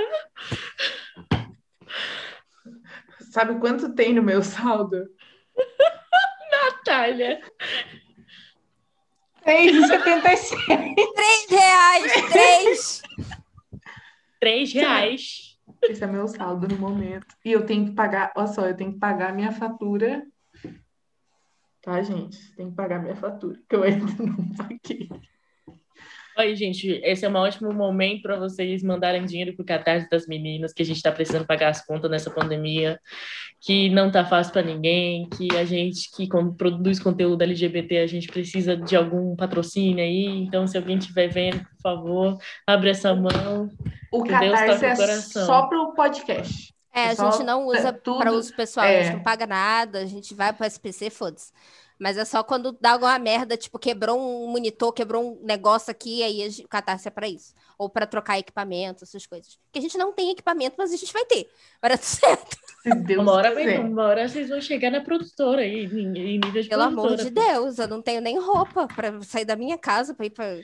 [3.30, 5.09] Sabe quanto tem no meu saldo?
[6.51, 7.40] Natália.
[9.46, 10.66] 3,76.
[10.66, 13.02] 3 reais, 3.
[14.40, 15.56] 3 reais.
[15.80, 17.36] Esse é meu saldo no momento.
[17.44, 20.26] E eu tenho que pagar, olha só, eu tenho que pagar minha fatura.
[21.82, 22.52] Tá, gente?
[22.56, 25.09] Tem que pagar minha fatura, que eu ainda não paguei.
[26.36, 30.27] Oi, gente, esse é um ótimo momento para vocês mandarem dinheiro para o Catarse das
[30.27, 33.01] meninas, que a gente está precisando pagar as contas nessa pandemia,
[33.61, 36.28] que não tá fácil para ninguém, que a gente que
[36.59, 40.27] produz conteúdo LGBT, a gente precisa de algum patrocínio aí.
[40.27, 43.70] Então, se alguém estiver vendo, por favor, abre essa mão.
[44.12, 46.74] O Catarse é só para o podcast.
[46.93, 49.01] É, é a gente não usa para uso pessoal, é.
[49.01, 51.52] a gente não paga nada, a gente vai para o SPC, foda-se.
[51.98, 56.22] Mas é só quando dá alguma merda, tipo, quebrou um monitor, quebrou um negócio aqui,
[56.22, 57.54] aí o catarse é pra isso.
[57.78, 59.58] Ou para trocar equipamento, essas coisas.
[59.64, 61.48] Porque a gente não tem equipamento, mas a gente vai ter.
[61.80, 62.56] Vai tudo certo.
[63.18, 66.68] uma, hora vai, uma hora vocês vão chegar na produtora aí, em, em nível de
[66.68, 67.14] Pelo produtora.
[67.14, 70.30] amor de Deus, eu não tenho nem roupa para sair da minha casa para ir
[70.30, 70.58] para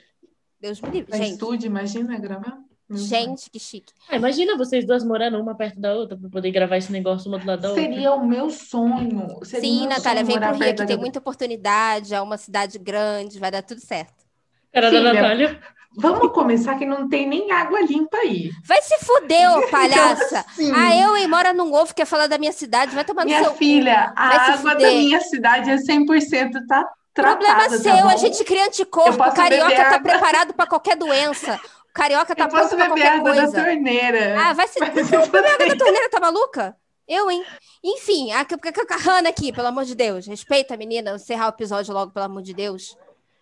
[0.59, 1.17] Deus me livre.
[1.17, 1.31] Gente.
[1.31, 2.61] estúdio, imagina gravar.
[2.93, 3.93] Gente, que chique.
[4.09, 7.39] Ah, imagina vocês duas morando uma perto da outra para poder gravar esse negócio uma
[7.39, 7.83] do lado da outra.
[7.83, 9.39] Seria o meu sonho.
[9.43, 12.77] Seria Sim, meu Natália, sonho vem pro Rio, que tem muita oportunidade, é uma cidade
[12.77, 14.25] grande, vai dar tudo certo.
[14.73, 15.59] Cara Filha, da Natália.
[15.97, 18.49] Vamos começar que não tem nem água limpa aí.
[18.63, 20.25] Vai se fuder, ô palhaça.
[20.25, 23.23] Então, assim, ah, eu e mora num ovo quer falar da minha cidade, vai tomar
[23.23, 27.77] no minha seu filha, a água da minha cidade é 100% tá Tratada, Problema tá
[27.77, 29.99] seu, a gente cria anticorpo, o carioca tá água.
[29.99, 31.59] preparado para qualquer doença.
[31.93, 33.51] Carioca tá eu posso beber água coisa.
[33.51, 34.39] da torneira.
[34.39, 34.79] Ah, vai se.
[34.79, 36.75] Você beber água da torneira, tá maluca?
[37.07, 37.43] Eu, hein?
[37.83, 40.27] Enfim, a, a, a Hannah aqui, pelo amor de Deus.
[40.27, 42.95] Respeita a menina, encerrar o episódio logo, pelo amor de Deus.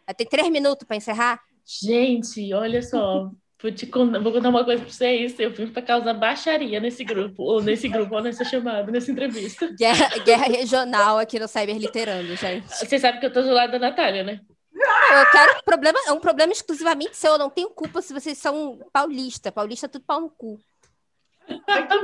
[0.06, 1.40] Vai ter três minutos para encerrar.
[1.66, 3.30] Gente, olha só.
[3.62, 5.38] Vou, te contar, vou contar uma coisa pra vocês.
[5.38, 9.68] Eu vim pra causar baixaria nesse grupo, ou nesse grupo, ou nessa chamada, nessa entrevista.
[9.78, 12.68] Guerra, guerra regional aqui no Cyber Literando, gente.
[12.70, 14.40] Você sabe que eu tô do lado da Natália, né?
[14.80, 17.34] Eu quero problema, é um problema exclusivamente seu.
[17.34, 19.52] Eu não tenho culpa se vocês são paulista.
[19.52, 20.60] Paulista é tudo pau no cu.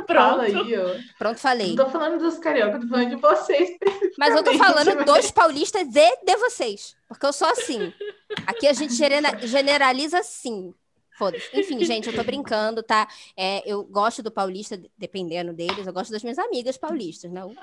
[0.07, 0.41] Pronto.
[0.41, 0.95] Aí, ó.
[1.17, 1.75] Pronto, falei.
[1.75, 3.69] Não tô falando dos carioca, tô falando de vocês.
[4.17, 5.05] Mas eu tô falando mas...
[5.05, 6.95] dos paulistas e de vocês.
[7.07, 7.93] Porque eu sou assim.
[8.47, 10.73] Aqui a gente generaliza sim.
[11.17, 11.49] Foda-se.
[11.53, 13.07] Enfim, gente, eu tô brincando, tá?
[13.37, 17.55] É, eu gosto do paulista, dependendo deles, eu gosto das minhas amigas paulistas, não?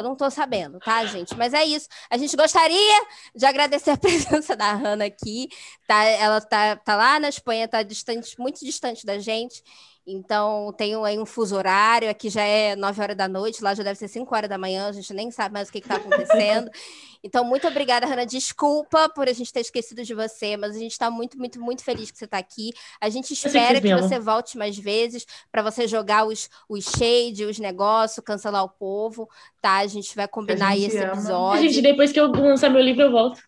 [0.00, 1.36] Eu não tô sabendo, tá, gente?
[1.36, 1.88] Mas é isso.
[2.10, 5.48] A gente gostaria de agradecer a presença da Hanna aqui.
[5.86, 6.04] Tá?
[6.04, 9.62] Ela tá, tá lá na Espanha, tá distante, muito distante da gente.
[10.12, 13.82] Então, tem aí um fuso horário, aqui já é 9 horas da noite, lá já
[13.82, 16.70] deve ser 5 horas da manhã, a gente nem sabe mais o que está acontecendo.
[17.22, 18.24] Então, muito obrigada, Hanna.
[18.24, 21.84] Desculpa por a gente ter esquecido de você, mas a gente está muito, muito, muito
[21.84, 22.72] feliz que você está aqui.
[22.98, 27.58] A gente espera que, você volte mais vezes para você jogar os, os shade, os
[27.58, 29.28] negócios, cancelar o povo,
[29.60, 29.80] tá?
[29.80, 31.12] A gente vai combinar aí esse ama.
[31.12, 31.68] episódio.
[31.68, 33.38] Gente, depois que eu lançar meu livro, eu volto.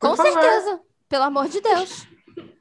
[0.00, 2.08] Com certeza, pelo amor de Deus.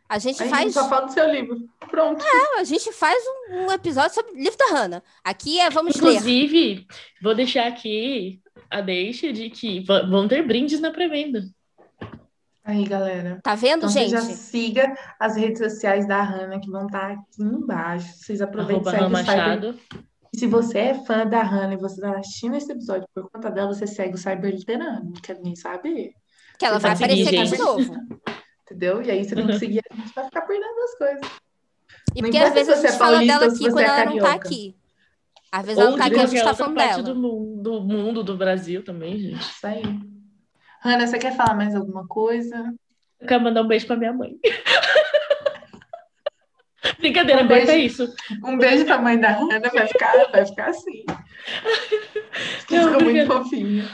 [0.08, 0.64] A gente a faz.
[0.64, 1.68] Gente só fala do seu livro.
[1.90, 2.24] Pronto.
[2.24, 3.18] É, a gente faz
[3.50, 5.04] um, um episódio sobre o livro da Hannah.
[5.24, 6.86] Aqui é vamos Inclusive, ler.
[7.22, 11.44] vou deixar aqui a deixa de que vão ter brindes na pré-venda.
[12.64, 13.40] Aí, galera.
[13.44, 14.10] Tá vendo, então, gente?
[14.10, 18.12] já siga as redes sociais da Hannah, que vão estar tá aqui embaixo.
[18.18, 19.76] Vocês aproveitem e Cyber...
[20.34, 23.52] E se você é fã da Hannah e você está assistindo esse episódio por conta
[23.52, 25.06] dela, você segue o Cyber Literano.
[25.06, 26.14] Não quer nem saber.
[26.58, 27.96] Que ela você vai aparecer aqui de novo.
[28.66, 29.02] Entendeu?
[29.02, 31.22] E aí, se não seguir, a gente vai ficar perdendo as coisas.
[32.16, 34.34] E porque às vezes a gente é fala dela aqui quando é ela não tá
[34.34, 34.76] aqui.
[35.52, 37.04] Às vezes ela não tá aqui, a gente tá falando dela.
[37.04, 39.40] Do mundo, do mundo, do Brasil também, gente.
[39.40, 39.84] Isso aí.
[40.84, 42.74] Ana, você quer falar mais alguma coisa?
[43.20, 44.36] Eu quero mandar um beijo pra minha mãe.
[47.00, 48.14] Brincadeira, um beijo, isso.
[48.44, 51.04] Um beijo pra mãe da Ana, vai ficar, vai ficar assim.
[52.70, 53.86] Não, Ficou muito fofinho.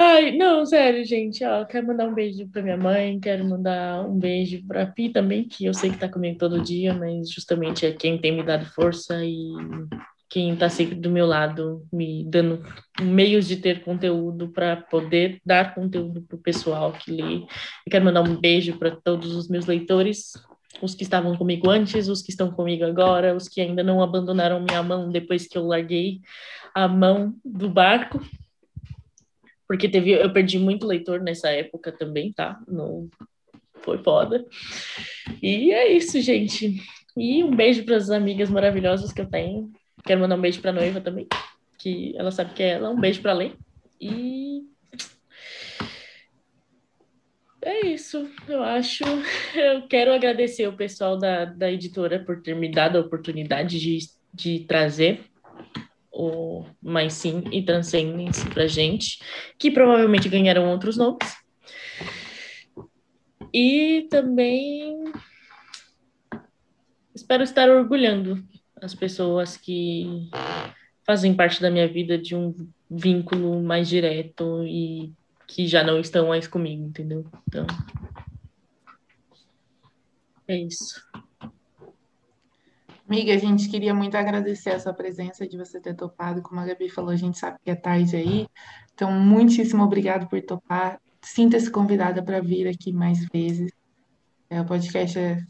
[0.00, 4.16] Ai, não, sério, gente, ó, quero mandar um beijo pra minha mãe, quero mandar um
[4.16, 7.90] beijo pra Pi também, que eu sei que tá comigo todo dia, mas justamente é
[7.90, 9.34] quem tem me dado força e
[10.30, 12.62] quem tá sempre do meu lado, me dando
[13.00, 17.38] meios de ter conteúdo para poder dar conteúdo pro pessoal que lê.
[17.38, 20.32] Eu quero mandar um beijo para todos os meus leitores,
[20.80, 24.60] os que estavam comigo antes, os que estão comigo agora, os que ainda não abandonaram
[24.60, 26.20] minha mão depois que eu larguei
[26.72, 28.20] a mão do barco
[29.68, 32.58] porque teve, eu perdi muito leitor nessa época também, tá?
[32.66, 33.08] Não
[33.82, 34.44] foi foda.
[35.42, 36.82] E é isso, gente.
[37.14, 39.70] E um beijo para as amigas maravilhosas que eu tenho.
[40.04, 41.26] Quero mandar um beijo para noiva também,
[41.78, 42.88] que ela sabe que é ela.
[42.88, 43.52] Um beijo para Lê.
[44.00, 44.62] E
[47.60, 49.04] é isso, eu acho.
[49.54, 53.98] Eu quero agradecer o pessoal da, da editora por ter me dado a oportunidade de,
[54.32, 55.20] de trazer
[56.18, 59.20] o Mais Sim e Transcendence pra gente,
[59.56, 61.36] que provavelmente ganharam outros nomes.
[63.54, 65.04] E também
[67.14, 68.44] espero estar orgulhando
[68.82, 70.28] as pessoas que
[71.06, 72.52] fazem parte da minha vida de um
[72.90, 75.12] vínculo mais direto e
[75.46, 77.24] que já não estão mais comigo, entendeu?
[77.46, 77.66] Então,
[80.48, 81.00] é isso.
[83.08, 86.42] Amiga, a gente queria muito agradecer a sua presença, de você ter topado.
[86.42, 88.46] Como a Gabi falou, a gente sabe que é tarde aí.
[88.92, 91.00] Então, muitíssimo obrigado por topar.
[91.22, 93.72] Sinta-se convidada para vir aqui mais vezes.
[94.50, 95.42] É, o podcast é,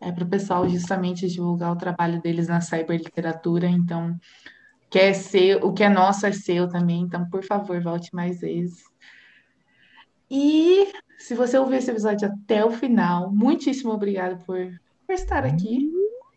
[0.00, 3.66] é para o pessoal justamente divulgar o trabalho deles na cyberliteratura.
[3.66, 4.18] Então,
[4.88, 7.02] quer ser, o que é nosso é seu também.
[7.02, 8.82] Então, por favor, volte mais vezes.
[10.30, 14.56] E se você ouviu esse episódio até o final, muitíssimo obrigado por,
[15.06, 15.92] por estar aqui.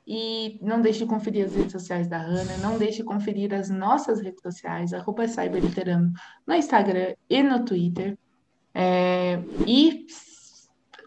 [0.09, 3.69] E não deixe de conferir as redes sociais da Hanna, não deixe de conferir as
[3.69, 6.13] nossas redes sociais, arroba Cyberliterano,
[6.47, 8.17] no Instagram e no Twitter.
[8.73, 10.05] É, e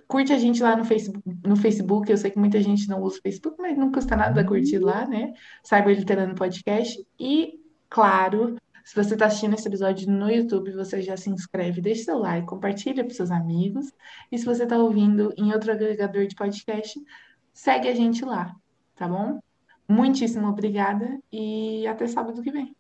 [0.06, 2.10] curte a gente lá no Facebook, no Facebook.
[2.10, 5.06] Eu sei que muita gente não usa o Facebook, mas não custa nada curtir lá,
[5.06, 5.32] né?
[5.64, 7.02] Cyberliterano Podcast.
[7.18, 7.58] E,
[7.88, 12.18] claro, se você está assistindo esse episódio no YouTube, você já se inscreve, deixa seu
[12.18, 13.90] like, compartilha para seus amigos.
[14.30, 17.00] E se você está ouvindo em outro agregador de podcast,
[17.54, 18.59] segue a gente lá
[19.00, 19.40] tá bom?
[19.88, 22.76] Muitíssimo obrigada e até sábado que vem.